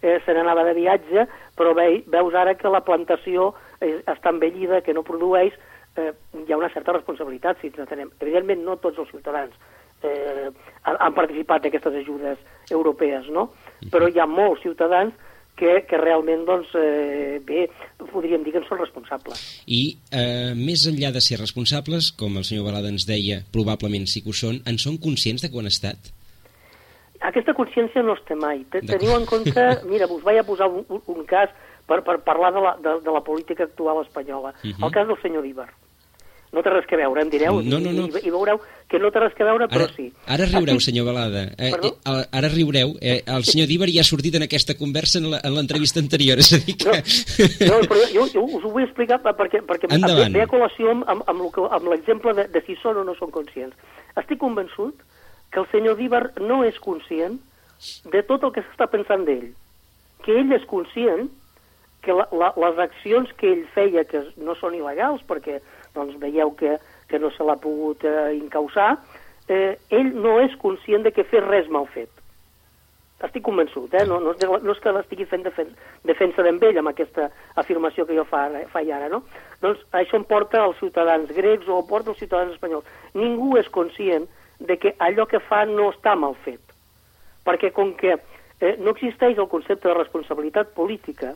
eh, 0.00 0.18
se 0.24 0.34
n'anava 0.34 0.64
de 0.64 0.76
viatge, 0.78 1.26
però 1.58 1.74
ve, 1.74 2.04
veus 2.06 2.36
ara 2.38 2.54
que 2.54 2.70
la 2.70 2.84
plantació 2.86 3.50
és, 3.80 3.98
està 4.06 4.30
envellida, 4.30 4.80
que 4.86 4.94
no 4.94 5.04
produeix, 5.06 5.56
eh, 5.98 6.12
hi 6.46 6.52
ha 6.52 6.60
una 6.60 6.70
certa 6.70 6.94
responsabilitat, 6.94 7.58
si 7.60 7.70
tenem. 7.74 8.12
Evidentment, 8.20 8.62
no 8.64 8.78
tots 8.78 9.02
els 9.02 9.10
ciutadans 9.10 9.58
eh, 10.02 10.50
han 10.84 11.14
participat 11.14 11.64
d'aquestes 11.64 12.02
ajudes 12.02 12.38
europees, 12.70 13.28
no? 13.32 13.50
Però 13.92 14.08
hi 14.08 14.18
ha 14.18 14.26
molts 14.26 14.62
ciutadans 14.62 15.14
que, 15.58 15.84
que 15.90 15.98
realment, 15.98 16.44
doncs, 16.46 16.70
eh, 16.78 17.40
bé, 17.44 17.66
podríem 18.12 18.44
dir 18.46 18.54
que 18.54 18.62
en 18.62 18.68
són 18.68 18.80
responsables. 18.80 19.42
I 19.66 19.82
eh, 20.14 20.54
més 20.56 20.86
enllà 20.90 21.10
de 21.14 21.22
ser 21.24 21.40
responsables, 21.40 22.12
com 22.18 22.38
el 22.38 22.46
senyor 22.46 22.68
Balada 22.68 22.92
ens 22.92 23.08
deia, 23.08 23.42
probablement 23.54 24.06
sí 24.06 24.22
que 24.22 24.32
ho 24.32 24.36
són, 24.36 24.62
en 24.70 24.78
són 24.78 25.00
conscients 25.02 25.44
de 25.44 25.50
quan 25.52 25.66
ha 25.66 25.74
estat? 25.74 26.12
Aquesta 27.26 27.54
consciència 27.58 28.04
no 28.06 28.14
es 28.14 28.22
té 28.28 28.38
mai. 28.38 28.62
Teniu 28.70 29.16
en 29.16 29.26
compte, 29.26 29.66
mira, 29.90 30.06
us 30.06 30.22
vaig 30.22 30.38
a 30.38 30.46
posar 30.46 30.70
un, 30.70 30.86
un 30.86 31.26
cas 31.26 31.50
per, 31.90 32.04
per 32.06 32.20
parlar 32.22 32.54
de 32.54 32.62
la, 32.62 32.76
de, 32.84 32.94
de 33.02 33.18
la 33.18 33.24
política 33.26 33.66
actual 33.66 34.04
espanyola. 34.04 34.54
Uh 34.62 34.70
-huh. 34.70 34.86
El 34.86 34.94
cas 34.94 35.08
del 35.08 35.20
senyor 35.22 35.46
Ibar. 35.46 35.70
No 36.52 36.62
té 36.62 36.70
res 36.70 36.86
que 36.86 36.96
veure, 36.96 37.20
em 37.20 37.30
direu, 37.30 37.60
no, 37.60 37.78
no, 37.78 37.92
no. 37.92 38.06
I, 38.06 38.28
i 38.28 38.30
veureu 38.30 38.60
que 38.88 38.98
no 38.98 39.10
té 39.12 39.20
res 39.20 39.34
que 39.36 39.44
veure, 39.44 39.66
però 39.68 39.84
ara, 39.84 39.94
sí. 39.94 40.06
Ara 40.32 40.46
riureu, 40.48 40.78
senyor 40.80 41.04
Balada. 41.10 41.42
Eh, 41.60 41.70
eh, 41.76 42.22
ara 42.40 42.48
riureu. 42.48 42.94
Eh, 43.04 43.18
el 43.28 43.44
senyor 43.44 43.68
Díbar 43.68 43.90
ja 43.92 44.00
ha 44.00 44.08
sortit 44.08 44.38
en 44.38 44.46
aquesta 44.46 44.78
conversa 44.78 45.20
en 45.20 45.28
l'entrevista 45.54 46.00
anterior, 46.00 46.40
és 46.40 46.54
a 46.56 46.60
dir 46.64 46.76
que... 46.80 46.94
No, 47.68 47.82
no 47.82 47.90
però 47.90 48.06
jo, 48.14 48.24
jo 48.32 48.46
us 48.46 48.64
ho 48.64 48.72
vull 48.72 48.86
explicar 48.86 49.20
perquè, 49.20 49.60
perquè 49.68 49.92
Endavant. 49.92 50.32
ve 50.32 50.46
a 50.46 50.48
col·lació 50.48 50.96
amb, 50.96 51.04
amb, 51.12 51.28
amb 51.28 51.92
l'exemple 51.92 52.32
de, 52.38 52.48
de 52.54 52.64
si 52.64 52.78
són 52.80 53.02
o 53.02 53.04
no 53.04 53.16
són 53.20 53.34
conscients. 53.34 53.76
Estic 54.16 54.40
convençut 54.40 55.04
que 55.52 55.60
el 55.60 55.68
senyor 55.72 56.00
Díbar 56.00 56.24
no 56.40 56.62
és 56.64 56.80
conscient 56.80 57.36
de 58.08 58.24
tot 58.24 58.44
el 58.48 58.56
que 58.56 58.64
s'està 58.64 58.88
pensant 58.90 59.28
d'ell. 59.28 59.50
Que 60.24 60.40
ell 60.40 60.56
és 60.56 60.64
conscient 60.68 61.28
que 62.04 62.14
la, 62.16 62.24
la, 62.32 62.54
les 62.56 62.80
accions 62.88 63.30
que 63.36 63.52
ell 63.52 63.66
feia, 63.74 64.04
que 64.08 64.24
no 64.40 64.56
són 64.56 64.76
il·legals, 64.78 65.20
perquè 65.28 65.60
doncs, 65.96 66.16
veieu 66.22 66.54
que, 66.56 66.78
que 67.08 67.18
no 67.18 67.30
se 67.34 67.44
l'ha 67.44 67.56
pogut 67.56 68.04
eh, 68.04 68.36
incausar, 68.36 68.98
eh, 69.48 69.78
ell 69.90 70.12
no 70.14 70.38
és 70.44 70.54
conscient 70.60 71.04
de 71.06 71.12
que 71.12 71.26
fer 71.26 71.42
res 71.44 71.68
mal 71.72 71.88
fet. 71.94 72.10
Estic 73.24 73.42
convençut, 73.42 73.90
eh? 73.98 74.04
no, 74.06 74.20
no, 74.22 74.36
és, 74.36 74.44
no 74.62 74.74
és 74.74 74.80
que 74.82 74.92
l'estigui 74.94 75.26
fent 75.26 75.42
defen 75.42 75.72
defensa 76.06 76.44
d'en 76.46 76.60
ell 76.62 76.78
amb 76.78 76.92
aquesta 76.92 77.26
afirmació 77.58 78.06
que 78.06 78.14
jo 78.14 78.22
fa, 78.28 78.44
faig 78.70 78.92
ara, 78.94 79.08
no? 79.10 79.24
Doncs 79.64 79.80
això 79.98 80.20
em 80.20 80.26
porta 80.28 80.60
als 80.62 80.78
ciutadans 80.78 81.32
grecs 81.34 81.66
o 81.66 81.80
porta 81.88 82.12
als 82.12 82.20
ciutadans 82.22 82.54
espanyols. 82.54 82.86
Ningú 83.18 83.56
és 83.58 83.66
conscient 83.74 84.28
de 84.60 84.78
que 84.78 84.94
allò 85.02 85.26
que 85.26 85.42
fa 85.42 85.64
no 85.66 85.90
està 85.90 86.14
mal 86.14 86.36
fet. 86.44 86.62
Perquè 87.48 87.72
com 87.74 87.90
que 87.98 88.14
eh, 88.14 88.76
no 88.78 88.94
existeix 88.94 89.38
el 89.38 89.50
concepte 89.50 89.88
de 89.88 89.98
responsabilitat 89.98 90.70
política, 90.78 91.34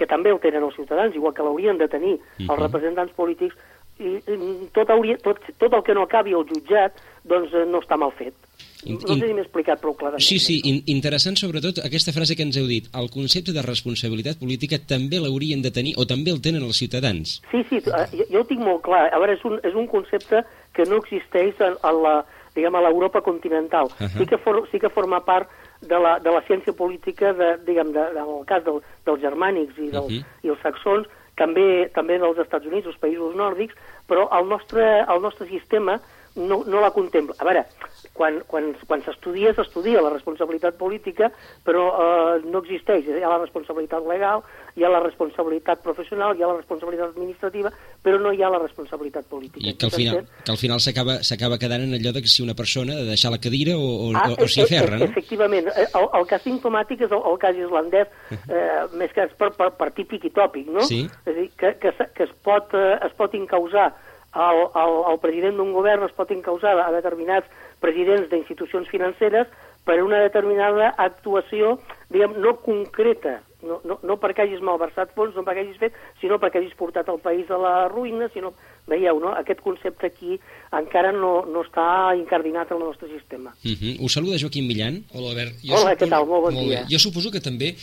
que 0.00 0.08
també 0.08 0.32
el 0.32 0.40
tenen 0.40 0.64
els 0.64 0.76
ciutadans, 0.78 1.14
igual 1.14 1.34
que 1.36 1.44
l'haurien 1.44 1.76
de 1.76 1.88
tenir 1.92 2.14
els 2.46 2.58
representants 2.60 3.12
polítics, 3.12 3.56
i, 4.00 4.16
i 4.18 4.68
tot, 4.74 4.90
hauria, 4.90 5.18
tot, 5.22 5.40
tot 5.60 5.74
el 5.76 5.82
que 5.86 5.94
no 5.94 6.06
acabi 6.08 6.34
al 6.34 6.46
jutjat 6.48 6.96
doncs 7.28 7.52
eh, 7.52 7.66
no 7.68 7.82
està 7.84 7.98
mal 8.00 8.12
fet. 8.16 8.34
In, 8.88 8.96
no 8.96 9.12
sé 9.12 9.26
si 9.28 9.34
m'he 9.36 9.42
explicat 9.44 9.80
prou 9.82 9.92
clarament. 9.96 10.24
Sí, 10.24 10.38
sí, 10.40 10.56
in, 10.64 10.80
interessant 10.88 11.36
sobretot 11.36 11.82
aquesta 11.84 12.14
frase 12.16 12.36
que 12.36 12.46
ens 12.46 12.56
heu 12.56 12.68
dit. 12.68 12.88
El 12.96 13.10
concepte 13.12 13.52
de 13.52 13.64
responsabilitat 13.66 14.40
política 14.40 14.80
també 14.80 15.20
l'haurien 15.20 15.60
de 15.60 15.72
tenir, 15.74 15.92
o 16.00 16.06
també 16.08 16.32
el 16.32 16.40
tenen 16.40 16.64
els 16.64 16.80
ciutadans. 16.80 17.38
Sí, 17.52 17.60
sí, 17.68 17.82
jo, 17.84 18.24
jo 18.24 18.40
ho 18.40 18.48
tinc 18.48 18.64
molt 18.64 18.80
clar. 18.88 19.06
A 19.12 19.20
veure, 19.20 19.36
és 19.36 19.44
un, 19.44 19.60
és 19.68 19.76
un 19.76 19.88
concepte 19.90 20.42
que 20.76 20.88
no 20.88 21.02
existeix 21.04 21.60
en, 21.60 21.76
en 21.76 22.02
la, 22.06 22.14
diguem, 22.56 22.76
a 22.78 22.84
l'Europa 22.86 23.20
continental. 23.20 23.92
Uh 23.98 24.06
-huh. 24.06 24.18
sí, 24.18 24.26
que 24.26 24.38
for, 24.38 24.64
sí 24.72 24.80
que 24.80 24.88
forma 24.88 25.24
part 25.24 25.48
de 25.80 25.98
la, 25.98 26.18
de 26.18 26.30
la 26.30 26.42
ciència 26.46 26.72
política, 26.72 27.32
de, 27.32 27.56
diguem, 27.66 27.92
de, 27.92 28.04
del 28.16 28.44
cas 28.46 28.64
del, 28.64 28.80
dels 29.04 29.20
germànics 29.20 29.76
i, 29.78 29.90
dels, 29.90 30.12
uh 30.12 30.18
-huh. 30.20 30.24
i 30.42 30.48
els 30.48 30.60
saxons, 30.62 31.06
també, 31.40 31.88
també 31.96 32.20
dels 32.20 32.38
Estats 32.44 32.68
Units, 32.68 32.88
els 32.92 33.00
països 33.02 33.36
nòrdics, 33.38 33.76
però 34.10 34.28
el 34.38 34.48
nostre, 34.52 34.86
el 35.08 35.22
nostre 35.24 35.48
sistema 35.50 35.98
no, 36.40 36.62
no 36.66 36.80
la 36.80 36.90
contempla. 36.94 37.36
A 37.38 37.46
veure, 37.46 37.64
quan, 38.16 38.40
quan, 38.48 38.72
quan 38.88 39.04
s'estudia, 39.04 39.52
s'estudia 39.56 40.02
la 40.04 40.12
responsabilitat 40.12 40.78
política, 40.80 41.30
però 41.64 41.84
eh, 41.90 42.40
no 42.48 42.62
existeix. 42.64 43.06
Hi 43.06 43.22
ha 43.22 43.30
la 43.32 43.40
responsabilitat 43.42 44.06
legal, 44.08 44.42
hi 44.76 44.84
ha 44.84 44.90
la 44.92 45.02
responsabilitat 45.04 45.82
professional, 45.84 46.36
hi 46.36 46.44
ha 46.44 46.50
la 46.50 46.58
responsabilitat 46.58 47.12
administrativa, 47.14 47.72
però 48.02 48.20
no 48.20 48.32
hi 48.32 48.42
ha 48.42 48.50
la 48.52 48.60
responsabilitat 48.62 49.28
política. 49.30 49.64
I 49.66 49.76
que 49.76 49.88
al 49.88 49.94
final, 49.94 50.20
que 50.44 50.54
al 50.54 50.60
final 50.60 50.82
s'acaba 50.82 51.58
quedant 51.60 51.86
en 51.86 51.96
allò 51.98 52.12
de 52.16 52.24
que 52.24 52.32
si 52.32 52.42
una 52.44 52.56
persona 52.58 52.96
ha 52.96 53.04
de 53.04 53.14
deixar 53.14 53.32
la 53.32 53.40
cadira 53.42 53.76
o, 53.78 53.88
o, 54.10 54.12
ah, 54.14 54.28
o, 54.32 54.44
o 54.44 54.50
s'hi 54.50 54.64
aferra, 54.66 54.98
no? 54.98 55.10
Efectivament. 55.10 55.70
Eh, 55.74 55.88
el, 55.88 56.10
el 56.20 56.28
cas 56.30 56.44
simptomàtic 56.46 57.06
és 57.06 57.14
el, 57.14 57.24
el 57.32 57.40
cas 57.42 57.56
islandès, 57.56 58.12
eh, 58.48 58.84
més 59.00 59.16
que 59.16 59.26
per, 59.40 59.52
per, 59.56 59.72
per 59.78 59.90
típic 59.96 60.28
i 60.28 60.34
tòpic, 60.34 60.70
no? 60.72 60.84
Sí. 60.88 61.02
És 61.24 61.34
a 61.34 61.36
dir, 61.36 61.48
que, 61.56 61.74
que, 61.82 61.94
que 62.16 62.28
es, 62.28 62.36
pot, 62.44 62.74
eh, 62.76 62.96
es 63.06 63.16
pot 63.18 63.34
incausar 63.38 63.90
el, 64.34 64.60
el, 64.78 64.96
el 65.12 65.18
president 65.22 65.58
d'un 65.58 65.72
govern 65.74 66.06
es 66.06 66.14
pot 66.16 66.30
incausar 66.30 66.76
a 66.78 66.90
determinats 66.94 67.50
presidents 67.80 68.28
d'institucions 68.30 68.88
financeres 68.92 69.50
per 69.84 70.02
una 70.04 70.20
determinada 70.22 70.92
actuació, 71.00 71.78
diguem, 72.12 72.36
no 72.42 72.58
concreta, 72.62 73.40
no, 73.64 73.80
no, 73.84 73.96
no 74.06 74.16
perquè 74.20 74.44
hagis 74.44 74.60
malversat 74.64 75.14
fons, 75.16 75.34
no 75.36 75.44
perquè 75.46 75.64
hagis 75.64 75.80
fet, 75.80 75.96
sinó 76.20 76.38
perquè 76.40 76.60
hagis 76.60 76.76
portat 76.78 77.08
el 77.12 77.20
país 77.24 77.48
a 77.50 77.58
la 77.60 77.72
ruïna, 77.90 78.28
sinó, 78.34 78.52
veieu, 78.90 79.20
no? 79.22 79.32
aquest 79.40 79.62
concepte 79.64 80.10
aquí 80.10 80.38
encara 80.76 81.12
no, 81.16 81.32
no 81.48 81.64
està 81.66 81.86
incardinat 82.18 82.70
en 82.70 82.80
el 82.80 82.86
nostre 82.90 83.08
sistema. 83.08 83.54
Uh 83.64 83.72
-huh. 83.72 83.96
Us 84.04 84.12
saluda 84.12 84.40
Joaquim 84.40 84.66
Millan. 84.66 85.04
Hola, 85.14 85.30
Albert. 85.30 85.54
Jo 85.64 85.74
Hola, 85.74 85.96
què 85.96 86.08
tal? 86.08 86.26
Molt 86.26 86.42
bon 86.44 86.54
molt 86.54 86.66
dia. 86.66 86.80
Bé. 86.82 86.86
Jo 86.92 86.98
suposo 86.98 87.30
que 87.30 87.40
també 87.40 87.74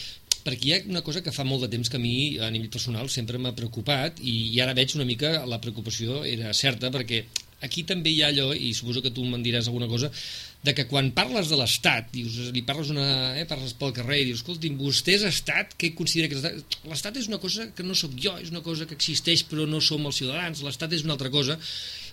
perquè 0.47 0.69
hi 0.69 0.73
ha 0.77 0.79
una 0.87 1.03
cosa 1.03 1.19
que 1.23 1.33
fa 1.35 1.43
molt 1.43 1.65
de 1.65 1.71
temps 1.73 1.91
que 1.91 1.99
a 1.99 2.03
mi, 2.03 2.37
a 2.39 2.47
nivell 2.53 2.71
personal, 2.71 3.11
sempre 3.11 3.39
m'ha 3.41 3.51
preocupat 3.57 4.21
i, 4.23 4.55
ara 4.63 4.75
veig 4.77 4.95
una 4.95 5.07
mica 5.07 5.41
la 5.43 5.59
preocupació 5.63 6.21
era 6.23 6.53
certa, 6.55 6.91
perquè 6.93 7.25
aquí 7.67 7.83
també 7.89 8.13
hi 8.13 8.21
ha 8.23 8.31
allò, 8.31 8.53
i 8.53 8.71
suposo 8.77 9.03
que 9.03 9.11
tu 9.11 9.25
me'n 9.27 9.43
diràs 9.43 9.67
alguna 9.67 9.89
cosa, 9.91 10.11
de 10.65 10.73
que 10.75 10.87
quan 10.89 11.11
parles 11.15 11.51
de 11.51 11.57
l'Estat, 11.59 12.09
dius, 12.11 12.37
li 12.53 12.63
parles, 12.65 12.89
una, 12.93 13.05
eh, 13.37 13.45
parles 13.49 13.75
pel 13.77 13.93
carrer 13.95 14.21
i 14.23 14.25
dius, 14.31 14.41
escolti'm, 14.41 14.79
vostè 14.79 15.15
és 15.15 15.27
Estat, 15.27 15.75
què 15.79 15.93
considera 15.95 16.31
que 16.31 16.39
és 16.39 16.43
l'Estat? 16.43 16.79
L'Estat 16.89 17.19
és 17.21 17.29
una 17.29 17.39
cosa 17.43 17.69
que 17.77 17.85
no 17.85 17.95
sóc 17.95 18.17
jo, 18.17 18.33
és 18.41 18.51
una 18.53 18.63
cosa 18.65 18.87
que 18.89 18.97
existeix 18.97 19.45
però 19.47 19.67
no 19.69 19.79
som 19.83 20.05
els 20.09 20.19
ciutadans, 20.19 20.63
l'Estat 20.65 20.97
és 20.97 21.05
una 21.05 21.15
altra 21.15 21.31
cosa, 21.33 21.59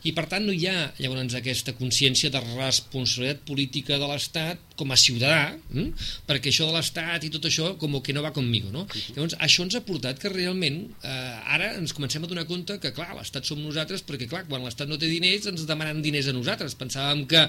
i 0.04 0.12
per 0.12 0.26
tant 0.28 0.44
no 0.44 0.52
hi 0.52 0.66
ha 0.68 0.90
llavors 1.00 1.34
aquesta 1.38 1.72
consciència 1.78 2.28
de 2.32 2.42
responsabilitat 2.44 3.40
política 3.48 3.96
de 4.00 4.08
l'Estat 4.10 4.60
com 4.76 4.92
a 4.92 4.98
ciutadà, 5.00 5.54
hm? 5.72 5.94
perquè 6.28 6.52
això 6.52 6.68
de 6.68 6.74
l'Estat 6.76 7.24
i 7.24 7.30
tot 7.32 7.48
això 7.48 7.72
com 7.80 7.96
que 8.04 8.12
no 8.12 8.24
va 8.24 8.34
conmigo, 8.36 8.68
no? 8.74 8.84
Llavors 9.14 9.38
això 9.46 9.64
ens 9.64 9.78
ha 9.78 9.84
portat 9.86 10.20
que 10.20 10.32
realment 10.32 10.82
eh, 11.00 11.54
ara 11.56 11.72
ens 11.78 11.94
comencem 11.96 12.26
a 12.26 12.28
donar 12.28 12.44
compte 12.50 12.76
que 12.82 12.92
clar, 12.92 13.14
l'Estat 13.16 13.48
som 13.48 13.62
nosaltres 13.62 14.04
perquè 14.04 14.28
clar, 14.28 14.44
quan 14.50 14.66
l'Estat 14.66 14.90
no 14.90 15.00
té 15.00 15.08
diners 15.08 15.48
ens 15.48 15.64
demanen 15.68 16.04
diners 16.04 16.28
a 16.28 16.36
nosaltres, 16.36 16.76
pensàvem 16.76 17.24
que 17.30 17.46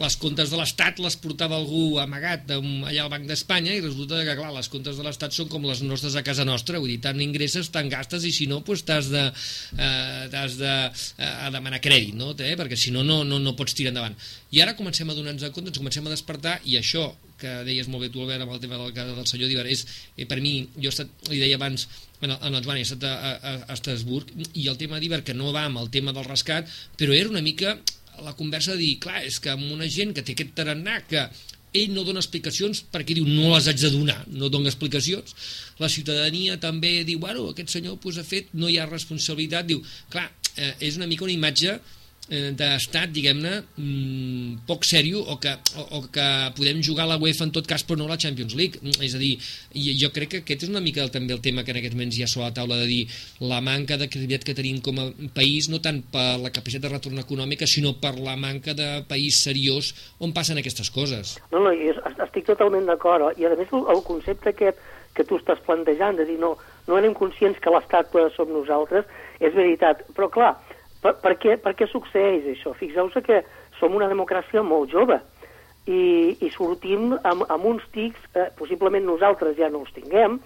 les 0.00 0.14
comptes 0.16 0.48
de 0.48 0.56
l'Estat 0.56 1.00
les 1.04 1.16
portava 1.20 1.58
algú 1.58 1.98
amagat 2.00 2.48
allà 2.54 3.02
al 3.04 3.10
Banc 3.12 3.26
d'Espanya 3.28 3.74
i 3.76 3.82
resulta 3.82 4.22
que, 4.24 4.36
clar, 4.38 4.52
les 4.54 4.70
comptes 4.72 4.96
de 4.96 5.04
l'Estat 5.04 5.36
són 5.36 5.50
com 5.52 5.66
les 5.68 5.82
nostres 5.84 6.16
a 6.16 6.22
casa 6.24 6.46
nostra, 6.48 6.80
vull 6.80 6.94
dir, 6.94 7.00
tant 7.04 7.20
ingresses, 7.20 7.68
tant 7.74 7.90
gastes 7.92 8.24
i 8.24 8.32
si 8.32 8.48
no, 8.48 8.62
doncs 8.64 8.86
t'has 8.88 9.10
de, 9.12 9.26
eh, 9.76 10.30
de 10.32 10.72
eh, 10.72 11.50
demanar 11.52 11.82
crèdit, 11.84 12.16
no? 12.16 12.32
Eh? 12.38 12.54
perquè 12.56 12.78
si 12.78 12.94
no, 12.94 13.04
no, 13.04 13.20
no, 13.28 13.40
no 13.42 13.56
pots 13.58 13.76
tirar 13.76 13.92
endavant. 13.92 14.16
I 14.52 14.64
ara 14.64 14.76
comencem 14.78 15.10
a 15.10 15.18
donar-nos 15.18 15.52
compte, 15.52 15.74
ens 15.74 15.82
comencem 15.82 16.08
a 16.08 16.14
despertar 16.14 16.58
i 16.64 16.78
això 16.80 17.10
que 17.42 17.62
deies 17.66 17.88
molt 17.90 18.06
bé 18.06 18.10
tu, 18.14 18.22
Albert, 18.22 18.44
amb 18.46 18.54
el 18.54 18.60
tema 18.62 18.78
del, 18.78 18.92
del 18.94 19.26
senyor 19.28 19.50
Divar, 19.50 19.66
és, 19.68 19.84
eh, 20.16 20.26
per 20.30 20.38
mi, 20.40 20.60
jo 20.78 20.88
he 20.88 20.94
estat, 20.94 21.10
li 21.28 21.40
deia 21.42 21.58
abans, 21.58 21.88
en 22.22 22.30
el, 22.30 22.38
en 22.38 22.54
el 22.54 22.62
Joan, 22.62 22.78
he 22.78 22.86
estat 22.86 23.04
a, 23.08 23.14
a, 23.34 23.54
a 23.66 23.74
Estrasburg, 23.76 24.30
i 24.54 24.68
el 24.70 24.78
tema 24.80 25.02
d'Iber, 25.02 25.24
que 25.26 25.34
no 25.34 25.50
va 25.52 25.66
amb 25.66 25.82
el 25.82 25.90
tema 25.92 26.14
del 26.14 26.28
rescat, 26.28 26.70
però 26.96 27.16
era 27.16 27.32
una 27.32 27.42
mica 27.44 27.76
la 28.24 28.36
conversa 28.38 28.76
de 28.76 28.82
dir, 28.82 28.98
clar, 29.02 29.22
és 29.26 29.38
que 29.42 29.52
amb 29.52 29.70
una 29.74 29.88
gent 29.90 30.14
que 30.16 30.24
té 30.24 30.36
aquest 30.36 30.54
tarannà 30.58 31.00
que 31.08 31.26
ell 31.72 31.94
no 31.94 32.04
dona 32.04 32.20
explicacions 32.20 32.82
perquè 32.92 33.16
diu 33.16 33.26
no 33.28 33.54
les 33.54 33.68
haig 33.70 33.80
de 33.80 33.90
donar, 33.94 34.18
no 34.28 34.50
dona 34.52 34.70
explicacions. 34.70 35.34
La 35.80 35.88
ciutadania 35.92 36.58
també 36.60 37.00
diu 37.08 37.22
bueno, 37.22 37.48
aquest 37.50 37.72
senyor 37.72 37.98
pues, 38.02 38.20
ha 38.20 38.26
fet, 38.28 38.52
no 38.52 38.68
hi 38.68 38.78
ha 38.78 38.88
responsabilitat. 38.90 39.68
Diu, 39.70 39.80
clar, 40.12 40.28
eh, 40.56 40.74
és 40.88 41.00
una 41.00 41.08
mica 41.08 41.24
una 41.24 41.34
imatge 41.34 41.78
d'estat, 42.30 43.10
diguem-ne, 43.12 43.64
mm, 43.76 44.62
poc 44.66 44.86
sèrio 44.86 45.20
o 45.20 45.36
que, 45.42 45.52
o, 45.76 45.82
o 45.98 46.00
que 46.12 46.26
podem 46.56 46.80
jugar 46.82 47.04
a 47.04 47.10
la 47.12 47.18
UEFA 47.20 47.44
en 47.44 47.52
tot 47.52 47.66
cas 47.66 47.82
però 47.84 47.98
no 47.98 48.06
a 48.06 48.14
la 48.14 48.16
Champions 48.16 48.54
League. 48.54 48.78
Mm, 48.80 49.02
És 49.02 49.14
a 49.14 49.18
dir, 49.18 49.36
jo 49.74 50.08
crec 50.14 50.30
que 50.30 50.40
aquest 50.42 50.62
és 50.64 50.70
una 50.70 50.80
mica 50.80 51.08
també 51.10 51.34
el 51.34 51.42
tema 51.42 51.64
que 51.64 51.72
en 51.74 51.80
aquests 51.80 51.96
moments 51.96 52.16
hi 52.16 52.22
ha 52.22 52.30
sobre 52.30 52.46
la 52.46 52.54
taula 52.54 52.78
de 52.80 52.86
dir 52.86 53.02
la 53.40 53.60
manca 53.60 53.98
de 53.98 54.08
credibilitat 54.08 54.46
que 54.46 54.54
tenim 54.54 54.80
com 54.80 54.98
a 55.02 55.10
país, 55.34 55.68
no 55.68 55.82
tant 55.82 56.00
per 56.12 56.38
la 56.40 56.52
capacitat 56.54 56.86
de 56.86 56.94
retorn 56.94 57.18
econòmica, 57.18 57.66
sinó 57.66 57.96
per 58.00 58.14
la 58.18 58.36
manca 58.36 58.72
de 58.72 59.02
país 59.08 59.42
seriós 59.42 59.92
on 60.20 60.32
passen 60.32 60.58
aquestes 60.58 60.90
coses. 60.90 61.36
No, 61.52 61.60
no, 61.66 61.74
estic 61.74 62.46
totalment 62.46 62.86
d'acord. 62.86 63.36
I 63.36 63.50
a 63.50 63.56
més 63.58 63.72
el, 63.72 64.02
concepte 64.06 64.54
aquest 64.54 64.78
que 65.12 65.24
tu 65.28 65.36
estàs 65.36 65.60
plantejant, 65.66 66.16
de 66.16 66.24
dir 66.24 66.38
no, 66.40 66.54
no 66.88 66.96
anem 66.96 67.12
conscients 67.14 67.58
que 67.60 67.70
l'Estat 67.70 68.14
som 68.36 68.48
nosaltres, 68.48 69.04
és 69.40 69.52
veritat. 69.52 70.06
Però 70.16 70.30
clar, 70.32 70.54
per, 71.02 71.16
per, 71.22 71.36
què, 71.42 71.58
per 71.60 71.74
què 71.78 71.88
succeeix 71.90 72.48
això? 72.54 72.74
Fixeu-vos 72.78 73.18
que 73.26 73.42
som 73.78 73.94
una 73.98 74.10
democràcia 74.10 74.62
molt 74.62 74.92
jove 74.94 75.18
i, 75.86 76.36
i 76.38 76.50
sortim 76.54 77.16
amb, 77.22 77.46
amb 77.50 77.70
uns 77.74 77.86
tics, 77.94 78.20
eh, 78.34 78.50
possiblement 78.58 79.04
nosaltres 79.06 79.56
ja 79.58 79.70
no 79.72 79.82
els 79.82 79.94
tinguem, 79.96 80.38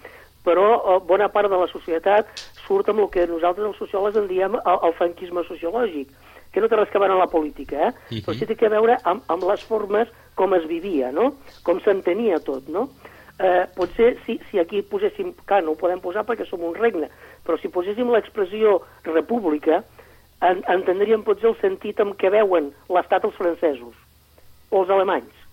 però 0.47 0.67
eh, 0.77 0.99
bona 1.07 1.29
part 1.33 1.51
de 1.51 1.59
la 1.59 1.69
societat 1.71 2.31
surt 2.65 2.89
amb 2.89 3.05
el 3.05 3.11
que 3.13 3.27
nosaltres 3.29 3.69
els 3.69 3.81
sociòlegs 3.83 4.17
en 4.17 4.29
diem 4.31 4.57
el, 4.57 4.79
el 4.89 4.95
franquisme 4.97 5.43
sociològic, 5.47 6.13
que 6.51 6.63
no 6.63 6.69
té 6.71 6.79
res 6.79 6.89
que 6.89 7.01
veure 7.01 7.13
amb 7.13 7.25
la 7.25 7.31
política, 7.31 7.77
eh? 7.77 7.91
Uh 7.91 8.15
-huh. 8.15 8.23
però 8.25 8.33
sí 8.37 8.45
té 8.45 8.55
que 8.55 8.69
veure 8.69 8.97
amb, 9.03 9.21
amb 9.27 9.43
les 9.43 9.63
formes 9.63 10.07
com 10.35 10.53
es 10.53 10.65
vivia, 10.69 11.11
no? 11.11 11.33
com 11.63 11.79
s'entenia 11.81 12.39
tot, 12.39 12.67
no? 12.69 12.89
Eh, 13.37 13.65
potser 13.75 14.17
si, 14.25 14.39
si 14.49 14.57
aquí 14.57 14.81
poséssim, 14.81 15.33
clar, 15.45 15.63
no 15.63 15.71
ho 15.71 15.77
podem 15.77 15.99
posar 16.01 16.23
perquè 16.25 16.45
som 16.47 16.63
un 16.65 16.73
regne, 16.73 17.09
però 17.45 17.59
si 17.61 17.69
poséssim 17.69 18.09
l'expressió 18.09 18.81
república, 19.03 19.83
en, 20.41 20.63
entendríem 20.69 21.23
potser 21.25 21.49
el 21.51 21.59
sentit 21.61 21.99
amb 21.99 22.17
què 22.19 22.31
veuen 22.33 22.71
l'estat 22.93 23.25
els 23.25 23.35
francesos 23.35 23.95
o 24.69 24.81
els 24.83 24.89
alemanys. 24.93 25.45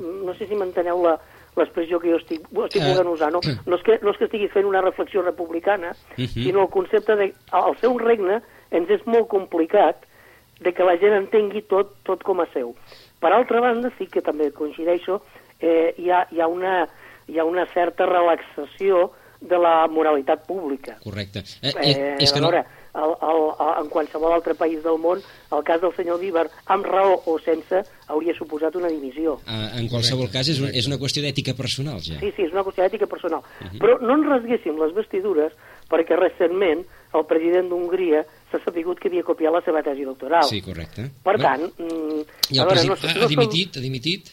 No 0.00 0.32
sé 0.38 0.46
si 0.48 0.56
m'enteneu 0.56 1.02
la, 1.04 1.18
l'expressió 1.58 2.00
que 2.00 2.10
jo 2.10 2.18
estic, 2.20 2.46
estic 2.66 2.82
uh, 2.82 2.88
volent 2.90 3.12
usar. 3.12 3.30
No? 3.34 3.40
No, 3.66 3.76
és 3.76 3.84
que, 3.86 3.98
no 4.02 4.14
és 4.14 4.20
que 4.20 4.28
estigui 4.28 4.48
fent 4.52 4.68
una 4.68 4.82
reflexió 4.84 5.22
republicana, 5.22 5.92
uh 5.92 6.24
-huh. 6.24 6.28
sinó 6.32 6.62
el 6.62 6.70
concepte 6.70 7.16
de... 7.16 7.32
Al 7.50 7.76
ser 7.80 7.90
un 7.90 8.00
regne 8.00 8.40
ens 8.70 8.90
és 8.90 9.06
molt 9.06 9.28
complicat 9.28 10.06
de 10.60 10.72
que 10.72 10.84
la 10.84 10.96
gent 10.98 11.14
entengui 11.14 11.62
tot, 11.62 11.96
tot 12.02 12.22
com 12.22 12.40
a 12.40 12.46
seu. 12.52 12.74
Per 13.20 13.32
altra 13.32 13.60
banda, 13.60 13.90
sí 13.98 14.06
que 14.06 14.22
també 14.22 14.50
coincideixo, 14.52 15.22
eh, 15.60 15.94
hi, 15.98 16.10
ha, 16.10 16.26
hi, 16.30 16.40
ha 16.40 16.46
una, 16.46 16.88
hi 17.26 17.38
ha 17.38 17.44
una 17.44 17.66
certa 17.66 18.06
relaxació 18.06 19.10
de 19.40 19.58
la 19.58 19.86
moralitat 19.88 20.46
pública. 20.46 20.96
Correcte. 21.02 21.44
Eh, 21.62 21.72
eh, 21.82 22.16
és 22.18 22.32
que 22.32 22.40
no... 22.40 22.50
Veure, 22.50 22.64
el, 22.94 23.14
el, 23.28 23.42
el, 23.58 23.72
en 23.82 23.90
qualsevol 23.90 24.32
altre 24.32 24.54
país 24.54 24.82
del 24.84 24.98
món, 25.02 25.22
el 25.52 25.64
cas 25.66 25.80
del 25.82 25.94
senyor 25.96 26.20
Bíber, 26.20 26.46
amb 26.70 26.86
raó 26.86 27.16
o 27.26 27.36
sense, 27.42 27.82
hauria 28.08 28.34
suposat 28.38 28.76
una 28.78 28.90
dimissió. 28.92 29.38
Uh, 29.44 29.70
en 29.80 29.88
qualsevol 29.92 30.30
cas, 30.32 30.48
és, 30.48 30.60
un, 30.62 30.70
és 30.70 30.88
una 30.90 30.98
qüestió 31.00 31.24
d'ètica 31.24 31.56
personal, 31.58 32.00
ja. 32.04 32.20
Sí, 32.22 32.32
sí, 32.36 32.46
és 32.46 32.54
una 32.54 32.64
qüestió 32.66 32.84
d'ètica 32.86 33.10
personal. 33.10 33.42
Uh 33.42 33.66
-huh. 33.66 33.80
Però 33.82 33.98
no 34.00 34.14
ens 34.18 34.28
rasguéssim 34.28 34.78
les 34.80 34.94
vestidures 34.94 35.52
perquè 35.90 36.16
recentment 36.16 36.84
el 37.14 37.26
president 37.26 37.68
d'Hongria 37.68 38.24
s'ha 38.50 38.58
sabut 38.64 38.98
que 38.98 39.08
havia 39.08 39.22
copiat 39.22 39.52
la 39.52 39.62
seva 39.62 39.82
tesi 39.82 40.04
doctoral. 40.04 40.44
Sí, 40.44 40.60
correcte. 40.62 41.10
Per 41.22 41.36
tant... 41.38 41.62
Mm, 41.78 42.24
I 42.50 42.58
el 42.58 42.66
president 42.66 42.98
no, 43.02 43.14
no, 43.14 43.24
ha 43.24 43.28
dimitit? 43.28 43.76
Ha 43.76 43.80
dimitit? 43.80 44.32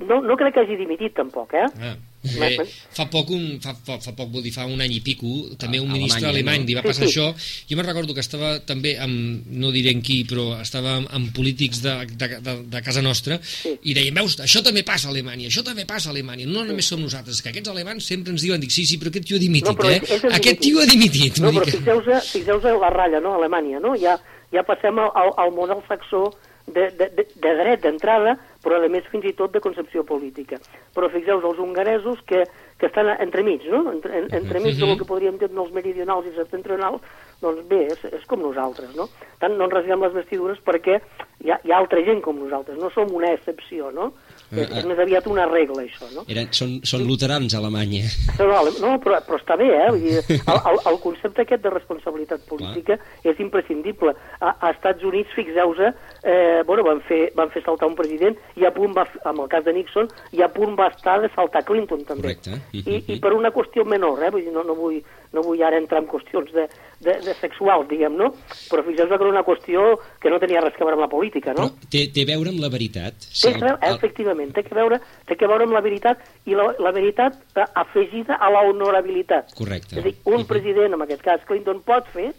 No, 0.00 0.20
no 0.22 0.36
crec 0.36 0.54
que 0.54 0.60
hagi 0.60 0.76
dimitit, 0.76 1.14
tampoc, 1.14 1.54
eh? 1.54 1.66
Ah. 1.80 1.96
Bé, 2.22 2.52
fa 2.94 3.08
poc, 3.10 3.32
un, 3.34 3.56
fa, 3.62 3.72
fa, 3.74 3.96
fa 3.98 4.12
poc, 4.14 4.28
vull 4.30 4.44
dir, 4.44 4.52
fa 4.54 4.62
un 4.70 4.78
any 4.84 4.92
i 4.94 5.00
pico, 5.02 5.30
també 5.58 5.80
un 5.82 5.90
ministre 5.90 6.28
alemany 6.28 6.62
no? 6.62 6.68
li 6.68 6.76
va 6.78 6.84
passar 6.84 7.08
sí, 7.08 7.10
sí. 7.10 7.18
això. 7.18 7.64
Jo 7.66 7.78
me'n 7.78 7.88
recordo 7.88 8.14
que 8.14 8.22
estava 8.22 8.52
també 8.66 8.92
amb, 9.02 9.48
no 9.58 9.72
diré 9.74 9.90
en 9.96 10.04
qui, 10.06 10.20
però 10.28 10.52
estava 10.62 10.94
amb, 11.00 11.10
amb 11.18 11.32
polítics 11.34 11.82
de, 11.82 11.96
de, 12.14 12.28
de, 12.46 12.54
de 12.70 12.82
casa 12.86 13.02
nostra 13.02 13.40
sí. 13.42 13.74
i 13.82 13.96
deien, 13.98 14.14
veus, 14.14 14.38
això 14.44 14.62
també 14.62 14.84
passa 14.86 15.10
a 15.10 15.14
Alemanya, 15.14 15.48
això 15.50 15.64
també 15.66 15.82
passa 15.88 16.12
a 16.12 16.14
Alemanya, 16.14 16.46
no 16.46 16.62
només 16.68 16.92
som 16.92 17.02
nosaltres, 17.02 17.42
que 17.42 17.50
aquests 17.50 17.74
alemanys 17.74 18.06
sempre 18.14 18.30
ens 18.36 18.46
diuen, 18.46 18.62
dic, 18.62 18.70
sí, 18.70 18.86
sí, 18.86 19.00
però 19.02 19.10
aquest 19.10 19.26
tio 19.26 19.40
ha 19.40 19.42
dimitit, 19.42 19.82
no, 19.82 19.90
eh? 19.90 20.30
Aquest 20.38 20.62
tio 20.62 20.78
ha 20.78 20.86
dimitit. 20.86 21.42
No, 21.42 21.50
però 21.58 21.66
fixeu-vos 21.66 22.30
fixeu 22.36 22.62
la 22.78 22.94
ratlla, 22.94 23.18
no?, 23.24 23.34
a 23.34 23.42
Alemanya, 23.42 23.82
no? 23.82 23.96
Ja, 23.98 24.14
ja 24.54 24.62
passem 24.68 25.02
al, 25.02 25.34
al 25.42 25.54
model 25.58 25.82
saxó 25.90 26.28
de, 26.68 26.90
de, 26.98 27.10
de, 27.18 27.26
de 27.34 27.54
dret 27.58 27.82
d'entrada, 27.82 28.36
però 28.62 28.78
a 28.78 28.88
més 28.92 29.06
fins 29.10 29.26
i 29.26 29.34
tot 29.38 29.52
de 29.54 29.62
concepció 29.62 30.04
política. 30.06 30.58
Però 30.94 31.08
fixeu-vos, 31.12 31.48
els 31.50 31.62
hongaresos 31.62 32.22
que, 32.28 32.44
que 32.78 32.88
estan 32.88 33.10
entremig, 33.16 33.66
no? 33.72 33.84
Entre, 33.92 34.14
en, 34.20 34.28
entremig 34.38 34.78
del 34.78 34.94
que 35.00 35.08
podríem 35.08 35.38
dir 35.40 35.50
els 35.50 35.74
meridionals 35.74 36.28
i 36.30 36.34
septentrionals, 36.36 37.02
doncs 37.42 37.66
bé, 37.70 37.84
és, 37.94 38.04
és 38.20 38.26
com 38.30 38.42
nosaltres, 38.44 38.94
no? 38.98 39.08
Tant 39.42 39.58
no 39.58 39.66
ens 39.66 39.74
rasguem 39.74 40.06
les 40.06 40.14
vestidures 40.14 40.62
perquè 40.64 41.00
hi 41.42 41.50
ha, 41.50 41.58
hi 41.62 41.74
ha 41.74 41.80
altra 41.82 42.02
gent 42.06 42.22
com 42.24 42.38
nosaltres, 42.38 42.78
no 42.78 42.92
som 42.94 43.10
una 43.14 43.34
excepció, 43.34 43.90
no? 43.94 44.12
És, 44.52 44.68
és 44.68 44.86
més 44.88 44.98
aviat 45.00 45.26
una 45.30 45.46
regla, 45.48 45.84
això, 45.86 46.08
no? 46.12 46.24
Eren, 46.28 46.50
són, 46.56 46.74
són 46.88 47.06
luterans 47.08 47.54
a 47.54 47.60
Alemanya. 47.62 48.04
No, 48.38 48.60
no 48.82 48.92
però, 49.00 49.20
però 49.24 49.38
està 49.40 49.56
bé, 49.60 49.70
eh? 49.72 49.88
Vull 49.94 50.04
dir, 50.04 50.20
el, 50.52 50.60
el, 50.72 50.80
el 50.92 50.98
concepte 51.04 51.46
aquest 51.46 51.64
de 51.64 51.72
responsabilitat 51.72 52.44
política 52.50 52.98
Clar. 52.98 53.32
és 53.32 53.40
imprescindible. 53.44 54.14
A, 54.40 54.52
a 54.52 54.72
Estats 54.74 55.06
Units, 55.08 55.32
fixeu-vos, 55.38 55.80
eh, 55.80 56.60
bueno, 56.68 56.84
van 56.86 57.00
fer, 57.08 57.22
van 57.38 57.52
fer 57.54 57.64
saltar 57.64 57.88
un 57.88 57.96
president 57.98 58.36
i 58.60 58.68
a 58.68 58.74
punt 58.74 58.92
va, 58.96 59.06
amb 59.28 59.46
el 59.46 59.50
cas 59.52 59.64
de 59.64 59.74
Nixon, 59.76 60.10
i 60.36 60.44
a 60.44 60.50
punt 60.52 60.76
va 60.78 60.90
estar 60.92 61.18
de 61.24 61.32
saltar 61.36 61.64
Clinton, 61.68 62.04
també. 62.08 62.36
Correcte. 62.36 62.60
I, 62.76 63.00
I 63.16 63.20
per 63.22 63.32
una 63.36 63.52
qüestió 63.54 63.86
menor, 63.88 64.20
eh? 64.22 64.32
Vull 64.34 64.44
dir, 64.44 64.54
no, 64.54 64.66
no, 64.68 64.76
vull, 64.76 65.00
no 65.32 65.44
vull 65.44 65.62
ara 65.64 65.78
entrar 65.80 66.02
en 66.02 66.08
qüestions 66.10 66.52
de, 66.54 66.66
de, 67.00 67.14
de 67.24 67.34
sexuals, 67.40 67.88
diguem, 67.90 68.16
no? 68.18 68.30
Però 68.70 68.84
fixeu-vos 68.86 69.16
que 69.16 69.18
era 69.24 69.32
una 69.32 69.44
qüestió 69.46 69.86
que 70.22 70.32
no 70.32 70.40
tenia 70.42 70.62
res 70.64 70.76
a 70.76 70.84
veure 70.84 70.98
amb 70.98 71.06
la 71.06 71.10
política, 71.12 71.54
no? 71.56 71.70
Però 71.70 71.90
té, 71.94 72.04
té 72.14 72.26
a 72.26 72.30
veure 72.32 72.52
amb 72.52 72.62
la 72.62 72.70
veritat. 72.72 73.16
Sí, 73.28 73.48
té, 73.48 73.56
el, 73.58 73.72
el... 73.74 73.96
efectivament, 73.96 74.52
té 74.56 74.66
que, 74.66 74.76
veure, 74.76 75.00
té 75.28 75.38
que 75.40 75.50
veure 75.50 75.68
amb 75.68 75.76
la 75.76 75.84
veritat 75.84 76.22
i 76.44 76.58
la, 76.58 76.68
la 76.82 76.92
veritat 76.94 77.40
afegida 77.72 78.38
a 78.38 78.52
la 78.52 78.64
honorabilitat. 78.68 79.56
Correcte. 79.58 79.96
És 79.96 80.04
a 80.04 80.06
dir, 80.08 80.16
un 80.32 80.46
president, 80.48 80.96
en 80.96 81.06
aquest 81.06 81.24
cas 81.24 81.48
Clinton, 81.48 81.82
pot 81.86 82.08
fer, 82.12 82.30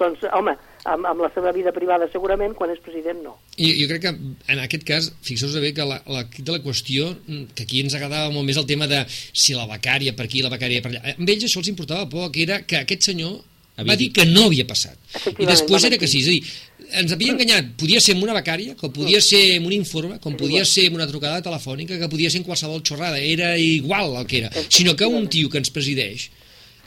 doncs, 0.00 0.24
home, 0.34 0.56
amb, 0.84 1.06
amb 1.08 1.24
la 1.24 1.30
seva 1.34 1.52
vida 1.56 1.72
privada 1.76 2.08
segurament, 2.12 2.54
quan 2.56 2.72
és 2.74 2.82
president 2.84 3.22
no. 3.24 3.34
I 3.56 3.72
jo 3.80 3.88
crec 3.90 4.04
que 4.04 4.12
en 4.12 4.60
aquest 4.62 4.84
cas, 4.88 5.10
fixeu-vos 5.24 5.56
bé 5.62 5.72
que 5.76 5.86
la, 5.88 6.00
la, 6.10 6.26
de 6.36 6.52
la 6.52 6.60
qüestió, 6.64 7.10
que 7.54 7.66
aquí 7.66 7.80
ens 7.84 7.96
agradava 7.96 8.32
molt 8.34 8.46
més 8.48 8.60
el 8.60 8.68
tema 8.68 8.88
de 8.90 9.04
si 9.08 9.56
la 9.56 9.66
becària 9.70 10.14
per 10.16 10.28
aquí, 10.28 10.44
la 10.44 10.52
becària 10.52 10.84
per 10.84 10.92
allà, 10.92 11.16
amb 11.16 11.34
ells 11.34 11.48
això 11.48 11.62
els 11.62 11.72
importava 11.72 12.08
poc, 12.12 12.38
era 12.44 12.62
que 12.68 12.82
aquest 12.82 13.10
senyor 13.10 13.40
va 13.82 13.96
dir 13.98 14.12
que 14.14 14.22
no 14.28 14.44
havia 14.46 14.66
passat. 14.68 14.94
I 15.34 15.48
després 15.48 15.88
era 15.88 15.98
que 15.98 16.06
sí, 16.06 16.20
és 16.22 16.28
a 16.28 16.34
dir, 16.36 16.92
ens 17.00 17.14
havia 17.16 17.34
enganyat, 17.34 17.72
podia 17.80 17.98
ser 18.02 18.14
amb 18.14 18.22
una 18.26 18.36
becària, 18.36 18.76
com 18.78 18.92
podia 18.94 19.18
ser 19.24 19.42
amb 19.56 19.66
un 19.66 19.74
informe, 19.74 20.20
com 20.22 20.36
podia 20.38 20.62
ser 20.68 20.86
amb 20.90 21.00
una 21.00 21.08
trucada 21.10 21.42
telefònica, 21.42 21.98
que 21.98 22.10
podia 22.12 22.30
ser 22.30 22.44
en 22.44 22.46
qualsevol 22.46 22.84
xorrada, 22.86 23.18
era 23.18 23.56
igual 23.58 24.14
el 24.20 24.28
que 24.30 24.44
era, 24.44 24.52
sinó 24.68 24.94
que 24.94 25.08
un 25.10 25.26
tio 25.32 25.50
que 25.50 25.58
ens 25.58 25.74
presideix 25.74 26.28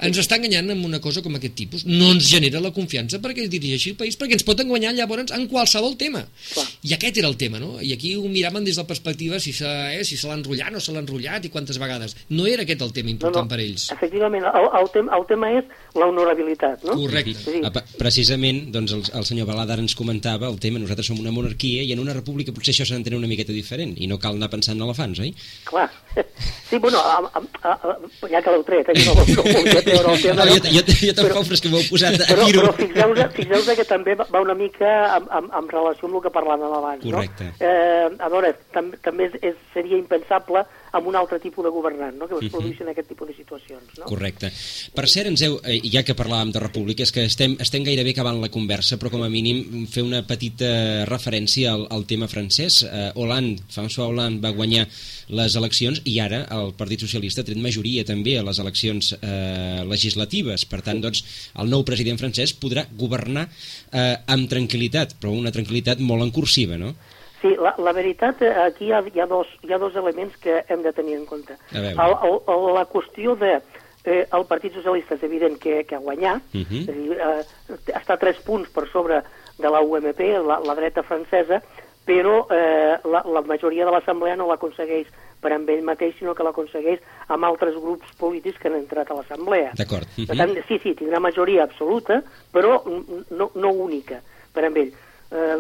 ens 0.03 0.19
està 0.21 0.37
enganyant 0.37 0.69
amb 0.73 0.85
una 0.85 0.99
cosa 1.01 1.23
com 1.25 1.35
aquest 1.37 1.55
tipus. 1.57 1.85
No 1.87 2.11
ens 2.13 2.27
genera 2.29 2.61
la 2.63 2.71
confiança 2.75 3.19
perquè 3.23 3.45
es 3.45 3.51
dirigeixi 3.53 3.93
el 3.93 3.99
país, 3.99 4.17
perquè 4.19 4.37
ens 4.37 4.45
pot 4.47 4.59
enganyar 4.61 4.93
llavors 4.97 5.33
en 5.35 5.47
qualsevol 5.51 5.97
tema. 5.99 6.23
Clar. 6.53 6.65
I 6.89 6.93
aquest 6.97 7.21
era 7.21 7.31
el 7.31 7.37
tema, 7.39 7.61
no? 7.61 7.77
I 7.81 7.93
aquí 7.95 8.13
ho 8.15 8.25
miraven 8.29 8.65
des 8.67 8.77
de 8.77 8.83
la 8.83 8.87
perspectiva 8.89 9.39
si 9.39 9.53
se, 9.53 9.67
eh, 9.67 10.03
si 10.05 10.17
se 10.17 10.29
l'ha 10.29 10.37
enrotllat 10.37 10.77
o 10.77 10.83
se 10.83 10.93
l'ha 10.93 11.01
enrotllat 11.03 11.45
i 11.45 11.53
quantes 11.53 11.79
vegades. 11.81 12.15
No 12.29 12.47
era 12.47 12.65
aquest 12.67 12.83
el 12.85 12.93
tema 12.93 13.13
important 13.13 13.43
no, 13.43 13.47
no. 13.47 13.53
per 13.53 13.61
ells. 13.63 13.89
Efectivament, 13.95 14.45
el, 14.51 14.69
el, 14.81 14.91
tema, 14.93 15.17
el 15.17 15.27
tema 15.29 15.51
és 15.57 15.73
la 15.97 16.09
honorabilitat, 16.11 16.85
no? 16.87 16.97
Correcte. 17.01 17.37
Sí. 17.41 17.61
Ah, 17.65 17.73
precisament, 17.97 18.67
doncs, 18.73 18.93
el, 18.93 19.03
el 19.17 19.27
senyor 19.27 19.49
Baladar 19.49 19.79
ens 19.81 19.97
comentava 19.97 20.49
el 20.51 20.59
tema, 20.61 20.81
nosaltres 20.81 21.09
som 21.09 21.19
una 21.21 21.33
monarquia 21.33 21.85
i 21.85 21.93
en 21.95 22.03
una 22.03 22.15
república 22.15 22.53
potser 22.55 22.75
això 22.75 22.85
s'ha 22.85 22.97
d'entendre 22.97 23.19
una 23.19 23.29
miqueta 23.31 23.55
diferent 23.55 23.95
i 23.97 24.09
no 24.09 24.19
cal 24.21 24.37
anar 24.37 24.51
pensant 24.53 24.77
en 24.77 24.85
elefants, 24.85 25.23
oi? 25.25 25.33
Clar. 25.67 25.89
Sí, 26.67 26.75
bueno, 26.79 26.99
a, 26.99 27.19
a, 27.31 27.39
a, 27.63 27.71
a, 27.71 28.27
ja 28.27 28.41
que 28.43 28.51
l'heu 28.51 28.63
tret, 28.67 28.89
eh, 28.91 29.03
no, 29.07 29.13
no, 29.15 29.43
no, 29.47 29.79
treure 29.87 30.13
el 30.13 30.23
tema. 30.23 30.47
Jo, 30.47 30.59
jo, 30.65 30.83
jo 30.91 31.15
tampoc, 31.17 31.47
però 31.47 31.57
és 31.57 31.63
que 31.63 31.71
m'heu 31.73 31.85
posat 31.89 32.17
a 32.19 32.29
però, 32.31 32.47
Però 32.57 32.73
fixeu-vos 32.81 33.33
fixeu 33.37 33.67
que 33.79 33.87
també 33.87 34.15
va 34.19 34.43
una 34.43 34.55
mica 34.57 34.93
amb, 35.17 35.29
amb, 35.39 35.53
amb 35.61 35.73
relació 35.75 36.09
amb 36.09 36.19
el 36.19 36.25
que 36.27 36.33
parlàvem 36.37 36.75
abans. 36.79 37.03
Correcte. 37.05 37.51
No? 37.51 37.71
Eh, 37.71 38.09
a 38.27 38.31
veure, 38.33 38.53
tam, 38.75 38.91
també 39.05 39.29
és, 39.31 39.39
és, 39.51 39.61
seria 39.73 39.99
impensable 39.99 40.65
amb 40.97 41.07
un 41.11 41.17
altre 41.19 41.39
tipus 41.39 41.65
de 41.65 41.71
governant, 41.73 42.15
no? 42.17 42.27
que 42.27 42.37
es 42.41 42.51
produeixin 42.51 42.83
uh 42.83 42.87
-huh. 42.87 42.95
aquest 42.95 43.07
tipus 43.09 43.27
de 43.27 43.35
situacions. 43.35 43.97
No? 43.97 44.05
Correcte. 44.05 44.51
Per 44.93 45.07
cert, 45.07 45.27
ens 45.27 45.41
heu, 45.41 45.59
eh, 45.63 45.81
ja 45.83 46.03
que 46.03 46.15
parlàvem 46.15 46.51
de 46.51 46.59
república, 46.59 47.03
és 47.03 47.11
que 47.11 47.23
estem, 47.25 47.55
estem 47.59 47.83
gairebé 47.83 48.11
acabant 48.11 48.41
la 48.41 48.49
conversa, 48.49 48.97
però 48.97 49.09
com 49.09 49.23
a 49.23 49.29
mínim 49.29 49.87
fer 49.87 50.03
una 50.03 50.25
petita 50.25 51.05
referència 51.05 51.71
al, 51.71 51.87
al 51.89 52.05
tema 52.05 52.27
francès. 52.27 52.83
Eh, 52.83 53.11
Hollande, 53.15 53.61
François 53.69 54.07
Hollande 54.07 54.41
va 54.41 54.55
guanyar 54.55 54.87
les 55.29 55.55
eleccions 55.55 56.01
i 56.05 56.19
ara 56.19 56.45
el 56.51 56.73
Partit 56.73 56.99
Socialista 56.99 57.41
ha 57.41 57.45
tret 57.45 57.57
majoria 57.57 58.05
també 58.05 58.37
a 58.37 58.43
les 58.43 58.59
eleccions 58.59 59.13
eh, 59.21 59.83
legislatives. 59.87 60.65
Per 60.65 60.81
tant, 60.81 61.01
doncs, 61.01 61.23
el 61.59 61.69
nou 61.69 61.83
president 61.83 62.17
francès 62.17 62.53
podrà 62.53 62.87
governar 62.97 63.49
eh, 63.91 64.15
amb 64.27 64.49
tranquil·litat, 64.49 65.17
però 65.19 65.31
una 65.31 65.51
tranquil·litat 65.51 65.99
molt 65.99 66.23
en 66.23 66.31
cursiva, 66.31 66.77
no? 66.77 66.95
Sí, 67.41 67.53
la, 67.61 67.75
la 67.77 67.93
veritat, 67.93 68.41
eh, 68.41 68.53
aquí 68.65 68.87
hi 68.87 68.93
ha, 68.93 69.03
hi, 69.05 69.19
ha 69.21 69.27
dos, 69.29 69.49
hi 69.61 69.73
ha 69.73 69.77
dos 69.77 69.95
elements 69.95 70.37
que 70.41 70.63
hem 70.67 70.81
de 70.81 70.93
tenir 70.93 71.17
en 71.19 71.25
compte. 71.25 71.57
El, 71.71 71.91
el, 71.93 72.63
la 72.73 72.85
qüestió 72.89 73.35
de 73.37 73.59
eh, 74.07 74.23
el 74.33 74.45
Partit 74.49 74.73
Socialista 74.73 75.17
és 75.17 75.25
evident 75.27 75.59
que, 75.61 75.83
que 75.85 75.95
ha 75.95 76.01
guanyat, 76.01 76.41
uh 76.53 76.63
-huh. 76.63 76.81
és 76.81 76.89
a 76.89 76.95
dir, 76.97 77.11
eh, 77.11 77.99
està 77.99 78.17
tres 78.17 78.39
punts 78.41 78.69
per 78.69 78.87
sobre 78.89 79.21
de 79.57 79.69
la 79.69 79.81
UMP, 79.81 80.19
la, 80.47 80.59
la 80.65 80.75
dreta 80.75 81.03
francesa, 81.03 81.61
però 82.05 82.47
eh, 82.49 82.97
la, 83.03 83.21
la 83.25 83.41
majoria 83.41 83.85
de 83.85 83.91
l'Assemblea 83.91 84.35
no 84.35 84.47
l'aconsegueix 84.47 85.07
per 85.41 85.51
amb 85.53 85.69
ell 85.69 85.83
mateix, 85.83 86.15
sinó 86.17 86.33
que 86.33 86.43
l'aconsegueix 86.43 86.99
amb 87.27 87.43
altres 87.43 87.75
grups 87.75 88.13
polítics 88.17 88.57
que 88.57 88.69
han 88.69 88.79
entrat 88.79 89.11
a 89.11 89.17
l'Assemblea. 89.19 89.73
D'acord. 89.77 90.07
Per 90.15 90.37
tant, 90.37 90.55
sí, 90.67 90.79
sí, 90.79 90.95
tindrà 90.95 91.19
majoria 91.19 91.63
absoluta, 91.63 92.23
però 92.51 92.81
no, 93.29 93.51
no 93.53 93.69
única 93.71 94.21
per 94.53 94.65
amb 94.65 94.77
ell. 94.77 94.93
Eh, 95.31 95.57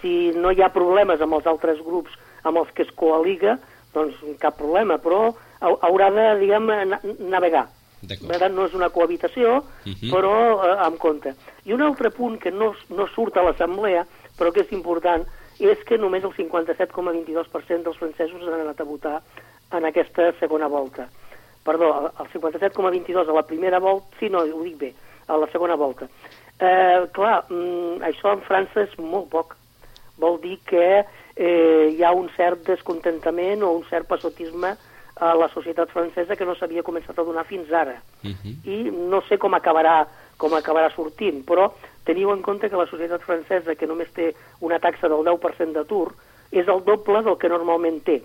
si 0.00 0.32
no 0.36 0.50
hi 0.50 0.62
ha 0.62 0.72
problemes 0.72 1.20
amb 1.20 1.36
els 1.36 1.46
altres 1.46 1.80
grups 1.84 2.12
amb 2.44 2.60
els 2.60 2.70
que 2.76 2.84
es 2.84 2.92
coaliga, 2.96 3.58
doncs 3.94 4.20
cap 4.40 4.56
problema, 4.58 4.98
però 5.00 5.32
haurà 5.60 6.10
de, 6.12 6.26
diguem, 6.42 6.68
navegar. 7.30 7.68
Per 8.04 8.36
tant, 8.36 8.52
no 8.52 8.66
és 8.68 8.74
una 8.76 8.90
cohabitació, 8.92 9.56
uh 9.64 9.92
-huh. 9.92 10.10
però 10.12 10.34
eh, 10.64 10.76
amb 10.86 10.98
compte. 10.98 11.34
I 11.64 11.72
un 11.72 11.82
altre 11.82 12.10
punt 12.10 12.38
que 12.38 12.50
no, 12.50 12.74
no 12.90 13.06
surt 13.14 13.36
a 13.36 13.42
l'Assemblea, 13.42 14.04
però 14.38 14.52
que 14.52 14.60
és 14.60 14.72
important, 14.72 15.24
és 15.58 15.78
que 15.84 15.98
només 15.98 16.24
el 16.24 16.32
57,22% 16.32 17.82
dels 17.82 17.96
francesos 17.96 18.42
han 18.42 18.60
anat 18.60 18.80
a 18.80 18.84
votar 18.84 19.22
en 19.72 19.84
aquesta 19.84 20.32
segona 20.38 20.66
volta. 20.66 21.08
Perdó, 21.64 22.12
el 22.20 22.28
57,22 22.28 23.28
a 23.28 23.32
la 23.32 23.46
primera 23.46 23.78
volta, 23.78 24.06
sí, 24.18 24.28
no, 24.28 24.40
ho 24.40 24.62
dic 24.62 24.76
bé, 24.78 24.94
a 25.26 25.36
la 25.36 25.46
segona 25.46 25.76
volta. 25.76 26.08
Eh, 26.60 27.06
clar, 27.12 27.44
mm, 27.50 28.02
això 28.06 28.32
en 28.32 28.42
França 28.46 28.84
és 28.86 28.98
molt 28.98 29.28
poc. 29.30 29.56
Vol 30.18 30.38
dir 30.40 30.58
que 30.66 31.04
eh, 31.36 31.86
hi 31.90 32.02
ha 32.04 32.12
un 32.14 32.28
cert 32.36 32.62
descontentament 32.66 33.62
o 33.62 33.72
un 33.74 33.84
cert 33.90 34.06
passotisme 34.06 34.76
a 35.16 35.32
la 35.34 35.48
societat 35.48 35.90
francesa 35.90 36.36
que 36.36 36.46
no 36.46 36.54
s'havia 36.58 36.82
començat 36.86 37.18
a 37.18 37.24
donar 37.26 37.44
fins 37.46 37.70
ara. 37.72 38.00
Uh 38.22 38.30
-huh. 38.30 38.54
I 38.66 38.90
no 38.90 39.22
sé 39.28 39.38
com 39.38 39.54
acabarà, 39.54 40.06
com 40.36 40.52
acabarà 40.54 40.90
sortint, 40.94 41.44
però 41.46 41.72
teniu 42.04 42.32
en 42.32 42.42
compte 42.42 42.68
que 42.68 42.76
la 42.76 42.86
societat 42.86 43.22
francesa, 43.22 43.74
que 43.74 43.86
només 43.86 44.12
té 44.12 44.34
una 44.60 44.78
taxa 44.78 45.08
del 45.08 45.24
10% 45.24 45.72
d'atur, 45.72 46.12
és 46.50 46.68
el 46.68 46.84
doble 46.84 47.22
del 47.22 47.38
que 47.38 47.48
normalment 47.48 48.02
té. 48.04 48.22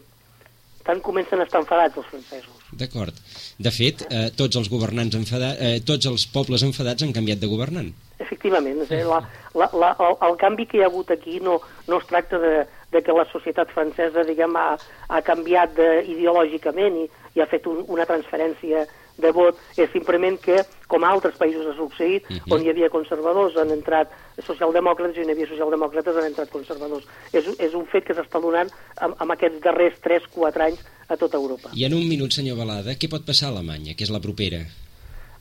Tant 0.83 1.01
comencen 1.01 1.39
a 1.39 1.43
estar 1.43 1.61
enfadats 1.61 1.97
els 1.97 2.07
francesos. 2.07 2.58
D'acord. 2.77 3.15
De 3.57 3.71
fet, 3.73 4.03
eh, 4.09 4.29
tots 4.37 4.59
els 4.59 4.69
governants 4.69 5.15
enfadats, 5.17 5.57
eh, 5.59 5.79
tots 5.85 6.05
els 6.05 6.25
pobles 6.29 6.63
enfadats 6.63 7.03
han 7.03 7.13
canviat 7.13 7.39
de 7.41 7.49
governant. 7.49 7.89
Efectivament, 8.19 8.83
és, 8.83 8.91
eh, 8.91 9.03
la, 9.07 9.19
la, 9.55 9.69
la, 9.73 9.95
el, 10.05 10.17
el 10.29 10.37
canvi 10.37 10.67
que 10.69 10.77
hi 10.77 10.83
ha 10.83 10.89
hagut 10.91 11.09
aquí 11.11 11.39
no, 11.39 11.59
no 11.87 11.97
es 11.97 12.05
tracta 12.05 12.37
de, 12.37 12.53
de 12.91 13.01
que 13.01 13.15
la 13.15 13.25
societat 13.31 13.71
francesa 13.73 14.25
diguem, 14.27 14.55
ha, 14.55 14.77
ha 15.09 15.21
canviat 15.25 15.75
de, 15.77 15.89
ideològicament 16.13 17.03
i, 17.05 17.09
i 17.35 17.41
ha 17.41 17.49
fet 17.49 17.65
un, 17.69 17.81
una 17.87 18.05
transferència 18.09 18.85
de 19.19 19.31
vot, 19.35 19.57
és 19.77 19.89
simplement 19.93 20.37
que, 20.41 20.57
com 20.87 21.03
a 21.03 21.11
altres 21.13 21.37
països 21.39 21.67
ha 21.67 21.75
succeït, 21.77 22.23
uh 22.23 22.33
mhm. 22.33 22.39
-huh. 22.45 22.55
on 22.55 22.63
hi 22.63 22.69
havia 22.69 22.89
conservadors 22.89 23.57
han 23.57 23.71
entrat 23.71 24.11
socialdemòcrates 24.45 25.17
i 25.17 25.21
on 25.21 25.29
hi 25.29 25.31
havia 25.31 25.47
socialdemòcrates 25.47 26.17
han 26.17 26.25
entrat 26.25 26.49
conservadors. 26.49 27.05
És, 27.33 27.45
és 27.59 27.73
un 27.73 27.85
fet 27.85 28.05
que 28.05 28.13
s'està 28.13 28.41
donant 28.41 28.69
amb, 28.97 29.15
amb 29.17 29.31
aquests 29.31 29.61
darrers 29.61 29.95
3-4 30.01 30.61
anys 30.61 30.85
a 31.07 31.17
tota 31.17 31.37
Europa. 31.37 31.69
I 31.73 31.85
en 31.85 31.93
un 31.93 32.07
minut, 32.07 32.31
senyor 32.31 32.57
Balada, 32.57 32.91
què 32.93 33.09
pot 33.09 33.25
passar 33.25 33.47
a 33.47 33.51
Alemanya, 33.51 33.95
que 33.95 34.03
és 34.03 34.09
la 34.09 34.19
propera? 34.19 34.61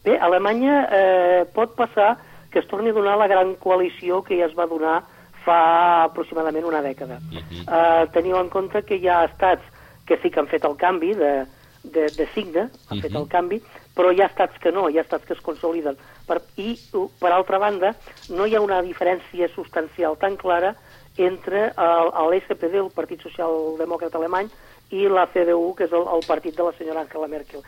Bé, 0.04 0.16
a 0.16 0.24
Alemanya 0.26 0.88
eh, 0.90 1.44
pot 1.54 1.74
passar 1.76 2.16
que 2.50 2.60
es 2.60 2.66
torni 2.66 2.90
a 2.90 2.92
donar 2.92 3.18
la 3.18 3.28
gran 3.28 3.54
coalició 3.56 4.22
que 4.22 4.38
ja 4.38 4.46
es 4.46 4.56
va 4.56 4.66
donar 4.66 5.02
fa 5.44 6.04
aproximadament 6.04 6.64
una 6.64 6.82
dècada. 6.82 7.20
Uh 7.32 7.38
-huh. 7.38 7.62
uh, 7.66 8.12
teniu 8.12 8.36
en 8.40 8.48
compte 8.48 8.82
que 8.82 8.96
hi 8.96 9.08
ha 9.08 9.24
estats 9.24 9.62
que 10.06 10.18
sí 10.22 10.30
que 10.30 10.40
han 10.40 10.48
fet 10.48 10.64
el 10.64 10.76
canvi 10.76 11.14
de, 11.14 11.46
de, 11.82 12.06
de 12.16 12.26
signe, 12.34 12.62
uh 12.62 12.70
-huh. 12.90 13.00
fet 13.00 13.14
el 13.14 13.28
canvi, 13.28 13.62
però 13.94 14.12
hi 14.12 14.20
ha 14.22 14.26
estats 14.26 14.58
que 14.58 14.72
no, 14.72 14.88
hi 14.88 14.98
ha 14.98 15.02
estats 15.02 15.24
que 15.26 15.34
es 15.34 15.40
consoliden. 15.40 15.96
Per, 16.26 16.42
I, 16.56 16.78
per 17.20 17.32
altra 17.32 17.58
banda, 17.58 17.94
no 18.28 18.46
hi 18.46 18.54
ha 18.54 18.60
una 18.60 18.82
diferència 18.82 19.48
substancial 19.54 20.16
tan 20.18 20.36
clara 20.36 20.74
entre 21.16 21.72
l'SPD, 21.76 22.74
el 22.74 22.90
Partit 22.94 23.20
Social 23.20 23.76
Demòcrata 23.78 24.18
Alemany, 24.18 24.48
i 24.90 25.08
la 25.08 25.26
CDU, 25.32 25.74
que 25.76 25.84
és 25.84 25.92
el, 25.92 26.06
el 26.08 26.22
partit 26.26 26.56
de 26.56 26.64
la 26.64 26.72
senyora 26.78 27.02
Angela 27.04 27.28
Merkel. 27.28 27.64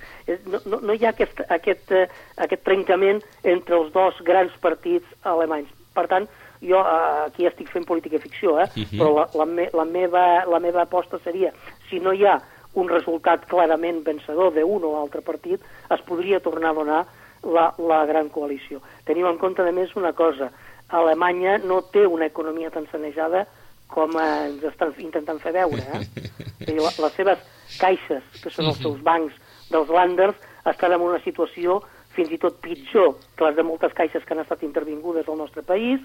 No, 0.47 0.61
no, 0.65 0.81
no 0.81 0.97
hi 0.97 1.05
ha 1.05 1.13
aquest, 1.13 1.43
aquest, 1.53 1.93
uh, 1.93 2.07
aquest 2.41 2.63
trencament 2.65 3.21
entre 3.43 3.77
els 3.77 3.91
dos 3.93 4.21
grans 4.25 4.55
partits 4.63 5.09
alemanys. 5.29 5.69
Per 5.97 6.07
tant, 6.09 6.29
jo 6.65 6.81
uh, 6.81 7.27
aquí 7.27 7.49
estic 7.49 7.69
fent 7.73 7.85
política 7.89 8.21
ficció, 8.23 8.59
eh? 8.61 8.69
Uh 8.75 8.81
mhm. 8.81 8.87
-huh. 8.87 8.99
però 8.99 9.11
la, 9.19 9.29
la, 9.35 9.45
me, 9.45 9.69
la, 9.73 9.85
meva, 9.85 10.25
la 10.47 10.61
meva 10.61 10.83
aposta 10.83 11.19
seria, 11.25 11.53
si 11.91 12.01
no 12.01 12.13
hi 12.13 12.25
ha 12.25 12.41
un 12.75 12.89
resultat 12.89 13.47
clarament 13.51 14.03
vencedor 14.07 14.53
d'un 14.55 14.85
o 14.87 14.97
altre 15.01 15.23
partit, 15.27 15.62
es 15.91 16.03
podria 16.07 16.41
tornar 16.41 16.71
a 16.71 16.79
donar 16.79 17.01
la, 17.43 17.71
la 17.79 18.05
gran 18.07 18.29
coalició. 18.29 18.81
Teniu 19.09 19.29
en 19.31 19.39
compte, 19.39 19.62
a 19.62 19.73
més, 19.73 19.97
una 19.97 20.12
cosa. 20.12 20.51
Alemanya 20.91 21.59
no 21.62 21.81
té 21.83 22.07
una 22.07 22.27
economia 22.27 22.71
tan 22.71 22.87
sanejada 22.91 23.47
com 23.91 24.14
ens 24.23 24.62
estan 24.66 24.95
intentant 25.03 25.41
fer 25.43 25.55
veure. 25.57 25.83
Eh? 25.99 26.29
la, 26.79 26.91
les 26.91 27.16
seves 27.16 27.43
caixes, 27.79 28.27
que 28.43 28.53
són 28.55 28.71
els 28.71 28.83
seus 28.83 29.01
bancs 29.03 29.35
dels 29.71 29.91
Landers, 29.91 30.39
estan 30.71 30.95
en 30.95 31.07
una 31.07 31.21
situació 31.25 31.81
fins 32.14 32.31
i 32.35 32.39
tot 32.43 32.59
pitjor 32.62 33.14
que 33.39 33.47
les 33.47 33.57
de 33.57 33.64
moltes 33.66 33.95
caixes 33.97 34.25
que 34.27 34.35
han 34.35 34.43
estat 34.43 34.62
intervingudes 34.66 35.29
al 35.29 35.39
nostre 35.39 35.62
país, 35.62 36.03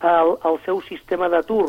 el, 0.00 0.36
el 0.46 0.58
seu 0.64 0.80
sistema 0.86 1.28
d'atur 1.28 1.66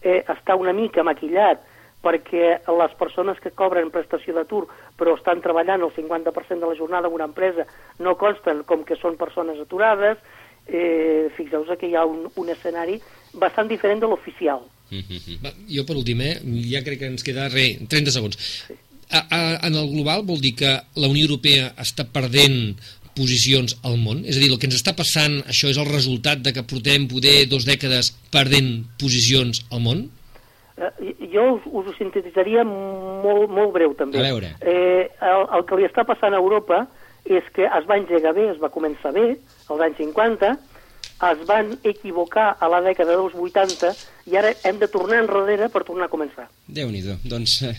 eh, 0.00 0.22
està 0.30 0.54
una 0.58 0.74
mica 0.74 1.02
maquillat 1.06 1.62
perquè 2.02 2.60
les 2.66 2.94
persones 2.98 3.40
que 3.40 3.54
cobren 3.54 3.92
prestació 3.94 4.34
d'atur 4.34 4.66
però 4.98 5.16
estan 5.16 5.42
treballant 5.44 5.82
el 5.82 5.92
50% 5.94 6.58
de 6.58 6.70
la 6.70 6.78
jornada 6.78 7.08
en 7.08 7.14
una 7.14 7.28
empresa 7.30 7.66
no 7.98 8.16
consten 8.18 8.64
com 8.66 8.84
que 8.84 8.98
són 8.98 9.16
persones 9.16 9.60
aturades, 9.62 10.18
eh, 10.66 11.30
fixeu-vos 11.36 11.78
que 11.78 11.88
hi 11.90 11.96
ha 11.96 12.04
un, 12.06 12.26
un 12.36 12.48
escenari 12.54 13.00
bastant 13.34 13.68
diferent 13.68 14.00
de 14.00 14.08
l'oficial. 14.10 14.62
Mm 14.90 15.00
-hmm. 15.08 15.52
Jo, 15.68 15.86
per 15.86 15.96
últim, 15.96 16.20
eh, 16.20 16.40
ja 16.70 16.82
crec 16.82 16.98
que 16.98 17.06
ens 17.06 17.22
queda 17.22 17.48
re, 17.48 17.78
30 17.88 18.10
segons. 18.10 18.36
Sí. 18.36 18.74
A, 19.10 19.26
a, 19.30 19.66
en 19.66 19.74
el 19.74 19.88
global 19.90 20.22
vol 20.24 20.40
dir 20.40 20.54
que 20.54 20.80
la 20.94 21.08
Unió 21.08 21.24
Europea 21.24 21.74
està 21.76 22.04
perdent 22.04 22.76
posicions 23.14 23.76
al 23.82 23.98
món? 23.98 24.24
És 24.24 24.36
a 24.36 24.40
dir, 24.40 24.50
el 24.50 24.58
que 24.58 24.66
ens 24.66 24.78
està 24.78 24.94
passant, 24.96 25.42
això 25.52 25.68
és 25.68 25.78
el 25.80 25.88
resultat 25.88 26.42
de 26.44 26.52
que 26.52 26.64
portem 26.64 27.06
poder 27.08 27.46
dos 27.50 27.66
dècades 27.68 28.12
perdent 28.30 28.86
posicions 29.00 29.64
al 29.70 29.80
món? 29.80 30.10
Eh, 30.76 31.11
jo 31.32 31.46
us, 31.56 31.68
us 31.68 31.88
ho 31.90 31.94
sintetitzaria 31.98 32.64
molt, 32.68 33.50
molt 33.50 33.72
breu, 33.74 33.94
també. 33.98 34.20
A 34.20 34.28
veure. 34.30 34.52
Eh, 34.60 35.08
el, 35.32 35.46
el 35.58 35.64
que 35.68 35.78
li 35.80 35.88
està 35.88 36.06
passant 36.08 36.34
a 36.34 36.42
Europa 36.42 36.84
és 37.24 37.46
que 37.54 37.64
es 37.66 37.88
va 37.88 37.98
engegar 38.00 38.34
bé, 38.36 38.50
es 38.50 38.60
va 38.62 38.72
començar 38.74 39.12
bé, 39.14 39.36
als 39.70 39.82
anys 39.86 40.00
50, 40.02 40.56
es 41.22 41.46
van 41.46 41.78
equivocar 41.86 42.56
a 42.58 42.68
la 42.70 42.80
dècada 42.82 43.14
dels 43.14 43.34
80 43.38 43.92
i 44.30 44.36
ara 44.38 44.52
hem 44.66 44.78
de 44.80 44.88
tornar 44.90 45.20
enrere 45.22 45.68
per 45.70 45.84
tornar 45.86 46.08
a 46.08 46.10
començar. 46.12 46.48
déu 46.66 46.90
nhi 46.90 47.02
Doncs 47.22 47.56
eh, 47.62 47.74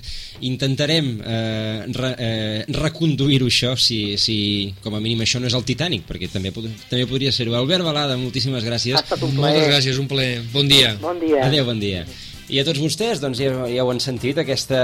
intentarem 0.47 1.09
eh, 1.19 1.85
re, 1.91 2.11
eh, 2.17 2.65
reconduir-ho 2.79 3.47
això 3.51 3.75
si, 3.75 4.17
si 4.17 4.73
com 4.83 4.95
a 4.95 5.01
mínim 5.03 5.23
això 5.23 5.39
no 5.39 5.47
és 5.47 5.55
el 5.55 5.65
Titanic, 5.67 6.07
perquè 6.07 6.31
també, 6.31 6.51
també 6.51 7.07
podria 7.07 7.31
ser-ho. 7.31 7.55
Albert 7.55 7.83
Balada, 7.83 8.17
moltíssimes 8.17 8.63
gràcies. 8.63 8.99
Ha 8.99 9.03
estat 9.03 9.23
un 9.23 9.35
plaer. 9.35 9.57
Moltes 9.59 9.71
gràcies, 9.71 9.99
un 9.99 10.07
plaer. 10.07 10.43
Bon 10.53 10.67
dia. 10.67 10.95
Bon 11.01 11.19
dia. 11.19 11.47
Adéu, 11.47 11.65
bon 11.65 11.79
dia. 11.79 12.05
I 12.53 12.59
a 12.61 12.65
tots 12.67 12.77
vostès, 12.77 13.17
doncs 13.17 13.39
ja, 13.41 13.49
ja 13.65 13.81
ho 13.81 13.89
han 13.89 14.01
sentit, 14.03 14.37
aquesta 14.37 14.77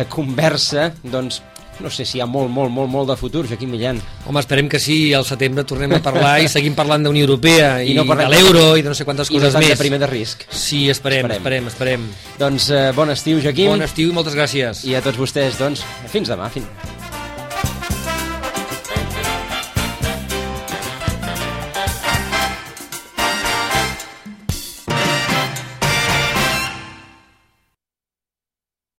eh, 0.00 0.06
conversa, 0.08 0.88
doncs 1.04 1.42
no 1.82 1.90
sé 1.90 2.06
si 2.06 2.16
hi 2.16 2.22
ha 2.22 2.26
molt, 2.30 2.48
molt, 2.54 2.70
molt, 2.72 2.88
molt 2.88 3.10
de 3.10 3.16
futur, 3.18 3.42
Joaquim 3.50 3.72
Millan. 3.74 3.98
Home, 4.24 4.40
esperem 4.40 4.70
que 4.72 4.80
sí, 4.80 5.12
al 5.12 5.26
setembre 5.28 5.66
tornem 5.68 5.96
a 5.96 6.00
parlar 6.04 6.36
i 6.40 6.48
seguim 6.48 6.76
parlant 6.78 7.04
d'Unió 7.04 7.26
Europea 7.26 7.74
i, 7.82 7.92
I 7.92 7.98
no 7.98 8.06
de 8.08 8.30
l'euro 8.30 8.64
i 8.78 8.86
de 8.86 8.92
no 8.92 8.96
sé 8.96 9.04
quantes 9.04 9.28
coses 9.28 9.58
més. 9.58 9.68
I 9.68 9.74
de 9.74 9.80
primer 9.82 10.00
de 10.00 10.08
risc. 10.08 10.46
Sí, 10.48 10.84
esperem, 10.88 11.28
esperem, 11.28 11.68
esperem. 11.68 12.08
esperem. 12.08 12.36
Doncs 12.40 12.70
eh, 12.70 12.88
bon 12.96 13.12
estiu, 13.12 13.42
Joaquim. 13.42 13.74
Bon 13.74 13.84
estiu 13.84 14.14
i 14.14 14.16
moltes 14.16 14.38
gràcies. 14.38 14.86
I 14.88 14.96
a 14.96 15.04
tots 15.04 15.20
vostès, 15.20 15.58
doncs, 15.60 15.84
fins 16.14 16.30
demà. 16.30 16.48
Fins... 16.54 16.93